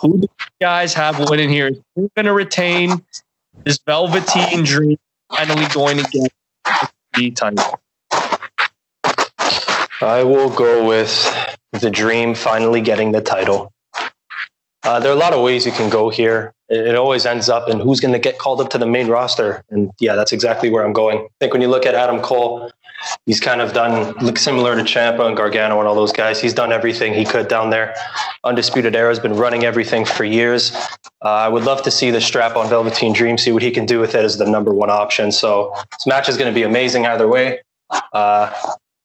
Who 0.00 0.18
do 0.18 0.22
you 0.22 0.46
guys 0.60 0.94
have 0.94 1.30
winning 1.30 1.48
here? 1.48 1.70
Who's 1.94 2.10
going 2.16 2.26
to 2.26 2.32
retain? 2.32 3.04
Is 3.64 3.78
Velveteen 3.86 4.64
Dream 4.64 4.98
finally 5.30 5.66
going 5.72 5.98
to 5.98 6.10
get 6.10 6.32
the 7.14 7.30
title? 7.30 7.80
I 10.02 10.24
will 10.24 10.50
go 10.50 10.86
with 10.86 11.12
the 11.72 11.90
Dream 11.90 12.34
finally 12.34 12.80
getting 12.80 13.12
the 13.12 13.20
title. 13.20 13.72
Uh, 14.82 14.98
there 14.98 15.12
are 15.12 15.14
a 15.14 15.18
lot 15.18 15.34
of 15.34 15.42
ways 15.42 15.66
you 15.66 15.72
can 15.72 15.90
go 15.90 16.08
here. 16.08 16.54
It, 16.70 16.86
it 16.88 16.96
always 16.96 17.26
ends 17.26 17.50
up 17.50 17.68
in 17.68 17.78
who's 17.80 18.00
going 18.00 18.14
to 18.14 18.18
get 18.18 18.38
called 18.38 18.62
up 18.62 18.70
to 18.70 18.78
the 18.78 18.86
main 18.86 19.08
roster. 19.08 19.62
And 19.68 19.90
yeah, 20.00 20.14
that's 20.16 20.32
exactly 20.32 20.70
where 20.70 20.84
I'm 20.84 20.94
going. 20.94 21.18
I 21.18 21.28
think 21.38 21.52
when 21.52 21.60
you 21.60 21.68
look 21.68 21.84
at 21.84 21.94
Adam 21.94 22.20
Cole, 22.20 22.72
he's 23.26 23.40
kind 23.40 23.60
of 23.60 23.72
done 23.72 24.12
look 24.18 24.38
similar 24.38 24.76
to 24.76 24.82
Ciampa 24.82 25.26
and 25.26 25.36
Gargano 25.36 25.78
and 25.78 25.88
all 25.88 25.94
those 25.94 26.12
guys. 26.12 26.40
He's 26.40 26.54
done 26.54 26.72
everything 26.72 27.14
he 27.14 27.24
could 27.24 27.48
down 27.48 27.70
there. 27.70 27.94
Undisputed 28.44 28.96
Era 28.96 29.08
has 29.08 29.18
been 29.18 29.34
running 29.34 29.64
everything 29.64 30.04
for 30.04 30.24
years. 30.24 30.74
Uh, 31.22 31.28
I 31.28 31.48
would 31.48 31.64
love 31.64 31.82
to 31.82 31.90
see 31.90 32.10
the 32.10 32.20
strap 32.20 32.56
on 32.56 32.68
Velveteen 32.68 33.12
Dream, 33.12 33.38
see 33.38 33.52
what 33.52 33.62
he 33.62 33.70
can 33.70 33.86
do 33.86 34.00
with 34.00 34.14
it 34.14 34.24
as 34.24 34.38
the 34.38 34.46
number 34.46 34.72
one 34.72 34.90
option. 34.90 35.32
So 35.32 35.74
this 35.92 36.06
match 36.06 36.28
is 36.28 36.36
going 36.36 36.52
to 36.52 36.54
be 36.54 36.62
amazing 36.62 37.06
either 37.06 37.28
way. 37.28 37.60
Uh, 38.12 38.52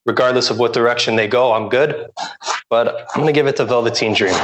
regardless 0.05 0.49
of 0.49 0.59
what 0.59 0.73
direction 0.73 1.15
they 1.15 1.27
go, 1.27 1.53
I'm 1.53 1.69
good. 1.69 2.09
But 2.69 3.07
I'm 3.13 3.21
going 3.21 3.27
to 3.27 3.33
give 3.33 3.47
it 3.47 3.55
to 3.57 3.65
Velveteen 3.65 4.13
Dream. 4.13 4.35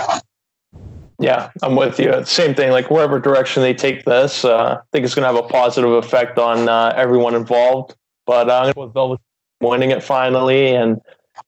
Yeah, 1.20 1.52
I'm 1.62 1.76
with 1.76 2.00
you. 2.00 2.26
Same 2.26 2.56
thing. 2.56 2.72
Like 2.72 2.90
wherever 2.90 3.20
direction 3.20 3.62
they 3.62 3.76
take 3.76 4.06
this, 4.06 4.44
uh, 4.44 4.80
I 4.82 4.82
think 4.92 5.06
it's 5.06 5.14
going 5.14 5.22
to 5.22 5.34
have 5.34 5.46
a 5.46 5.48
positive 5.48 5.92
effect 5.92 6.40
on 6.40 6.68
uh, 6.68 6.94
everyone 6.96 7.36
involved. 7.36 7.96
But 8.26 8.50
uh, 8.50 8.74
with 8.76 8.94
Velvet 8.94 9.20
winning 9.62 9.92
it 9.92 10.04
finally 10.04 10.76
and 10.76 11.02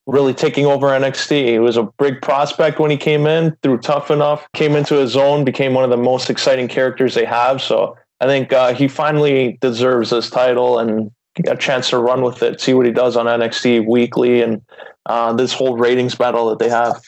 really 0.05 0.33
taking 0.33 0.65
over 0.65 0.87
NXT, 0.87 1.45
he 1.47 1.59
was 1.59 1.77
a 1.77 1.83
big 1.97 2.21
prospect 2.21 2.79
when 2.79 2.91
he 2.91 2.97
came 2.97 3.25
in. 3.25 3.55
Through 3.63 3.79
tough 3.79 4.11
enough, 4.11 4.47
came 4.53 4.75
into 4.75 4.95
his 4.95 5.15
own, 5.15 5.43
became 5.43 5.73
one 5.73 5.83
of 5.83 5.89
the 5.89 5.97
most 5.97 6.29
exciting 6.29 6.67
characters 6.67 7.13
they 7.13 7.25
have. 7.25 7.61
So 7.61 7.97
I 8.19 8.25
think 8.25 8.53
uh, 8.53 8.73
he 8.73 8.87
finally 8.87 9.57
deserves 9.61 10.09
this 10.09 10.29
title 10.29 10.79
and 10.79 11.11
a 11.47 11.57
chance 11.57 11.89
to 11.89 11.97
run 11.97 12.21
with 12.21 12.43
it, 12.43 12.61
see 12.61 12.73
what 12.73 12.85
he 12.85 12.91
does 12.91 13.17
on 13.17 13.25
NXT 13.25 13.87
weekly, 13.87 14.41
and 14.41 14.61
uh, 15.05 15.33
this 15.33 15.53
whole 15.53 15.77
ratings 15.77 16.15
battle 16.15 16.49
that 16.49 16.59
they 16.59 16.69
have. 16.69 17.01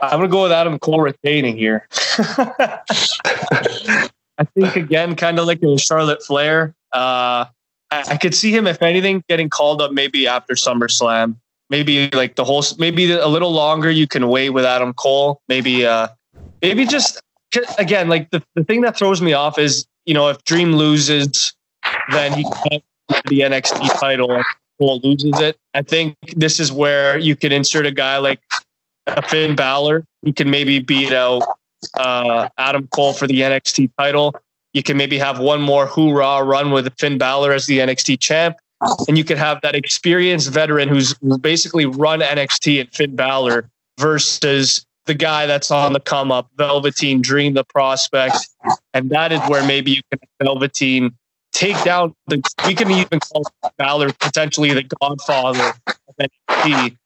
I'm 0.00 0.18
gonna 0.20 0.28
go 0.28 0.44
with 0.44 0.52
Adam 0.52 0.78
Cole 0.78 1.00
retaining 1.00 1.56
here. 1.56 1.86
I 4.38 4.44
think 4.54 4.76
again, 4.76 5.16
kind 5.16 5.38
of 5.38 5.46
like 5.46 5.62
a 5.62 5.78
Charlotte 5.78 6.22
Flair. 6.22 6.74
Uh, 6.92 7.46
I, 7.90 8.04
I, 8.10 8.16
could 8.16 8.34
see 8.34 8.54
him, 8.54 8.66
if 8.66 8.82
anything, 8.82 9.22
getting 9.28 9.48
called 9.48 9.80
up 9.80 9.92
maybe 9.92 10.26
after 10.26 10.54
SummerSlam. 10.54 11.36
Maybe 11.70 12.08
like 12.10 12.36
the 12.36 12.44
whole, 12.44 12.64
maybe 12.78 13.12
a 13.12 13.28
little 13.28 13.52
longer. 13.52 13.90
You 13.90 14.06
can 14.06 14.28
wait 14.28 14.50
with 14.50 14.64
Adam 14.64 14.94
Cole. 14.94 15.40
Maybe, 15.48 15.84
uh, 15.84 16.08
maybe 16.62 16.86
just 16.86 17.20
again, 17.78 18.08
like 18.08 18.30
the, 18.30 18.42
the 18.54 18.64
thing 18.64 18.82
that 18.82 18.96
throws 18.96 19.20
me 19.20 19.32
off 19.32 19.58
is 19.58 19.86
you 20.06 20.14
know 20.14 20.28
if 20.28 20.42
Dream 20.44 20.72
loses, 20.72 21.54
then 22.10 22.32
he 22.32 22.44
can't 22.44 22.82
the 23.26 23.40
NXT 23.40 23.98
title. 23.98 24.42
Cole 24.78 25.00
loses 25.02 25.40
it. 25.40 25.56
I 25.74 25.82
think 25.82 26.16
this 26.36 26.60
is 26.60 26.70
where 26.70 27.18
you 27.18 27.34
can 27.34 27.52
insert 27.52 27.86
a 27.86 27.90
guy 27.90 28.18
like 28.18 28.40
a 29.06 29.22
Finn 29.22 29.56
Balor. 29.56 30.04
He 30.22 30.32
can 30.32 30.50
maybe 30.50 30.78
beat 30.78 31.12
out 31.12 31.42
uh, 31.94 32.48
Adam 32.58 32.86
Cole 32.88 33.12
for 33.12 33.26
the 33.26 33.40
NXT 33.40 33.90
title. 33.98 34.34
You 34.78 34.84
can 34.84 34.96
maybe 34.96 35.18
have 35.18 35.40
one 35.40 35.60
more 35.60 35.88
hoorah 35.88 36.44
run 36.44 36.70
with 36.70 36.96
Finn 37.00 37.18
Balor 37.18 37.52
as 37.52 37.66
the 37.66 37.80
NXT 37.80 38.20
champ. 38.20 38.58
And 39.08 39.18
you 39.18 39.24
could 39.24 39.36
have 39.36 39.60
that 39.62 39.74
experienced 39.74 40.52
veteran 40.52 40.88
who's 40.88 41.14
basically 41.40 41.84
run 41.84 42.20
NXT 42.20 42.82
and 42.82 42.94
Finn 42.94 43.16
Balor 43.16 43.68
versus 43.98 44.86
the 45.06 45.14
guy 45.14 45.46
that's 45.46 45.72
on 45.72 45.94
the 45.94 45.98
come 45.98 46.30
up, 46.30 46.48
Velveteen 46.54 47.20
Dream, 47.20 47.54
the 47.54 47.64
prospect. 47.64 48.36
And 48.94 49.10
that 49.10 49.32
is 49.32 49.40
where 49.48 49.66
maybe 49.66 49.90
you 49.90 50.00
can 50.12 50.20
Velveteen 50.40 51.10
take 51.50 51.82
down 51.82 52.14
the, 52.28 52.40
we 52.64 52.76
can 52.76 52.88
even 52.92 53.18
call 53.18 53.42
Balor 53.78 54.12
potentially 54.12 54.72
the 54.74 54.84
godfather 55.00 55.72
of 55.88 56.30
NXT 56.46 56.96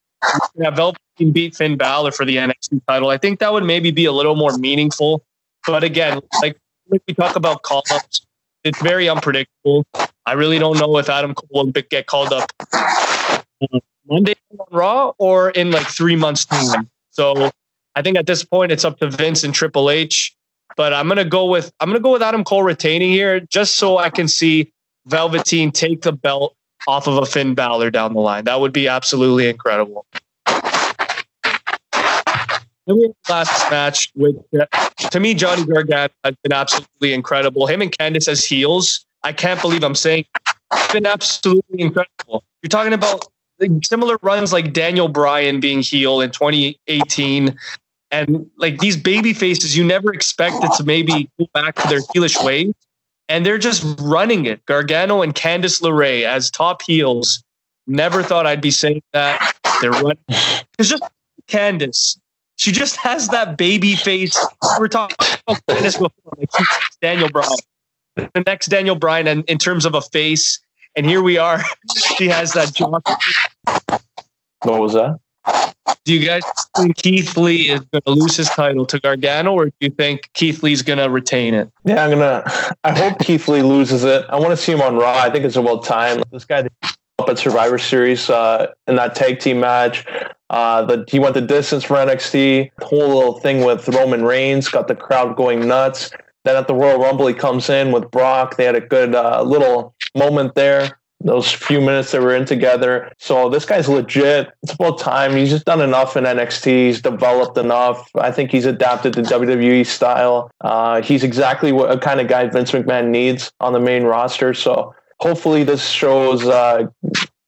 have 0.62 0.76
Velveteen 0.76 1.32
beat 1.32 1.56
Finn 1.56 1.78
Balor 1.78 2.12
for 2.12 2.26
the 2.26 2.36
NXT 2.36 2.82
title. 2.86 3.08
I 3.08 3.16
think 3.16 3.38
that 3.38 3.50
would 3.50 3.64
maybe 3.64 3.90
be 3.92 4.04
a 4.04 4.12
little 4.12 4.36
more 4.36 4.58
meaningful. 4.58 5.22
But 5.66 5.84
again, 5.84 6.20
like, 6.42 6.58
we 6.88 7.14
talk 7.14 7.36
about 7.36 7.62
call 7.62 7.82
ups, 7.92 8.26
it's 8.64 8.80
very 8.80 9.08
unpredictable. 9.08 9.84
I 10.26 10.32
really 10.32 10.58
don't 10.58 10.78
know 10.78 10.98
if 10.98 11.08
Adam 11.08 11.34
Cole 11.34 11.64
will 11.64 11.72
get 11.72 12.06
called 12.06 12.32
up 12.32 12.50
Monday 14.06 14.34
on 14.58 14.66
Raw 14.70 15.12
or 15.18 15.50
in 15.50 15.70
like 15.70 15.86
three 15.86 16.16
months' 16.16 16.44
time. 16.44 16.90
So 17.10 17.50
I 17.94 18.02
think 18.02 18.16
at 18.16 18.26
this 18.26 18.44
point 18.44 18.72
it's 18.72 18.84
up 18.84 18.98
to 18.98 19.10
Vince 19.10 19.44
and 19.44 19.54
Triple 19.54 19.90
H. 19.90 20.34
But 20.76 20.94
I'm 20.94 21.06
gonna 21.08 21.24
go 21.24 21.46
with 21.46 21.70
I'm 21.80 21.88
gonna 21.88 22.00
go 22.00 22.12
with 22.12 22.22
Adam 22.22 22.44
Cole 22.44 22.62
retaining 22.62 23.10
here, 23.10 23.40
just 23.40 23.76
so 23.76 23.98
I 23.98 24.08
can 24.08 24.26
see 24.26 24.72
Velveteen 25.06 25.70
take 25.70 26.02
the 26.02 26.12
belt 26.12 26.56
off 26.88 27.06
of 27.06 27.18
a 27.18 27.26
Finn 27.26 27.54
Balor 27.54 27.90
down 27.90 28.14
the 28.14 28.20
line. 28.20 28.44
That 28.44 28.60
would 28.60 28.72
be 28.72 28.88
absolutely 28.88 29.48
incredible. 29.48 30.06
Then 32.86 32.96
we 32.96 33.08
the 33.08 33.32
last 33.32 33.70
match 33.70 34.10
with, 34.14 34.36
to 35.10 35.20
me, 35.20 35.34
Johnny 35.34 35.64
Gargano 35.64 36.12
has 36.24 36.34
been 36.42 36.52
absolutely 36.52 37.12
incredible. 37.12 37.66
Him 37.66 37.82
and 37.82 37.96
Candice 37.96 38.28
as 38.28 38.44
heels. 38.44 39.06
I 39.22 39.32
can't 39.32 39.60
believe 39.60 39.84
I'm 39.84 39.94
saying 39.94 40.24
it's 40.72 40.92
been 40.92 41.06
absolutely 41.06 41.80
incredible. 41.80 42.42
You're 42.62 42.68
talking 42.70 42.92
about 42.92 43.26
similar 43.84 44.18
runs 44.22 44.52
like 44.52 44.72
Daniel 44.72 45.08
Bryan 45.08 45.60
being 45.60 45.82
heel 45.82 46.20
in 46.20 46.30
2018 46.30 47.56
and 48.10 48.50
like 48.58 48.78
these 48.78 48.96
baby 48.96 49.32
faces 49.32 49.76
you 49.76 49.84
never 49.84 50.12
expected 50.12 50.70
to 50.76 50.84
maybe 50.84 51.30
go 51.38 51.46
back 51.54 51.76
to 51.76 51.88
their 51.88 52.00
heelish 52.00 52.44
ways 52.44 52.74
and 53.28 53.46
they're 53.46 53.58
just 53.58 53.84
running 54.00 54.46
it. 54.46 54.64
Gargano 54.66 55.22
and 55.22 55.34
Candice 55.34 55.80
LeRae 55.80 56.24
as 56.24 56.50
top 56.50 56.82
heels. 56.82 57.42
Never 57.86 58.22
thought 58.22 58.46
I'd 58.46 58.60
be 58.60 58.70
saying 58.70 59.02
that. 59.12 59.54
They're 59.80 59.90
running. 59.90 60.18
It's 60.78 60.88
just 60.88 61.02
Candice. 61.48 62.18
She 62.62 62.70
just 62.70 62.96
has 62.98 63.26
that 63.30 63.58
baby 63.58 63.96
face. 63.96 64.38
We're 64.78 64.86
talking 64.86 65.16
about 65.48 65.60
this 65.66 65.96
before, 65.96 66.32
like 66.38 66.48
Daniel 67.00 67.28
Bryan, 67.28 67.50
the 68.14 68.44
next 68.46 68.66
Daniel 68.66 68.94
Bryan, 68.94 69.26
and 69.26 69.44
in 69.46 69.58
terms 69.58 69.84
of 69.84 69.96
a 69.96 70.00
face. 70.00 70.60
And 70.94 71.04
here 71.04 71.22
we 71.22 71.38
are. 71.38 71.60
She 72.16 72.28
has 72.28 72.52
that 72.52 72.72
jaw. 72.72 73.00
What 74.62 74.80
was 74.80 74.92
that? 74.92 75.18
Do 76.04 76.14
you 76.14 76.24
guys 76.24 76.42
think 76.76 76.96
Keith 76.96 77.36
Lee 77.36 77.70
is 77.70 77.80
going 77.80 78.02
to 78.02 78.10
lose 78.12 78.36
his 78.36 78.48
title 78.50 78.86
to 78.86 79.00
Gargano, 79.00 79.54
or 79.54 79.66
do 79.66 79.72
you 79.80 79.90
think 79.90 80.30
Keith 80.34 80.62
Lee's 80.62 80.82
going 80.82 80.98
to 80.98 81.10
retain 81.10 81.54
it? 81.54 81.68
Yeah, 81.84 82.04
I'm 82.04 82.10
gonna. 82.10 82.44
I 82.84 82.96
hope 82.96 83.18
Keith 83.18 83.48
Lee 83.48 83.62
loses 83.62 84.04
it. 84.04 84.24
I 84.28 84.36
want 84.36 84.50
to 84.50 84.56
see 84.56 84.72
him 84.72 84.82
on 84.82 84.96
Raw. 84.96 85.18
I 85.18 85.30
think 85.30 85.44
it's 85.44 85.56
about 85.56 85.84
time. 85.84 86.22
This 86.30 86.44
guy 86.44 86.68
up 87.22 87.28
at 87.28 87.38
Survivor 87.38 87.78
Series 87.78 88.28
uh, 88.28 88.66
in 88.88 88.96
that 88.96 89.14
tag 89.14 89.38
team 89.38 89.60
match. 89.60 90.04
Uh, 90.50 90.84
the, 90.84 91.04
he 91.08 91.18
went 91.18 91.34
the 91.34 91.40
distance 91.40 91.84
for 91.84 91.96
NXT. 91.96 92.70
The 92.78 92.84
whole 92.84 93.08
little 93.08 93.38
thing 93.38 93.64
with 93.64 93.88
Roman 93.88 94.24
Reigns 94.24 94.68
got 94.68 94.88
the 94.88 94.96
crowd 94.96 95.36
going 95.36 95.66
nuts. 95.66 96.10
Then 96.44 96.56
at 96.56 96.66
the 96.66 96.74
Royal 96.74 96.98
Rumble, 96.98 97.28
he 97.28 97.34
comes 97.34 97.70
in 97.70 97.92
with 97.92 98.10
Brock. 98.10 98.56
They 98.56 98.64
had 98.64 98.74
a 98.74 98.80
good 98.80 99.14
uh, 99.14 99.42
little 99.42 99.94
moment 100.16 100.56
there. 100.56 100.98
Those 101.24 101.52
few 101.52 101.80
minutes 101.80 102.10
they 102.10 102.18
were 102.18 102.34
in 102.34 102.44
together. 102.44 103.12
So 103.18 103.48
this 103.48 103.64
guy's 103.64 103.88
legit. 103.88 104.50
It's 104.64 104.72
about 104.72 104.98
time. 104.98 105.36
He's 105.36 105.50
just 105.50 105.64
done 105.64 105.80
enough 105.80 106.16
in 106.16 106.24
NXT. 106.24 106.64
He's 106.64 107.00
developed 107.00 107.56
enough. 107.56 108.10
I 108.16 108.32
think 108.32 108.50
he's 108.50 108.66
adapted 108.66 109.12
to 109.12 109.22
WWE 109.22 109.86
style. 109.86 110.50
Uh, 110.60 111.00
he's 111.00 111.22
exactly 111.22 111.70
what 111.70 112.02
kind 112.02 112.20
of 112.20 112.26
guy 112.26 112.48
Vince 112.48 112.72
McMahon 112.72 113.10
needs 113.10 113.52
on 113.60 113.72
the 113.72 113.78
main 113.78 114.02
roster. 114.02 114.52
So 114.52 114.96
hopefully 115.22 115.62
this 115.62 115.88
shows 115.88 116.44
uh, 116.44 116.84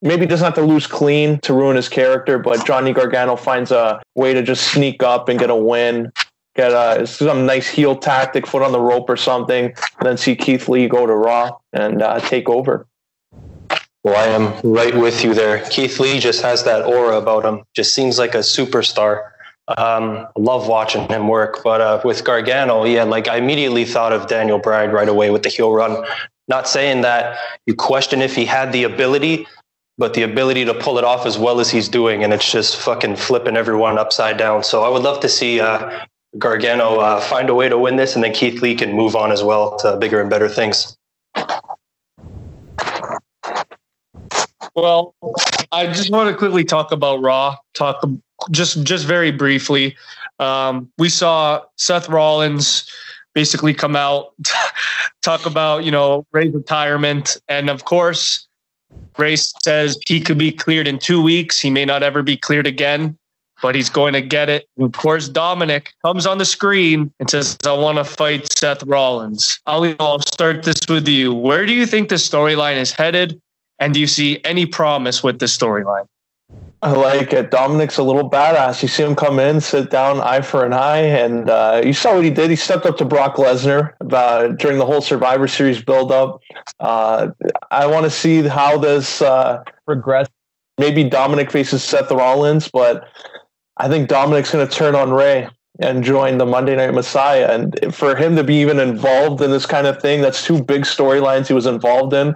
maybe 0.01 0.25
doesn't 0.25 0.45
have 0.45 0.53
to 0.53 0.61
lose 0.61 0.87
clean 0.87 1.39
to 1.39 1.53
ruin 1.53 1.75
his 1.75 1.89
character, 1.89 2.39
but 2.39 2.65
Johnny 2.65 2.93
Gargano 2.93 3.35
finds 3.35 3.69
a 3.71 4.01
way 4.15 4.33
to 4.33 4.41
just 4.41 4.71
sneak 4.71 5.03
up 5.03 5.27
and 5.27 5.37
get 5.37 5.49
a 5.49 5.55
win, 5.55 6.09
get 6.55 6.71
a, 6.71 7.05
some 7.05 7.45
nice 7.45 7.67
heel 7.67 7.97
tactic, 7.97 8.47
foot 8.47 8.61
on 8.61 8.71
the 8.71 8.79
rope 8.79 9.09
or 9.09 9.17
something, 9.17 9.65
and 9.65 10.03
then 10.07 10.15
see 10.15 10.37
Keith 10.37 10.69
Lee 10.69 10.87
go 10.87 11.05
to 11.05 11.13
Raw 11.13 11.57
and 11.73 12.01
uh, 12.01 12.21
take 12.21 12.47
over. 12.47 12.87
Well, 14.05 14.15
I 14.15 14.27
am 14.27 14.53
right 14.63 14.95
with 14.95 15.23
you 15.23 15.33
there. 15.33 15.67
Keith 15.69 15.99
Lee 15.99 16.19
just 16.19 16.41
has 16.43 16.63
that 16.63 16.85
aura 16.85 17.17
about 17.17 17.43
him. 17.43 17.63
Just 17.75 17.93
seems 17.93 18.17
like 18.17 18.35
a 18.35 18.39
superstar. 18.39 19.31
Um, 19.67 20.27
love 20.37 20.67
watching 20.67 21.09
him 21.09 21.27
work. 21.27 21.61
But 21.63 21.81
uh, 21.81 22.01
with 22.05 22.23
Gargano, 22.23 22.85
yeah, 22.85 23.03
like 23.03 23.27
I 23.27 23.37
immediately 23.37 23.83
thought 23.83 24.13
of 24.13 24.27
Daniel 24.27 24.59
Bryan 24.59 24.91
right 24.91 25.09
away 25.09 25.31
with 25.31 25.41
the 25.41 25.49
heel 25.49 25.73
run. 25.73 26.05
Not 26.47 26.67
saying 26.67 27.01
that 27.01 27.37
you 27.65 27.73
question 27.75 28.21
if 28.21 28.35
he 28.35 28.45
had 28.45 28.71
the 28.71 28.83
ability, 28.83 29.47
but 29.97 30.13
the 30.13 30.23
ability 30.23 30.65
to 30.65 30.73
pull 30.73 30.97
it 30.97 31.03
off 31.03 31.25
as 31.25 31.37
well 31.37 31.59
as 31.59 31.71
he's 31.71 31.89
doing, 31.89 32.23
and 32.23 32.33
it's 32.33 32.49
just 32.49 32.77
fucking 32.77 33.15
flipping 33.15 33.57
everyone 33.57 33.97
upside 33.97 34.37
down. 34.37 34.63
So 34.63 34.83
I 34.83 34.89
would 34.89 35.01
love 35.01 35.19
to 35.21 35.29
see 35.29 35.59
uh, 35.59 36.05
Gargano 36.37 36.99
uh, 36.99 37.21
find 37.21 37.49
a 37.49 37.55
way 37.55 37.69
to 37.69 37.77
win 37.77 37.95
this, 37.95 38.15
and 38.15 38.23
then 38.23 38.33
Keith 38.33 38.61
Lee 38.61 38.75
can 38.75 38.93
move 38.93 39.15
on 39.15 39.31
as 39.31 39.43
well 39.43 39.77
to 39.77 39.97
bigger 39.97 40.21
and 40.21 40.29
better 40.29 40.49
things. 40.49 40.95
Well, 44.75 45.15
I 45.71 45.87
just 45.87 46.11
want 46.11 46.29
to 46.29 46.35
quickly 46.35 46.65
talk 46.65 46.91
about 46.91 47.21
Raw. 47.21 47.55
Talk 47.73 48.05
just 48.51 48.83
just 48.83 49.05
very 49.05 49.31
briefly. 49.31 49.95
Um, 50.39 50.91
we 50.97 51.07
saw 51.07 51.61
Seth 51.77 52.09
Rollins 52.09 52.91
basically 53.35 53.73
come 53.73 53.95
out, 53.95 54.33
talk 55.21 55.45
about, 55.45 55.83
you 55.83 55.91
know, 55.91 56.25
Rey's 56.31 56.53
retirement. 56.53 57.37
And 57.47 57.69
of 57.69 57.85
course, 57.85 58.47
Rey 59.17 59.35
says 59.35 59.99
he 60.07 60.19
could 60.19 60.39
be 60.39 60.51
cleared 60.51 60.87
in 60.87 60.97
two 60.97 61.21
weeks. 61.21 61.59
He 61.59 61.69
may 61.69 61.85
not 61.85 62.01
ever 62.01 62.23
be 62.23 62.37
cleared 62.37 62.65
again, 62.65 63.17
but 63.61 63.75
he's 63.75 63.89
going 63.89 64.13
to 64.13 64.21
get 64.21 64.49
it. 64.49 64.67
And 64.77 64.85
of 64.85 64.93
course, 64.93 65.29
Dominic 65.29 65.93
comes 66.03 66.25
on 66.25 66.37
the 66.37 66.45
screen 66.45 67.13
and 67.19 67.29
says, 67.29 67.57
I 67.65 67.73
want 67.73 67.97
to 67.97 68.03
fight 68.03 68.51
Seth 68.51 68.83
Rollins. 68.83 69.59
Ali, 69.67 69.95
I'll 69.99 70.19
start 70.19 70.63
this 70.63 70.79
with 70.89 71.07
you. 71.07 71.33
Where 71.33 71.65
do 71.65 71.73
you 71.73 71.85
think 71.85 72.09
the 72.09 72.15
storyline 72.15 72.77
is 72.77 72.91
headed? 72.91 73.39
And 73.79 73.93
do 73.93 73.99
you 73.99 74.07
see 74.07 74.39
any 74.45 74.65
promise 74.65 75.21
with 75.21 75.39
the 75.39 75.47
storyline? 75.47 76.07
I 76.85 76.91
like 76.91 77.33
it. 77.33 77.49
Dominic's 77.49 77.97
a 77.97 78.03
little 78.03 78.29
badass. 78.29 78.83
You 78.83 78.87
see 78.87 79.01
him 79.01 79.15
come 79.15 79.39
in, 79.39 79.59
sit 79.59 79.89
down, 79.89 80.21
eye 80.21 80.41
for 80.41 80.63
an 80.63 80.71
eye, 80.71 80.99
and 80.99 81.49
uh, 81.49 81.81
you 81.83 81.93
saw 81.93 82.13
what 82.13 82.23
he 82.23 82.29
did. 82.29 82.51
He 82.51 82.55
stepped 82.55 82.85
up 82.85 82.95
to 82.97 83.05
Brock 83.05 83.37
Lesnar 83.37 83.93
uh, 84.11 84.49
during 84.49 84.77
the 84.77 84.85
whole 84.85 85.01
Survivor 85.01 85.47
Series 85.47 85.81
build-up. 85.81 86.41
Uh, 86.79 87.29
I 87.71 87.87
want 87.87 88.03
to 88.03 88.11
see 88.11 88.43
how 88.43 88.77
this 88.77 89.19
uh, 89.23 89.63
progresses. 89.87 90.31
Maybe 90.77 91.03
Dominic 91.03 91.49
faces 91.49 91.83
Seth 91.83 92.11
Rollins, 92.11 92.69
but 92.71 93.07
I 93.77 93.87
think 93.87 94.07
Dominic's 94.07 94.51
going 94.51 94.67
to 94.67 94.71
turn 94.71 94.93
on 94.93 95.11
Rey 95.11 95.49
and 95.79 96.03
join 96.03 96.37
the 96.37 96.45
Monday 96.45 96.75
Night 96.75 96.93
Messiah. 96.93 97.47
And 97.49 97.95
for 97.95 98.15
him 98.15 98.35
to 98.35 98.43
be 98.43 98.61
even 98.61 98.79
involved 98.79 99.41
in 99.41 99.49
this 99.49 99.65
kind 99.65 99.87
of 99.87 99.99
thing, 99.99 100.21
that's 100.21 100.45
two 100.45 100.61
big 100.61 100.83
storylines 100.83 101.47
he 101.47 101.53
was 101.53 101.65
involved 101.65 102.13
in 102.13 102.35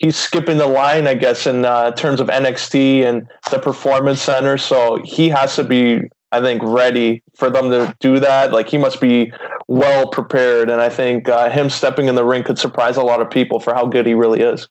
he's 0.00 0.16
skipping 0.16 0.56
the 0.56 0.66
line, 0.66 1.06
I 1.06 1.14
guess, 1.14 1.46
in 1.46 1.64
uh, 1.64 1.92
terms 1.92 2.20
of 2.20 2.26
NXT 2.26 3.04
and 3.04 3.28
the 3.50 3.58
Performance 3.58 4.20
Center. 4.20 4.58
So 4.58 5.00
he 5.04 5.28
has 5.28 5.54
to 5.56 5.64
be, 5.64 6.00
I 6.32 6.40
think, 6.40 6.62
ready 6.64 7.22
for 7.36 7.50
them 7.50 7.70
to 7.70 7.94
do 8.00 8.18
that. 8.18 8.52
Like 8.52 8.68
he 8.68 8.78
must 8.78 9.00
be 9.00 9.32
well 9.68 10.08
prepared, 10.08 10.68
and 10.68 10.80
I 10.80 10.88
think 10.88 11.28
uh, 11.28 11.48
him 11.50 11.70
stepping 11.70 12.08
in 12.08 12.16
the 12.16 12.24
ring 12.24 12.42
could 12.42 12.58
surprise 12.58 12.96
a 12.96 13.02
lot 13.02 13.20
of 13.20 13.30
people 13.30 13.60
for 13.60 13.72
how 13.72 13.86
good 13.86 14.06
he 14.06 14.14
really 14.14 14.40
is. 14.40 14.68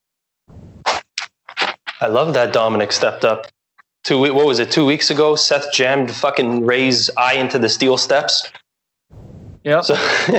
I 2.01 2.07
love 2.07 2.34
that 2.34 2.51
Dominic 2.51 2.91
stepped 2.91 3.23
up. 3.23 3.47
Two, 4.03 4.19
what 4.19 4.45
was 4.45 4.59
it? 4.59 4.71
Two 4.71 4.86
weeks 4.86 5.09
ago, 5.09 5.36
Seth 5.36 5.71
jammed 5.73 6.11
fucking 6.11 6.65
Rey's 6.65 7.09
eye 7.17 7.34
into 7.34 7.59
the 7.59 7.69
steel 7.69 7.97
steps. 7.97 8.49
Yeah. 9.65 9.82
So 9.82 9.93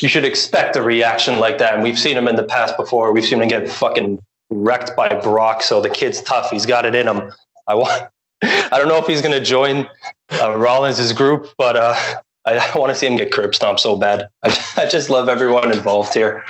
you 0.00 0.08
should 0.08 0.26
expect 0.26 0.76
a 0.76 0.82
reaction 0.82 1.38
like 1.38 1.56
that. 1.58 1.74
And 1.74 1.82
we've 1.82 1.98
seen 1.98 2.16
him 2.16 2.28
in 2.28 2.36
the 2.36 2.44
past 2.44 2.76
before. 2.76 3.12
We've 3.12 3.24
seen 3.24 3.40
him 3.40 3.48
get 3.48 3.70
fucking 3.70 4.20
wrecked 4.50 4.96
by 4.96 5.08
Brock. 5.20 5.62
So 5.62 5.80
the 5.80 5.90
kid's 5.90 6.22
tough. 6.22 6.50
He's 6.50 6.66
got 6.66 6.84
it 6.84 6.94
in 6.94 7.06
him. 7.06 7.32
I 7.66 7.74
want. 7.74 8.10
I 8.42 8.78
don't 8.78 8.88
know 8.88 8.98
if 8.98 9.06
he's 9.06 9.22
going 9.22 9.32
to 9.32 9.44
join 9.44 9.88
uh, 10.40 10.56
Rollins' 10.56 11.12
group, 11.12 11.48
but 11.56 11.76
uh, 11.76 11.94
I, 12.44 12.78
want 12.78 12.90
to 12.90 12.94
see 12.94 13.06
him 13.06 13.16
get 13.16 13.32
curb 13.32 13.54
stomped 13.54 13.80
so 13.80 13.96
bad. 13.96 14.28
I, 14.42 14.64
I 14.76 14.86
just 14.86 15.10
love 15.10 15.28
everyone 15.28 15.72
involved 15.72 16.14
here. 16.14 16.44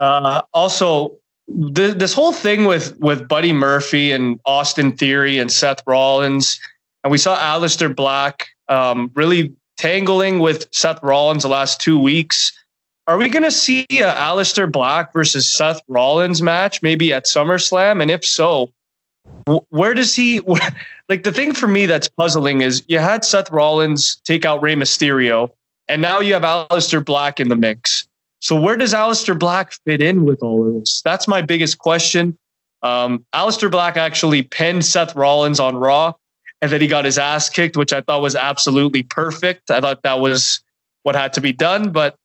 Uh, 0.00 0.42
also, 0.52 1.16
th- 1.74 1.96
this 1.96 2.14
whole 2.14 2.32
thing 2.32 2.64
with 2.64 2.98
with 2.98 3.28
Buddy 3.28 3.52
Murphy 3.52 4.12
and 4.12 4.40
Austin 4.46 4.96
Theory 4.96 5.38
and 5.38 5.50
Seth 5.50 5.82
Rollins, 5.86 6.58
and 7.04 7.10
we 7.10 7.18
saw 7.18 7.36
Aleister 7.36 7.94
Black 7.94 8.46
um, 8.68 9.10
really 9.14 9.54
tangling 9.76 10.38
with 10.38 10.66
Seth 10.72 11.02
Rollins 11.02 11.42
the 11.42 11.48
last 11.48 11.80
two 11.80 11.98
weeks. 11.98 12.52
Are 13.08 13.18
we 13.18 13.28
going 13.28 13.42
to 13.42 13.50
see 13.50 13.84
a 13.90 14.12
Aleister 14.12 14.70
Black 14.70 15.12
versus 15.12 15.48
Seth 15.48 15.80
Rollins 15.88 16.40
match 16.40 16.82
maybe 16.82 17.12
at 17.12 17.24
SummerSlam? 17.24 18.00
And 18.00 18.10
if 18.10 18.24
so, 18.24 18.70
where 19.70 19.94
does 19.94 20.14
he 20.14 20.40
like 21.08 21.24
the 21.24 21.32
thing 21.32 21.52
for 21.52 21.66
me 21.66 21.86
that's 21.86 22.08
puzzling 22.08 22.60
is 22.60 22.84
you 22.86 23.00
had 23.00 23.24
Seth 23.24 23.50
Rollins 23.50 24.20
take 24.24 24.44
out 24.44 24.62
Rey 24.62 24.76
Mysterio, 24.76 25.50
and 25.88 26.00
now 26.00 26.20
you 26.20 26.34
have 26.34 26.42
Aleister 26.42 27.04
Black 27.04 27.40
in 27.40 27.48
the 27.48 27.56
mix. 27.56 28.06
So 28.40 28.60
where 28.60 28.76
does 28.76 28.92
Aleister 28.92 29.38
Black 29.38 29.72
fit 29.84 30.00
in 30.00 30.24
with 30.24 30.42
all 30.42 30.66
of 30.66 30.74
this? 30.74 31.02
That's 31.02 31.26
my 31.26 31.42
biggest 31.42 31.78
question. 31.78 32.36
Um, 32.82 33.24
Aleister 33.34 33.70
Black 33.70 33.96
actually 33.96 34.42
pinned 34.42 34.84
Seth 34.84 35.14
Rollins 35.14 35.60
on 35.60 35.76
Raw, 35.76 36.14
and 36.60 36.70
then 36.70 36.80
he 36.80 36.86
got 36.86 37.04
his 37.04 37.18
ass 37.18 37.48
kicked, 37.48 37.76
which 37.76 37.92
I 37.92 38.00
thought 38.00 38.22
was 38.22 38.34
absolutely 38.36 39.02
perfect. 39.02 39.70
I 39.70 39.80
thought 39.80 40.02
that 40.02 40.20
was 40.20 40.60
what 41.02 41.14
had 41.14 41.32
to 41.34 41.40
be 41.40 41.52
done, 41.52 41.90
but 41.90 42.16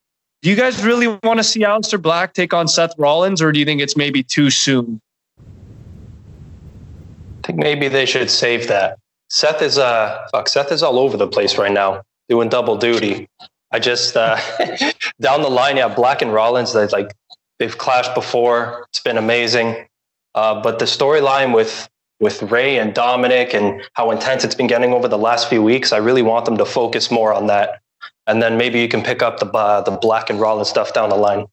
do 0.48 0.52
you 0.52 0.56
guys 0.56 0.82
really 0.82 1.10
want 1.24 1.40
to 1.40 1.44
see 1.44 1.60
Aleister 1.60 2.02
Black 2.02 2.34
take 2.34 2.54
on 2.54 2.70
Seth 2.70 2.98
Rollins, 2.98 3.42
or 3.42 3.52
do 3.52 3.60
you 3.60 3.66
think 3.66 3.82
it's 3.82 3.98
maybe 3.98 4.24
too 4.24 4.50
soon? 4.50 5.02
I 5.38 7.48
think 7.48 7.60
maybe 7.60 7.90
they 7.90 8.06
should 8.06 8.32
save 8.32 8.70
that. 8.70 8.98
Seth 9.30 9.62
is 9.62 9.78
uh 9.78 10.26
fuck. 10.32 10.48
Seth 10.48 10.72
is 10.72 10.82
all 10.82 11.00
over 11.00 11.18
the 11.18 11.28
place 11.28 11.58
right 11.58 11.74
now, 11.74 12.02
doing 12.30 12.48
double 12.48 12.78
duty. 12.78 13.28
I 13.74 13.80
just 13.80 14.16
uh, 14.16 14.38
down 15.20 15.42
the 15.42 15.50
line, 15.50 15.76
yeah, 15.76 15.94
Black 15.94 16.22
and 16.22 16.32
Rollins. 16.32 16.72
They 16.72 16.88
like 16.88 17.14
they've 17.60 17.78
clashed 17.78 18.16
before. 18.16 18.86
It's 18.88 19.02
been 19.02 19.18
amazing, 19.18 19.86
uh, 20.34 20.62
but 20.62 20.80
the 20.80 20.86
storyline 20.86 21.54
with 21.54 21.90
with 22.22 22.42
Rey 22.44 22.80
and 22.80 22.94
Dominic 22.94 23.54
and 23.54 23.82
how 23.96 24.12
intense 24.12 24.46
it's 24.46 24.56
been 24.56 24.68
getting 24.68 24.94
over 24.94 25.10
the 25.10 25.18
last 25.18 25.50
few 25.50 25.62
weeks, 25.62 25.92
I 25.92 25.98
really 25.98 26.22
want 26.22 26.46
them 26.46 26.56
to 26.56 26.66
focus 26.66 27.12
more 27.12 27.34
on 27.34 27.48
that 27.48 27.82
and 28.28 28.42
then 28.42 28.58
maybe 28.58 28.80
you 28.80 28.88
can 28.88 29.02
pick 29.02 29.22
up 29.22 29.40
the 29.40 29.48
uh, 29.48 29.82
the 29.82 29.92
black 29.92 30.30
and 30.30 30.40
Rollins 30.40 30.70
stuff 30.70 30.94
down 30.94 31.10
the 31.10 31.16
line. 31.16 31.46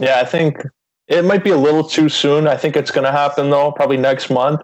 Yeah, 0.00 0.18
I 0.18 0.24
think 0.24 0.62
it 1.06 1.24
might 1.24 1.44
be 1.44 1.50
a 1.50 1.56
little 1.56 1.84
too 1.84 2.08
soon. 2.08 2.48
I 2.48 2.56
think 2.56 2.76
it's 2.76 2.90
going 2.90 3.04
to 3.04 3.12
happen 3.12 3.50
though, 3.50 3.70
probably 3.72 3.98
next 3.98 4.30
month. 4.30 4.62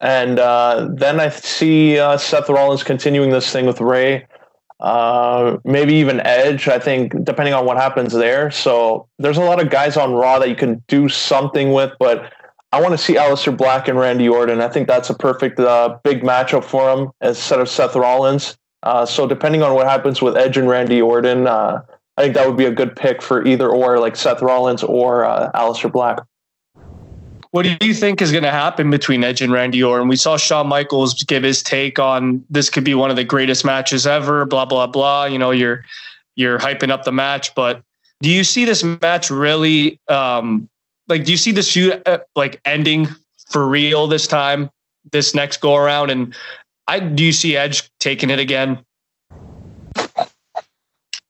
And 0.00 0.38
uh, 0.38 0.88
then 0.92 1.20
I 1.20 1.30
see 1.30 1.98
uh, 1.98 2.18
Seth 2.18 2.48
Rollins 2.48 2.84
continuing 2.84 3.30
this 3.30 3.50
thing 3.50 3.64
with 3.66 3.80
Rey, 3.80 4.26
uh, 4.78 5.56
maybe 5.64 5.94
even 5.94 6.20
Edge. 6.20 6.68
I 6.68 6.78
think 6.78 7.24
depending 7.24 7.54
on 7.54 7.64
what 7.64 7.78
happens 7.78 8.12
there. 8.12 8.50
So 8.50 9.08
there's 9.18 9.38
a 9.38 9.42
lot 9.42 9.60
of 9.60 9.70
guys 9.70 9.96
on 9.96 10.12
Raw 10.12 10.38
that 10.38 10.48
you 10.50 10.54
can 10.54 10.84
do 10.86 11.08
something 11.08 11.72
with, 11.72 11.92
but 11.98 12.32
I 12.72 12.80
want 12.80 12.92
to 12.92 12.98
see 12.98 13.14
Aleister 13.14 13.56
Black 13.56 13.88
and 13.88 13.98
Randy 13.98 14.28
Orton. 14.28 14.60
I 14.60 14.68
think 14.68 14.86
that's 14.86 15.08
a 15.08 15.14
perfect 15.14 15.58
uh, 15.58 15.98
big 16.04 16.22
matchup 16.22 16.62
for 16.62 16.92
him 16.92 17.10
instead 17.22 17.58
of 17.58 17.68
Seth 17.68 17.96
Rollins. 17.96 18.58
Uh, 18.86 19.04
so 19.04 19.26
depending 19.26 19.64
on 19.64 19.74
what 19.74 19.88
happens 19.88 20.22
with 20.22 20.36
Edge 20.36 20.56
and 20.56 20.68
Randy 20.68 21.02
Orton, 21.02 21.48
uh, 21.48 21.82
I 22.16 22.22
think 22.22 22.34
that 22.34 22.46
would 22.46 22.56
be 22.56 22.66
a 22.66 22.70
good 22.70 22.94
pick 22.94 23.20
for 23.20 23.44
either 23.44 23.68
or, 23.68 23.98
like 23.98 24.14
Seth 24.14 24.40
Rollins 24.40 24.84
or 24.84 25.24
uh, 25.24 25.50
Aleister 25.56 25.90
Black. 25.90 26.20
What 27.50 27.64
do 27.64 27.76
you 27.84 27.92
think 27.92 28.22
is 28.22 28.30
going 28.30 28.44
to 28.44 28.52
happen 28.52 28.88
between 28.88 29.24
Edge 29.24 29.42
and 29.42 29.52
Randy 29.52 29.82
Orton? 29.82 30.06
We 30.06 30.14
saw 30.14 30.36
Shawn 30.36 30.68
Michaels 30.68 31.20
give 31.24 31.42
his 31.42 31.64
take 31.64 31.98
on 31.98 32.44
this 32.48 32.70
could 32.70 32.84
be 32.84 32.94
one 32.94 33.10
of 33.10 33.16
the 33.16 33.24
greatest 33.24 33.64
matches 33.64 34.06
ever. 34.06 34.44
Blah 34.44 34.66
blah 34.66 34.86
blah. 34.86 35.24
You 35.24 35.38
know, 35.38 35.50
you're 35.50 35.84
you're 36.36 36.58
hyping 36.58 36.90
up 36.90 37.02
the 37.02 37.12
match, 37.12 37.56
but 37.56 37.82
do 38.22 38.30
you 38.30 38.44
see 38.44 38.64
this 38.64 38.84
match 38.84 39.30
really? 39.30 39.98
Um, 40.06 40.68
like, 41.08 41.24
do 41.24 41.32
you 41.32 41.36
see 41.36 41.50
this 41.50 41.72
feud 41.72 42.02
uh, 42.06 42.18
like 42.36 42.60
ending 42.64 43.08
for 43.50 43.66
real 43.66 44.06
this 44.06 44.28
time, 44.28 44.70
this 45.10 45.34
next 45.34 45.60
go 45.60 45.74
around? 45.74 46.10
And 46.10 46.34
I 46.88 47.00
do 47.00 47.24
you 47.24 47.32
see 47.32 47.56
Edge 47.56 47.90
taking 47.98 48.30
it 48.30 48.38
again? 48.38 48.84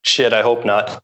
Shit, 0.02 0.32
I 0.32 0.42
hope 0.42 0.64
not. 0.64 1.02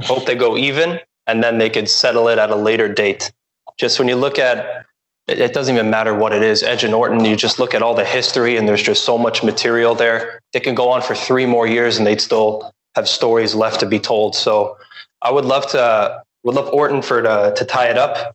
Hope 0.00 0.26
they 0.26 0.34
go 0.34 0.56
even, 0.56 1.00
and 1.26 1.42
then 1.42 1.58
they 1.58 1.70
could 1.70 1.88
settle 1.88 2.28
it 2.28 2.38
at 2.38 2.50
a 2.50 2.56
later 2.56 2.88
date 2.92 3.32
just 3.80 3.98
when 3.98 4.08
you 4.08 4.16
look 4.16 4.38
at 4.38 4.84
it 5.26 5.54
doesn't 5.54 5.74
even 5.74 5.90
matter 5.90 6.12
what 6.12 6.32
it 6.32 6.42
is. 6.42 6.62
Edge 6.62 6.82
and 6.82 6.92
Orton, 6.92 7.24
you 7.24 7.36
just 7.36 7.58
look 7.58 7.72
at 7.72 7.82
all 7.82 7.94
the 7.94 8.04
history 8.04 8.56
and 8.56 8.66
there's 8.66 8.82
just 8.82 9.04
so 9.04 9.16
much 9.16 9.44
material 9.44 9.94
there. 9.94 10.40
They 10.52 10.60
can 10.60 10.74
go 10.74 10.90
on 10.90 11.02
for 11.02 11.14
three 11.14 11.46
more 11.46 11.66
years 11.66 11.98
and 11.98 12.06
they'd 12.06 12.20
still 12.20 12.72
have 12.96 13.08
stories 13.08 13.54
left 13.54 13.80
to 13.80 13.86
be 13.86 14.00
told. 14.00 14.34
So 14.34 14.76
I 15.22 15.30
would 15.30 15.44
love 15.44 15.68
to 15.68 16.22
would 16.42 16.56
love 16.56 16.68
Orton 16.72 17.00
for 17.00 17.22
to, 17.22 17.54
to 17.56 17.64
tie 17.64 17.86
it 17.86 17.96
up 17.96 18.34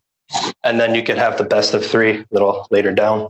and 0.63 0.79
then 0.79 0.95
you 0.95 1.03
could 1.03 1.17
have 1.17 1.37
the 1.37 1.43
best 1.43 1.73
of 1.73 1.85
three 1.85 2.19
a 2.19 2.25
little 2.31 2.65
later 2.71 2.93
down. 2.93 3.29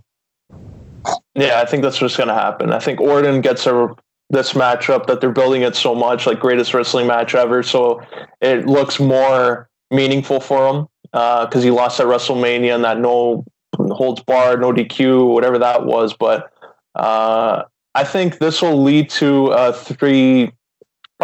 Yeah, 1.35 1.61
I 1.61 1.65
think 1.65 1.83
that's 1.83 2.01
what's 2.01 2.17
going 2.17 2.29
to 2.29 2.33
happen. 2.33 2.71
I 2.71 2.79
think 2.79 3.01
Orton 3.01 3.41
gets 3.41 3.67
a 3.67 3.95
this 4.29 4.53
matchup 4.53 5.05
that 5.05 5.21
they're 5.21 5.31
building 5.31 5.61
it 5.61 5.75
so 5.75 5.93
much, 5.93 6.25
like 6.25 6.39
greatest 6.39 6.73
wrestling 6.73 7.07
match 7.07 7.35
ever. 7.35 7.61
So 7.61 8.01
it 8.41 8.65
looks 8.65 8.99
more 8.99 9.69
meaningful 9.91 10.39
for 10.39 10.67
him 10.67 10.87
because 11.11 11.57
uh, 11.57 11.61
he 11.61 11.71
lost 11.71 11.99
at 11.99 12.07
WrestleMania 12.07 12.73
and 12.73 12.83
that 12.83 12.99
no 12.99 13.45
holds 13.77 14.23
barred, 14.23 14.61
no 14.61 14.71
DQ, 14.71 15.31
whatever 15.31 15.59
that 15.59 15.85
was. 15.85 16.13
But 16.13 16.51
uh, 16.95 17.63
I 17.93 18.03
think 18.03 18.39
this 18.39 18.61
will 18.61 18.81
lead 18.81 19.09
to 19.11 19.47
a 19.47 19.73
three, 19.73 20.51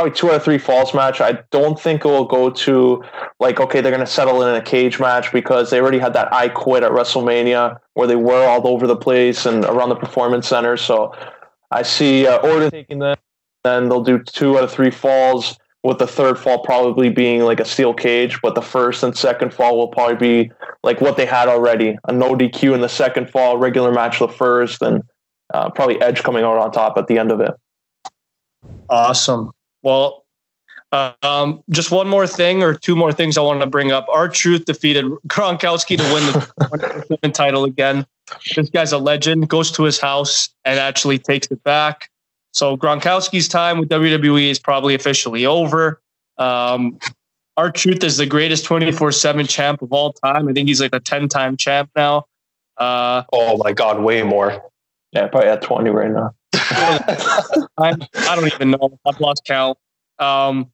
probably 0.01 0.17
two 0.17 0.29
out 0.29 0.35
of 0.35 0.43
three 0.43 0.57
falls 0.57 0.95
match. 0.95 1.21
I 1.21 1.37
don't 1.51 1.79
think 1.79 2.03
it 2.03 2.07
will 2.07 2.25
go 2.25 2.49
to 2.49 3.03
like 3.39 3.59
okay, 3.59 3.81
they're 3.81 3.91
going 3.91 4.05
to 4.05 4.11
settle 4.11 4.41
in 4.41 4.55
a 4.55 4.61
cage 4.61 4.99
match 4.99 5.31
because 5.31 5.69
they 5.69 5.79
already 5.79 5.99
had 5.99 6.13
that 6.13 6.33
I 6.33 6.49
quit 6.49 6.81
at 6.81 6.91
WrestleMania 6.91 7.77
where 7.93 8.07
they 8.07 8.15
were 8.15 8.47
all 8.47 8.67
over 8.67 8.87
the 8.87 8.95
place 8.95 9.45
and 9.45 9.63
around 9.65 9.89
the 9.89 9.95
performance 9.95 10.47
center. 10.47 10.75
So 10.75 11.13
I 11.69 11.83
see 11.83 12.25
uh, 12.25 12.37
Orton 12.37 12.71
taking 12.71 12.97
that. 12.99 13.19
Then 13.63 13.89
they'll 13.89 14.03
do 14.03 14.17
two 14.17 14.57
out 14.57 14.63
of 14.63 14.71
three 14.71 14.89
falls 14.89 15.55
with 15.83 15.99
the 15.99 16.07
third 16.07 16.39
fall 16.39 16.63
probably 16.63 17.09
being 17.11 17.41
like 17.41 17.59
a 17.59 17.65
steel 17.65 17.93
cage, 17.93 18.39
but 18.41 18.55
the 18.55 18.61
first 18.61 19.03
and 19.03 19.15
second 19.15 19.53
fall 19.53 19.77
will 19.77 19.87
probably 19.87 20.15
be 20.15 20.51
like 20.83 20.99
what 20.99 21.15
they 21.15 21.27
had 21.27 21.47
already 21.47 21.95
a 22.07 22.11
no 22.11 22.33
DQ 22.33 22.73
in 22.73 22.81
the 22.81 22.89
second 22.89 23.29
fall, 23.29 23.57
regular 23.57 23.91
match 23.91 24.17
the 24.17 24.27
first, 24.27 24.81
and 24.81 25.03
uh, 25.53 25.69
probably 25.69 26.01
Edge 26.01 26.23
coming 26.23 26.43
out 26.43 26.57
on 26.57 26.71
top 26.71 26.97
at 26.97 27.05
the 27.05 27.19
end 27.19 27.31
of 27.31 27.39
it. 27.39 27.51
Awesome. 28.89 29.51
Well, 29.84 30.25
uh, 30.91 31.13
um, 31.23 31.63
just 31.69 31.91
one 31.91 32.07
more 32.07 32.27
thing 32.27 32.63
or 32.63 32.73
two 32.73 32.95
more 32.95 33.13
things 33.13 33.38
I 33.38 33.41
want 33.41 33.61
to 33.61 33.67
bring 33.67 33.91
up. 33.91 34.05
R-Truth 34.11 34.65
defeated 34.65 35.05
Gronkowski 35.27 35.97
to 35.97 36.03
win 36.13 37.17
the 37.21 37.29
title 37.34 37.63
again. 37.63 38.05
This 38.55 38.69
guy's 38.69 38.91
a 38.91 38.97
legend, 38.97 39.49
goes 39.49 39.71
to 39.71 39.84
his 39.84 39.99
house 39.99 40.49
and 40.65 40.79
actually 40.79 41.17
takes 41.17 41.47
it 41.47 41.63
back. 41.63 42.09
So 42.53 42.75
Gronkowski's 42.75 43.47
time 43.47 43.79
with 43.79 43.89
WWE 43.89 44.49
is 44.49 44.59
probably 44.59 44.93
officially 44.93 45.45
over. 45.45 46.01
Um, 46.38 46.99
R-Truth 47.55 48.03
is 48.03 48.17
the 48.17 48.25
greatest 48.25 48.65
24 48.65 49.13
7 49.13 49.47
champ 49.47 49.82
of 49.82 49.93
all 49.93 50.11
time. 50.13 50.49
I 50.49 50.53
think 50.53 50.67
he's 50.67 50.82
like 50.82 50.93
a 50.93 50.99
10 50.99 51.29
time 51.29 51.55
champ 51.55 51.89
now. 51.95 52.25
Uh, 52.77 53.23
oh 53.32 53.57
my 53.57 53.71
God, 53.71 54.01
way 54.01 54.23
more. 54.23 54.61
Yeah, 55.13 55.27
probably 55.27 55.49
at 55.49 55.61
20 55.61 55.89
right 55.89 56.11
now. 56.11 56.34
I, 56.53 57.27
I, 57.77 58.35
don't 58.35 58.47
even 58.47 58.71
know. 58.71 58.97
I've 59.05 59.19
lost 59.19 59.43
count. 59.45 59.77
Um, 60.19 60.71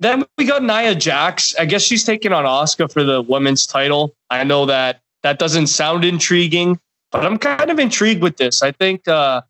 then 0.00 0.24
we 0.38 0.46
got 0.46 0.62
Nia 0.62 0.94
Jax. 0.94 1.54
I 1.56 1.66
guess 1.66 1.82
she's 1.82 2.04
taking 2.04 2.32
on 2.32 2.44
Asuka 2.44 2.90
for 2.90 3.04
the 3.04 3.22
women's 3.22 3.66
title. 3.66 4.14
I 4.30 4.44
know 4.44 4.66
that 4.66 5.00
that 5.22 5.38
doesn't 5.38 5.68
sound 5.68 6.04
intriguing, 6.04 6.80
but 7.12 7.24
I'm 7.24 7.38
kind 7.38 7.70
of 7.70 7.78
intrigued 7.78 8.22
with 8.22 8.36
this. 8.36 8.62
I 8.62 8.72
think 8.72 9.06
uh, 9.06 9.42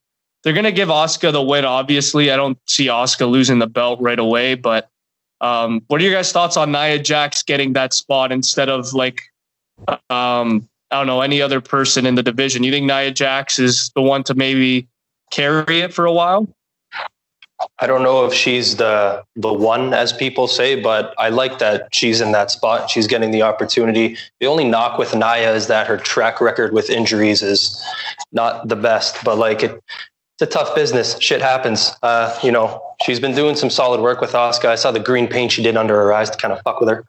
they're 0.42 0.52
going 0.52 0.64
to 0.64 0.72
give 0.72 0.88
Asuka 0.88 1.32
the 1.32 1.42
win. 1.42 1.64
Obviously, 1.64 2.30
I 2.30 2.36
don't 2.36 2.58
see 2.66 2.86
Asuka 2.86 3.30
losing 3.30 3.58
the 3.58 3.66
belt 3.66 4.00
right 4.00 4.18
away. 4.18 4.54
But 4.54 4.88
um, 5.40 5.82
what 5.86 6.00
are 6.00 6.04
your 6.04 6.12
guys' 6.12 6.32
thoughts 6.32 6.56
on 6.56 6.72
Nia 6.72 6.98
Jax 6.98 7.42
getting 7.42 7.72
that 7.74 7.94
spot 7.94 8.32
instead 8.32 8.68
of 8.68 8.92
like 8.92 9.22
um, 9.88 10.68
I 10.90 10.98
don't 10.98 11.06
know 11.06 11.20
any 11.20 11.40
other 11.40 11.60
person 11.60 12.06
in 12.06 12.16
the 12.16 12.22
division? 12.22 12.64
You 12.64 12.72
think 12.72 12.86
Nia 12.86 13.12
Jax 13.12 13.58
is 13.58 13.90
the 13.94 14.02
one 14.02 14.24
to 14.24 14.34
maybe 14.34 14.88
carry 15.30 15.80
it 15.80 15.92
for 15.92 16.04
a 16.04 16.12
while? 16.12 16.48
I 17.78 17.86
don't 17.86 18.02
know 18.02 18.24
if 18.24 18.32
she's 18.32 18.76
the 18.76 19.22
the 19.36 19.52
one 19.52 19.92
as 19.92 20.12
people 20.12 20.48
say, 20.48 20.80
but 20.80 21.14
I 21.18 21.28
like 21.28 21.58
that 21.58 21.94
she's 21.94 22.20
in 22.20 22.32
that 22.32 22.50
spot. 22.50 22.88
She's 22.88 23.06
getting 23.06 23.30
the 23.30 23.42
opportunity. 23.42 24.16
The 24.40 24.46
only 24.46 24.64
knock 24.64 24.98
with 24.98 25.14
Nia 25.14 25.54
is 25.54 25.66
that 25.66 25.86
her 25.86 25.98
track 25.98 26.40
record 26.40 26.72
with 26.72 26.88
injuries 26.88 27.42
is 27.42 27.82
not 28.32 28.68
the 28.68 28.76
best. 28.76 29.22
But 29.24 29.36
like 29.36 29.62
it, 29.62 29.72
it's 29.72 30.42
a 30.42 30.46
tough 30.46 30.74
business. 30.74 31.18
Shit 31.20 31.42
happens. 31.42 31.92
Uh, 32.02 32.38
you 32.42 32.50
know, 32.50 32.82
she's 33.02 33.20
been 33.20 33.34
doing 33.34 33.56
some 33.56 33.68
solid 33.68 34.00
work 34.00 34.22
with 34.22 34.32
Asuka. 34.32 34.66
I 34.66 34.76
saw 34.76 34.90
the 34.90 35.00
green 35.00 35.26
paint 35.26 35.52
she 35.52 35.62
did 35.62 35.76
under 35.76 35.94
her 35.94 36.14
eyes 36.14 36.30
to 36.30 36.38
kind 36.38 36.52
of 36.52 36.62
fuck 36.62 36.80
with 36.80 36.88
her. 36.88 37.04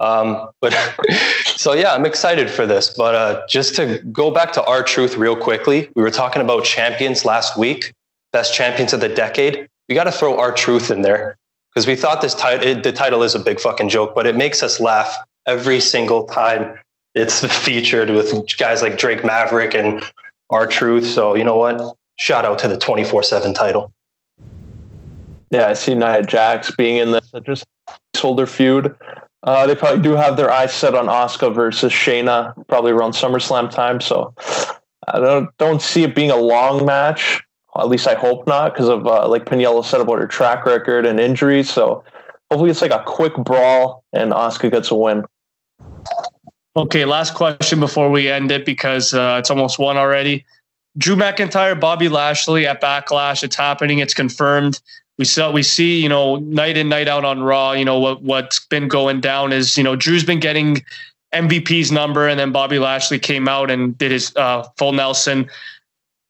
Um, 0.00 0.48
but 0.60 0.74
so 1.44 1.72
yeah, 1.72 1.94
I'm 1.94 2.04
excited 2.04 2.50
for 2.50 2.66
this. 2.66 2.90
But 2.90 3.14
uh, 3.14 3.46
just 3.48 3.74
to 3.76 3.98
go 4.12 4.30
back 4.30 4.52
to 4.52 4.64
R-Truth 4.64 5.16
real 5.16 5.36
quickly, 5.36 5.90
we 5.94 6.02
were 6.02 6.10
talking 6.10 6.42
about 6.42 6.64
champions 6.64 7.24
last 7.24 7.56
week, 7.58 7.92
best 8.32 8.54
champions 8.54 8.92
of 8.92 9.00
the 9.00 9.08
decade. 9.08 9.68
We 9.88 9.94
got 9.94 10.04
to 10.04 10.12
throw 10.12 10.38
R-Truth 10.38 10.90
in 10.90 11.02
there 11.02 11.36
because 11.72 11.86
we 11.86 11.96
thought 11.96 12.20
this 12.20 12.34
title, 12.34 12.80
the 12.80 12.92
title 12.92 13.22
is 13.22 13.34
a 13.34 13.38
big 13.38 13.60
fucking 13.60 13.88
joke, 13.88 14.14
but 14.14 14.26
it 14.26 14.36
makes 14.36 14.62
us 14.62 14.80
laugh 14.80 15.16
every 15.46 15.80
single 15.80 16.24
time 16.24 16.78
it's 17.14 17.44
featured 17.64 18.10
with 18.10 18.56
guys 18.58 18.82
like 18.82 18.98
Drake 18.98 19.24
Maverick 19.24 19.74
and 19.74 20.02
our 20.50 20.66
truth. 20.66 21.06
So 21.06 21.34
you 21.34 21.44
know 21.44 21.56
what? 21.56 21.96
shout 22.16 22.44
out 22.44 22.58
to 22.60 22.68
the 22.68 22.78
24 22.78 23.22
7 23.22 23.54
title. 23.54 23.92
Yeah, 25.50 25.68
I 25.68 25.74
see 25.74 25.94
Nia 25.94 26.22
Jax 26.22 26.74
being 26.74 26.96
in 26.96 27.12
this 27.12 27.32
just 27.44 27.64
shoulder 28.16 28.46
feud. 28.46 28.96
Uh, 29.42 29.66
they 29.66 29.74
probably 29.74 30.02
do 30.02 30.12
have 30.12 30.36
their 30.36 30.50
eyes 30.50 30.72
set 30.72 30.94
on 30.94 31.06
Asuka 31.06 31.54
versus 31.54 31.92
Shayna, 31.92 32.54
probably 32.66 32.92
around 32.92 33.12
SummerSlam 33.12 33.70
time. 33.70 34.00
So 34.00 34.34
I 35.06 35.20
don't 35.20 35.56
don't 35.58 35.80
see 35.80 36.02
it 36.02 36.14
being 36.14 36.30
a 36.30 36.36
long 36.36 36.84
match. 36.84 37.42
At 37.78 37.88
least 37.88 38.08
I 38.08 38.14
hope 38.14 38.46
not, 38.46 38.72
because 38.72 38.88
of 38.88 39.06
uh, 39.06 39.28
like 39.28 39.44
Pagniello 39.44 39.84
said 39.84 40.00
about 40.00 40.18
her 40.18 40.26
track 40.26 40.64
record 40.64 41.06
and 41.06 41.20
injuries. 41.20 41.70
So 41.70 42.02
hopefully 42.50 42.70
it's 42.70 42.82
like 42.82 42.90
a 42.90 43.04
quick 43.06 43.34
brawl 43.36 44.02
and 44.12 44.32
Asuka 44.32 44.70
gets 44.70 44.90
a 44.90 44.94
win. 44.94 45.24
Okay, 46.76 47.04
last 47.04 47.34
question 47.34 47.80
before 47.80 48.10
we 48.10 48.28
end 48.28 48.50
it 48.50 48.64
because 48.66 49.14
uh, 49.14 49.36
it's 49.38 49.50
almost 49.50 49.78
one 49.78 49.96
already. 49.96 50.44
Drew 50.98 51.16
McIntyre, 51.16 51.78
Bobby 51.78 52.08
Lashley 52.08 52.66
at 52.66 52.80
Backlash. 52.80 53.42
It's 53.42 53.56
happening. 53.56 53.98
It's 53.98 54.14
confirmed. 54.14 54.80
We 55.18 55.24
saw, 55.24 55.50
we 55.50 55.62
see, 55.62 56.00
you 56.00 56.08
know, 56.08 56.36
night 56.36 56.76
in, 56.76 56.88
night 56.88 57.08
out 57.08 57.24
on 57.24 57.42
Raw. 57.42 57.72
You 57.72 57.84
know 57.84 57.98
what 57.98 58.22
what's 58.22 58.64
been 58.66 58.88
going 58.88 59.20
down 59.20 59.52
is, 59.52 59.76
you 59.76 59.84
know, 59.84 59.96
Drew's 59.96 60.24
been 60.24 60.40
getting 60.40 60.84
MVP's 61.32 61.90
number, 61.90 62.28
and 62.28 62.38
then 62.38 62.52
Bobby 62.52 62.78
Lashley 62.78 63.18
came 63.18 63.48
out 63.48 63.70
and 63.70 63.96
did 63.96 64.12
his 64.12 64.34
uh, 64.36 64.64
full 64.76 64.92
Nelson. 64.92 65.48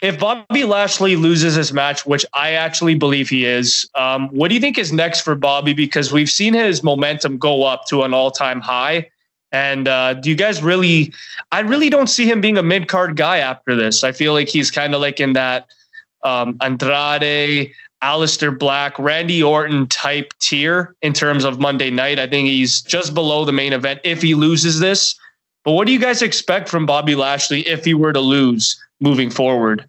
If 0.03 0.19
Bobby 0.19 0.65
Lashley 0.65 1.17
loses 1.17 1.55
his 1.55 1.73
match, 1.73 2.05
which 2.05 2.25
I 2.35 2.53
actually 2.53 2.97
believe 2.97 3.31
he 3.31 3.47
is, 3.47 3.89
um, 3.95 4.29
what 4.29 4.49
do 4.49 4.55
you 4.55 4.61
think 4.61 4.79
is 4.79 4.93
next 4.93 5.23
for 5.23 5.35
Bobby? 5.35 5.73
Because 5.73 6.13
we've 6.13 6.29
seen 6.31 6.53
his 6.53 6.83
momentum 6.83 7.39
go 7.39 7.65
up 7.65 7.87
to 7.87 8.03
an 8.03 8.13
all-time 8.13 8.61
high. 8.61 9.11
And 9.53 9.89
uh, 9.89 10.15
do 10.15 10.29
you 10.29 10.37
guys 10.37 10.63
really? 10.63 11.13
I 11.51 11.61
really 11.61 11.89
don't 11.89 12.09
see 12.09 12.29
him 12.31 12.41
being 12.41 12.59
a 12.59 12.63
mid 12.63 12.89
card 12.89 13.17
guy 13.17 13.39
after 13.39 13.75
this. 13.75 14.05
I 14.05 14.13
feel 14.13 14.33
like 14.33 14.49
he's 14.49 14.71
kind 14.71 14.95
of 14.95 15.01
like 15.01 15.19
in 15.19 15.33
that 15.33 15.67
um, 16.25 16.59
Andrade, 16.61 17.73
Aleister 18.03 18.57
Black, 18.57 18.99
Randy 18.99 19.43
Orton 19.43 19.87
type 19.87 20.33
tier 20.39 20.95
in 21.03 21.13
terms 21.13 21.45
of 21.45 21.59
Monday 21.59 21.91
night. 21.91 22.19
I 22.19 22.27
think 22.27 22.49
he's 22.49 22.83
just 22.83 23.15
below 23.15 23.45
the 23.45 23.53
main 23.53 23.73
event 23.73 24.01
if 24.05 24.23
he 24.23 24.35
loses 24.35 24.79
this. 24.79 25.19
But 25.65 25.73
what 25.73 25.87
do 25.87 25.93
you 25.93 25.99
guys 25.99 26.23
expect 26.23 26.69
from 26.69 26.87
Bobby 26.87 27.15
Lashley 27.15 27.67
if 27.67 27.85
he 27.85 27.95
were 27.95 28.13
to 28.13 28.21
lose 28.21 28.81
moving 29.01 29.31
forward? 29.31 29.89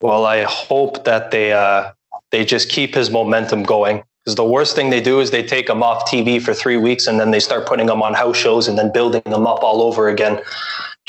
Well, 0.00 0.24
I 0.26 0.42
hope 0.42 1.04
that 1.04 1.30
they 1.30 1.52
uh, 1.52 1.92
they 2.30 2.44
just 2.44 2.68
keep 2.68 2.94
his 2.94 3.10
momentum 3.10 3.62
going. 3.62 4.02
Because 4.24 4.34
the 4.36 4.44
worst 4.44 4.76
thing 4.76 4.90
they 4.90 5.00
do 5.00 5.20
is 5.20 5.30
they 5.30 5.42
take 5.42 5.68
him 5.68 5.82
off 5.82 6.08
TV 6.08 6.40
for 6.40 6.52
three 6.52 6.76
weeks 6.76 7.06
and 7.06 7.18
then 7.18 7.30
they 7.30 7.40
start 7.40 7.66
putting 7.66 7.88
him 7.88 8.02
on 8.02 8.12
house 8.12 8.36
shows 8.36 8.68
and 8.68 8.76
then 8.76 8.92
building 8.92 9.22
him 9.24 9.46
up 9.46 9.62
all 9.62 9.82
over 9.82 10.08
again. 10.08 10.40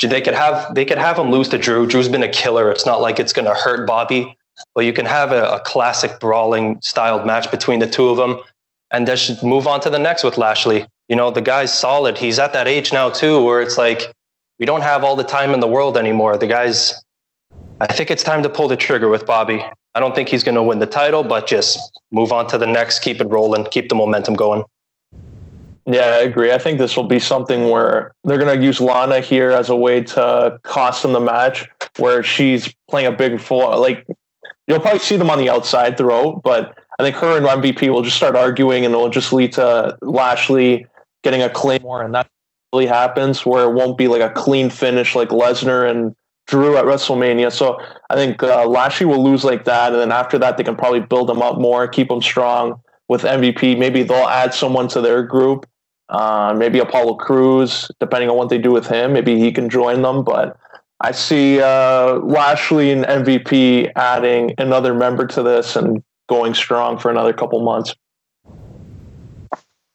they 0.00 0.20
could 0.20 0.34
have 0.34 0.74
they 0.74 0.84
could 0.84 0.98
have 0.98 1.18
him 1.18 1.30
lose 1.30 1.48
to 1.50 1.58
Drew. 1.58 1.86
Drew's 1.86 2.08
been 2.08 2.22
a 2.22 2.28
killer. 2.28 2.70
It's 2.70 2.86
not 2.86 3.00
like 3.00 3.20
it's 3.20 3.32
going 3.32 3.44
to 3.44 3.54
hurt 3.54 3.86
Bobby, 3.86 4.36
but 4.74 4.84
you 4.84 4.92
can 4.92 5.06
have 5.06 5.32
a, 5.32 5.44
a 5.44 5.60
classic 5.60 6.20
brawling 6.20 6.80
styled 6.80 7.26
match 7.26 7.50
between 7.50 7.78
the 7.80 7.86
two 7.86 8.08
of 8.08 8.16
them, 8.16 8.40
and 8.90 9.06
just 9.06 9.42
move 9.42 9.66
on 9.66 9.80
to 9.80 9.90
the 9.90 9.98
next 9.98 10.24
with 10.24 10.38
Lashley. 10.38 10.86
You 11.08 11.16
know, 11.16 11.30
the 11.30 11.40
guy's 11.40 11.72
solid. 11.72 12.18
He's 12.18 12.38
at 12.38 12.52
that 12.52 12.68
age 12.68 12.92
now 12.92 13.10
too, 13.10 13.42
where 13.44 13.60
it's 13.60 13.78
like 13.78 14.12
we 14.58 14.66
don't 14.66 14.82
have 14.82 15.04
all 15.04 15.16
the 15.16 15.24
time 15.24 15.54
in 15.54 15.60
the 15.60 15.68
world 15.68 15.96
anymore. 15.96 16.36
The 16.38 16.46
guy's. 16.46 16.94
I 17.80 17.92
think 17.92 18.10
it's 18.10 18.22
time 18.22 18.42
to 18.44 18.48
pull 18.48 18.68
the 18.68 18.76
trigger 18.76 19.08
with 19.08 19.26
Bobby. 19.26 19.64
I 19.94 20.00
don't 20.00 20.14
think 20.14 20.28
he's 20.28 20.44
going 20.44 20.54
to 20.54 20.62
win 20.62 20.78
the 20.78 20.86
title, 20.86 21.22
but 21.22 21.46
just 21.46 21.78
move 22.12 22.32
on 22.32 22.46
to 22.48 22.58
the 22.58 22.66
next, 22.66 23.00
keep 23.00 23.20
it 23.20 23.26
rolling, 23.26 23.64
keep 23.66 23.88
the 23.88 23.94
momentum 23.94 24.34
going. 24.34 24.64
Yeah, 25.84 26.02
I 26.02 26.18
agree. 26.20 26.52
I 26.52 26.58
think 26.58 26.78
this 26.78 26.96
will 26.96 27.08
be 27.08 27.18
something 27.18 27.68
where 27.68 28.12
they're 28.22 28.38
going 28.38 28.56
to 28.56 28.64
use 28.64 28.80
Lana 28.80 29.20
here 29.20 29.50
as 29.50 29.68
a 29.68 29.76
way 29.76 30.02
to 30.02 30.60
cost 30.62 31.02
them 31.02 31.12
the 31.12 31.20
match, 31.20 31.68
where 31.98 32.22
she's 32.22 32.72
playing 32.88 33.08
a 33.08 33.12
big 33.12 33.40
full. 33.40 33.78
Like 33.80 34.06
you'll 34.66 34.80
probably 34.80 35.00
see 35.00 35.16
them 35.16 35.30
on 35.30 35.38
the 35.38 35.50
outside 35.50 35.96
throughout, 35.96 36.42
but 36.42 36.78
I 36.98 37.02
think 37.02 37.16
her 37.16 37.36
and 37.36 37.46
MVP 37.46 37.88
will 37.92 38.02
just 38.02 38.16
start 38.16 38.36
arguing, 38.36 38.84
and 38.84 38.94
it'll 38.94 39.08
just 39.08 39.32
lead 39.32 39.52
to 39.54 39.96
Lashley 40.02 40.86
getting 41.22 41.42
a 41.42 41.50
claymore, 41.50 42.02
and 42.02 42.14
that 42.14 42.28
really 42.72 42.86
happens 42.86 43.44
where 43.44 43.64
it 43.64 43.74
won't 43.74 43.98
be 43.98 44.08
like 44.08 44.22
a 44.22 44.30
clean 44.30 44.70
finish 44.70 45.14
like 45.14 45.28
Lesnar 45.28 45.90
and 45.90 46.14
Drew 46.46 46.76
at 46.76 46.84
WrestleMania. 46.84 47.52
So 47.52 47.80
I 48.10 48.14
think 48.14 48.42
uh, 48.42 48.66
Lashley 48.66 49.06
will 49.06 49.22
lose 49.22 49.44
like 49.44 49.64
that, 49.64 49.92
and 49.92 50.00
then 50.00 50.12
after 50.12 50.38
that, 50.38 50.56
they 50.56 50.64
can 50.64 50.76
probably 50.76 51.00
build 51.00 51.28
them 51.28 51.42
up 51.42 51.58
more, 51.58 51.86
keep 51.88 52.08
them 52.08 52.22
strong 52.22 52.80
with 53.08 53.22
MVP. 53.22 53.78
Maybe 53.78 54.02
they'll 54.02 54.28
add 54.28 54.54
someone 54.54 54.88
to 54.88 55.00
their 55.00 55.22
group 55.22 55.66
uh, 56.12 56.54
maybe 56.56 56.78
Apollo 56.78 57.14
Crews, 57.14 57.90
depending 57.98 58.28
on 58.28 58.36
what 58.36 58.50
they 58.50 58.58
do 58.58 58.70
with 58.70 58.86
him. 58.86 59.14
Maybe 59.14 59.38
he 59.38 59.50
can 59.50 59.70
join 59.70 60.02
them. 60.02 60.22
But 60.22 60.58
I 61.02 61.10
see 61.10 61.60
uh, 61.60 62.14
Lashley 62.20 62.92
and 62.92 63.04
MVP 63.04 63.90
adding 63.96 64.54
another 64.56 64.94
member 64.94 65.26
to 65.26 65.42
this 65.42 65.74
and 65.74 66.02
going 66.28 66.54
strong 66.54 66.96
for 66.96 67.10
another 67.10 67.32
couple 67.32 67.60
months. 67.60 67.94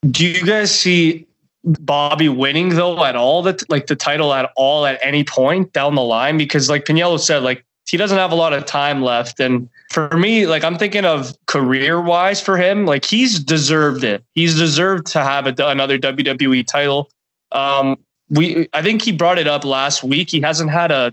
Do 0.08 0.26
you 0.26 0.44
guys 0.44 0.70
see 0.78 1.26
Bobby 1.64 2.28
winning 2.28 2.68
though 2.70 3.02
at 3.04 3.16
all? 3.16 3.42
That 3.42 3.68
like 3.70 3.86
the 3.86 3.96
title 3.96 4.34
at 4.34 4.52
all 4.54 4.84
at 4.84 4.98
any 5.02 5.24
point 5.24 5.72
down 5.72 5.94
the 5.94 6.02
line? 6.02 6.36
Because 6.36 6.68
like 6.68 6.84
Pagniello 6.84 7.18
said, 7.18 7.42
like 7.42 7.64
he 7.86 7.96
doesn't 7.96 8.18
have 8.18 8.30
a 8.30 8.36
lot 8.36 8.52
of 8.52 8.66
time 8.66 9.02
left. 9.02 9.40
And 9.40 9.70
for 9.90 10.10
me, 10.10 10.46
like 10.46 10.62
I'm 10.62 10.76
thinking 10.76 11.06
of 11.06 11.34
career 11.46 12.02
wise 12.02 12.40
for 12.40 12.58
him, 12.58 12.84
like 12.84 13.06
he's 13.06 13.42
deserved 13.42 14.04
it. 14.04 14.22
He's 14.34 14.56
deserved 14.56 15.06
to 15.08 15.24
have 15.24 15.46
a, 15.46 15.54
another 15.66 15.98
WWE 15.98 16.66
title. 16.66 17.10
Um, 17.50 17.96
we, 18.30 18.68
I 18.72 18.82
think 18.82 19.02
he 19.02 19.12
brought 19.12 19.38
it 19.38 19.46
up 19.46 19.64
last 19.64 20.02
week. 20.02 20.30
He 20.30 20.40
hasn't 20.40 20.70
had 20.70 20.90
a 20.90 21.12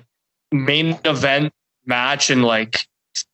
main 0.52 1.00
event 1.06 1.54
match 1.86 2.30
in 2.30 2.42
like 2.42 2.88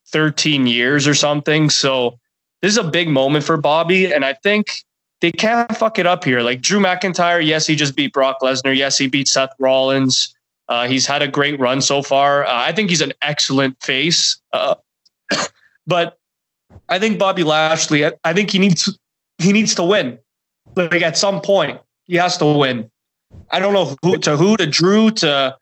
13 0.08 0.68
years 0.68 1.08
or 1.08 1.14
something. 1.14 1.70
So 1.70 2.20
this 2.62 2.72
is 2.72 2.78
a 2.78 2.84
big 2.84 3.10
moment 3.10 3.44
for 3.44 3.58
Bobby. 3.58 4.12
And 4.12 4.24
I 4.24 4.34
think 4.34 4.84
they 5.22 5.32
can't 5.32 5.76
fuck 5.76 6.00
it 6.00 6.06
up 6.06 6.24
here. 6.24 6.42
Like 6.42 6.62
Drew 6.62 6.80
McIntyre, 6.80 7.46
yes, 7.46 7.66
he 7.66 7.76
just 7.76 7.96
beat 7.96 8.14
Brock 8.14 8.40
Lesnar. 8.42 8.76
Yes, 8.76 8.98
he 8.98 9.08
beat 9.08 9.28
Seth 9.28 9.54
Rollins. 9.60 10.36
Uh, 10.68 10.88
he's 10.88 11.06
had 11.06 11.22
a 11.22 11.28
great 11.28 11.60
run 11.60 11.82
so 11.82 12.02
far. 12.02 12.46
Uh, 12.46 12.50
I 12.54 12.72
think 12.72 12.90
he's 12.90 13.02
an 13.02 13.14
excellent 13.22 13.82
face. 13.84 14.40
Uh, 14.54 14.76
but 15.88 16.18
I 16.88 17.00
think 17.00 17.20
Bobby 17.20 17.44
Lashley. 17.44 18.06
I, 18.06 18.14
I, 18.24 18.34
think 18.34 18.52
he 18.52 18.60
needs 18.60 18.98
he 19.38 19.52
needs 19.52 19.76
to 19.76 19.84
win. 19.84 20.18
Like 20.76 21.02
at 21.02 21.18
some 21.18 21.42
point, 21.42 21.80
he 22.06 22.16
has 22.16 22.38
to 22.38 22.46
win. 22.46 22.90
I 23.52 23.60
don't 23.60 23.74
know 23.74 23.96
who 24.02 24.18
to 24.20 24.38
who 24.38 24.58
to 24.58 24.68
Drew 24.68 25.12
to 25.12 25.58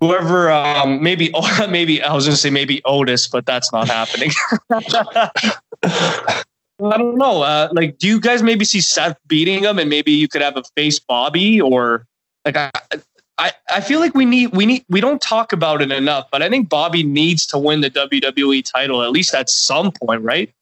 whoever. 0.00 0.50
Um, 0.50 1.02
maybe 1.02 1.32
maybe 1.68 2.02
I 2.02 2.12
was 2.14 2.26
to 2.26 2.36
say 2.36 2.50
maybe 2.50 2.82
Otis, 2.84 3.28
but 3.28 3.46
that's 3.46 3.72
not 3.72 3.88
happening. 3.88 4.30
I 6.78 6.98
don't 6.98 7.16
know. 7.16 7.42
Uh, 7.42 7.68
like, 7.72 7.98
do 7.98 8.06
you 8.06 8.20
guys 8.20 8.42
maybe 8.42 8.64
see 8.64 8.80
Seth 8.80 9.16
beating 9.26 9.64
him, 9.64 9.78
and 9.78 9.88
maybe 9.88 10.12
you 10.12 10.28
could 10.28 10.42
have 10.42 10.56
a 10.56 10.62
face 10.76 10.98
Bobby, 10.98 11.60
or 11.60 12.06
like 12.44 12.56
I, 12.56 12.70
I, 13.38 13.52
I 13.68 13.80
feel 13.80 14.00
like 14.00 14.14
we 14.14 14.24
need 14.24 14.54
we 14.54 14.66
need 14.66 14.84
we 14.88 15.00
don't 15.00 15.20
talk 15.20 15.52
about 15.52 15.82
it 15.82 15.90
enough, 15.92 16.28
but 16.30 16.42
I 16.42 16.48
think 16.48 16.68
Bobby 16.68 17.02
needs 17.02 17.46
to 17.48 17.58
win 17.58 17.80
the 17.80 17.90
WWE 17.90 18.64
title 18.64 19.02
at 19.02 19.10
least 19.10 19.34
at 19.34 19.48
some 19.50 19.92
point, 19.92 20.22
right? 20.22 20.52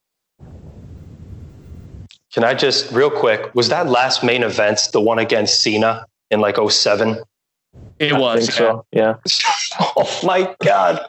Can 2.32 2.43
I 2.43 2.55
just 2.55 2.91
real 2.91 3.11
quick, 3.11 3.55
was 3.55 3.68
that 3.68 3.89
last 3.89 4.24
main 4.24 4.43
event 4.43 4.89
the 4.93 5.01
one 5.01 5.20
against 5.20 5.62
Cena 5.62 6.07
in 6.35 6.41
like 6.41 6.57
07? 6.57 7.22
It 7.99 8.12
I 8.12 8.18
was. 8.18 8.49
Yeah. 8.49 8.55
So, 8.55 8.87
yeah. 8.93 9.14
oh 9.97 10.20
my 10.22 10.55
god. 10.62 11.07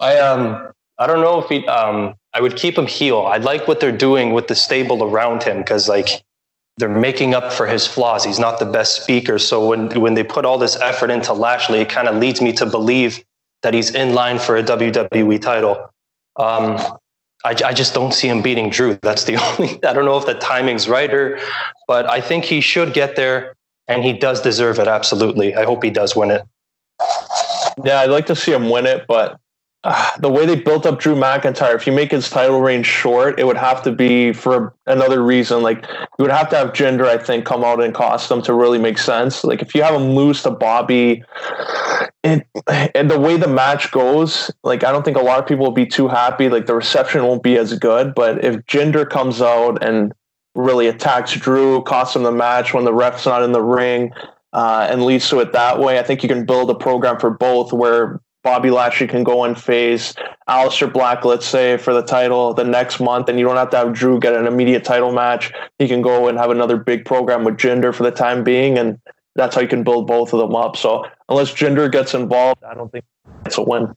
I 0.00 0.18
um 0.18 0.72
I 0.98 1.06
don't 1.06 1.20
know 1.20 1.40
if 1.40 1.48
he 1.48 1.66
um 1.68 2.14
I 2.32 2.40
would 2.40 2.56
keep 2.56 2.76
him 2.76 2.86
heel. 2.86 3.20
I 3.20 3.36
like 3.38 3.68
what 3.68 3.80
they're 3.80 3.96
doing 3.96 4.32
with 4.32 4.48
the 4.48 4.54
stable 4.54 5.04
around 5.04 5.42
him 5.42 5.58
because 5.58 5.88
like 5.88 6.08
they're 6.78 6.88
making 6.88 7.34
up 7.34 7.52
for 7.52 7.66
his 7.66 7.86
flaws. 7.86 8.24
He's 8.24 8.38
not 8.38 8.58
the 8.58 8.66
best 8.66 9.02
speaker. 9.02 9.38
So 9.38 9.68
when 9.68 10.00
when 10.00 10.14
they 10.14 10.24
put 10.24 10.44
all 10.44 10.58
this 10.58 10.76
effort 10.76 11.10
into 11.10 11.32
Lashley, 11.32 11.80
it 11.80 11.88
kind 11.88 12.08
of 12.08 12.16
leads 12.16 12.40
me 12.40 12.52
to 12.54 12.66
believe 12.66 13.22
that 13.62 13.74
he's 13.74 13.94
in 13.94 14.14
line 14.14 14.38
for 14.38 14.56
a 14.56 14.62
WWE 14.62 15.40
title. 15.40 15.90
Um, 16.36 16.78
I, 17.44 17.50
I, 17.64 17.72
just 17.72 17.94
don't 17.94 18.12
see 18.14 18.28
him 18.28 18.42
beating 18.42 18.70
Drew. 18.70 18.98
That's 19.02 19.24
the 19.24 19.36
only. 19.58 19.82
I 19.84 19.92
don't 19.92 20.04
know 20.04 20.16
if 20.16 20.26
the 20.26 20.34
timing's 20.34 20.88
right 20.88 21.12
or, 21.12 21.38
but 21.86 22.08
I 22.08 22.20
think 22.20 22.44
he 22.44 22.60
should 22.60 22.94
get 22.94 23.16
there, 23.16 23.56
and 23.88 24.04
he 24.04 24.12
does 24.12 24.40
deserve 24.40 24.78
it. 24.78 24.88
Absolutely. 24.88 25.54
I 25.54 25.64
hope 25.64 25.82
he 25.82 25.90
does 25.90 26.14
win 26.16 26.30
it. 26.30 26.42
Yeah, 27.84 28.00
I'd 28.00 28.10
like 28.10 28.26
to 28.26 28.36
see 28.36 28.52
him 28.52 28.70
win 28.70 28.86
it, 28.86 29.06
but 29.06 29.40
uh, 29.84 30.10
the 30.18 30.28
way 30.28 30.44
they 30.44 30.56
built 30.56 30.86
up 30.86 30.98
Drew 30.98 31.14
McIntyre, 31.14 31.74
if 31.74 31.86
you 31.86 31.92
make 31.92 32.10
his 32.10 32.28
title 32.28 32.60
reign 32.60 32.82
short, 32.82 33.38
it 33.38 33.46
would 33.46 33.56
have 33.56 33.82
to 33.84 33.92
be 33.92 34.32
for 34.32 34.74
another 34.86 35.22
reason. 35.22 35.62
Like 35.62 35.86
you 35.88 36.24
would 36.24 36.32
have 36.32 36.50
to 36.50 36.56
have 36.56 36.72
Jinder, 36.72 37.06
I 37.06 37.16
think, 37.18 37.46
come 37.46 37.64
out 37.64 37.82
and 37.82 37.94
cost 37.94 38.28
them 38.28 38.42
to 38.42 38.54
really 38.54 38.78
make 38.78 38.98
sense. 38.98 39.44
Like 39.44 39.62
if 39.62 39.74
you 39.74 39.82
have 39.82 39.94
him 39.94 40.10
lose 40.14 40.42
to 40.42 40.50
Bobby, 40.50 41.22
and 42.24 42.44
and 42.66 43.10
the 43.10 43.18
way 43.20 43.36
the 43.36 43.48
match 43.48 43.92
goes, 43.92 44.50
like 44.64 44.84
I 44.84 44.90
don't 44.90 45.04
think 45.04 45.16
a 45.16 45.22
lot 45.22 45.38
of 45.38 45.46
people 45.46 45.64
will 45.66 45.72
be 45.72 45.86
too 45.86 46.08
happy. 46.08 46.48
Like 46.48 46.66
the 46.66 46.74
reception 46.74 47.24
won't 47.24 47.44
be 47.44 47.56
as 47.56 47.78
good. 47.78 48.14
But 48.14 48.44
if 48.44 48.56
Jinder 48.66 49.08
comes 49.08 49.40
out 49.40 49.84
and 49.84 50.12
really 50.58 50.88
attacks 50.88 51.32
Drew, 51.34 51.82
costs 51.82 52.16
him 52.16 52.24
the 52.24 52.32
match 52.32 52.74
when 52.74 52.84
the 52.84 52.92
ref's 52.92 53.24
not 53.24 53.42
in 53.42 53.52
the 53.52 53.62
ring, 53.62 54.12
uh, 54.52 54.88
and 54.90 55.04
leads 55.04 55.28
to 55.30 55.38
it 55.38 55.52
that 55.52 55.78
way. 55.78 55.98
I 55.98 56.02
think 56.02 56.22
you 56.22 56.28
can 56.28 56.44
build 56.44 56.68
a 56.68 56.74
program 56.74 57.18
for 57.18 57.30
both 57.30 57.72
where 57.72 58.20
Bobby 58.42 58.70
Lashley 58.70 59.06
can 59.06 59.22
go 59.22 59.44
and 59.44 59.58
face 59.58 60.14
Aleister 60.48 60.92
Black, 60.92 61.24
let's 61.24 61.46
say, 61.46 61.76
for 61.76 61.94
the 61.94 62.02
title 62.02 62.54
the 62.54 62.64
next 62.64 62.98
month, 62.98 63.28
and 63.28 63.38
you 63.38 63.44
don't 63.44 63.56
have 63.56 63.70
to 63.70 63.76
have 63.76 63.92
Drew 63.92 64.18
get 64.18 64.34
an 64.34 64.46
immediate 64.46 64.84
title 64.84 65.12
match. 65.12 65.52
He 65.78 65.86
can 65.86 66.02
go 66.02 66.28
and 66.28 66.36
have 66.38 66.50
another 66.50 66.76
big 66.76 67.04
program 67.04 67.44
with 67.44 67.56
Jinder 67.56 67.94
for 67.94 68.02
the 68.02 68.10
time 68.10 68.42
being, 68.42 68.78
and 68.78 68.98
that's 69.36 69.54
how 69.54 69.60
you 69.60 69.68
can 69.68 69.84
build 69.84 70.08
both 70.08 70.32
of 70.32 70.40
them 70.40 70.56
up. 70.56 70.76
So 70.76 71.06
unless 71.28 71.52
Jinder 71.52 71.90
gets 71.90 72.14
involved, 72.14 72.64
I 72.64 72.74
don't 72.74 72.90
think 72.90 73.04
it's 73.46 73.58
a 73.58 73.62
win. 73.62 73.94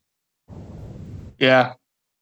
Yeah. 1.39 1.73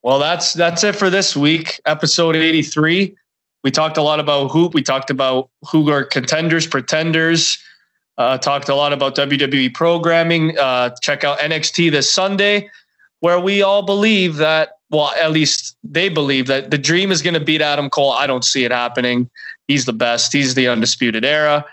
Well, 0.01 0.19
that's 0.19 0.53
that's 0.53 0.83
it 0.85 0.95
for 0.95 1.09
this 1.09 1.35
week, 1.35 1.81
episode 1.85 2.37
83. 2.37 3.15
We 3.63 3.71
talked 3.71 3.97
a 3.97 4.01
lot 4.01 4.19
about 4.19 4.49
hoop. 4.49 4.73
We 4.73 4.81
talked 4.81 5.09
about 5.09 5.49
who 5.69 5.89
are 5.89 6.03
contenders, 6.03 6.65
pretenders 6.65 7.57
uh, 8.19 8.37
talked 8.37 8.67
a 8.67 8.75
lot 8.75 8.91
about 8.93 9.15
WWE 9.15 9.73
programming. 9.73 10.55
Uh, 10.59 10.89
check 11.01 11.23
out 11.23 11.39
NXT 11.39 11.89
this 11.89 12.11
Sunday, 12.11 12.69
where 13.21 13.39
we 13.39 13.61
all 13.61 13.81
believe 13.81 14.35
that, 14.35 14.73
well, 14.89 15.11
at 15.11 15.31
least 15.31 15.77
they 15.83 16.09
believe 16.09 16.47
that 16.47 16.69
the 16.69 16.77
dream 16.77 17.11
is 17.11 17.21
going 17.21 17.33
to 17.33 17.39
beat 17.39 17.61
Adam 17.61 17.89
Cole. 17.89 18.11
I 18.11 18.27
don't 18.27 18.43
see 18.43 18.65
it 18.65 18.71
happening. 18.71 19.29
He's 19.69 19.85
the 19.85 19.93
best, 19.93 20.33
he's 20.33 20.53
the 20.53 20.67
undisputed 20.67 21.23
era. 21.23 21.65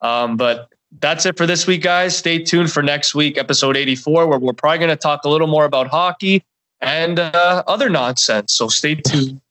Um, 0.00 0.38
but 0.38 0.70
that's 1.00 1.26
it 1.26 1.36
for 1.36 1.46
this 1.46 1.66
week, 1.66 1.82
guys. 1.82 2.16
Stay 2.16 2.42
tuned 2.42 2.72
for 2.72 2.82
next 2.82 3.14
week, 3.14 3.36
episode 3.36 3.76
84, 3.76 4.26
where 4.26 4.38
we're 4.38 4.54
probably 4.54 4.78
going 4.78 4.88
to 4.88 4.96
talk 4.96 5.24
a 5.24 5.28
little 5.28 5.48
more 5.48 5.66
about 5.66 5.88
hockey 5.88 6.42
and 6.80 7.18
uh, 7.18 7.62
other 7.66 7.90
nonsense. 7.90 8.54
So 8.54 8.68
stay 8.68 8.94
tuned. 8.94 9.42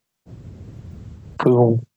Cool. 1.40 1.89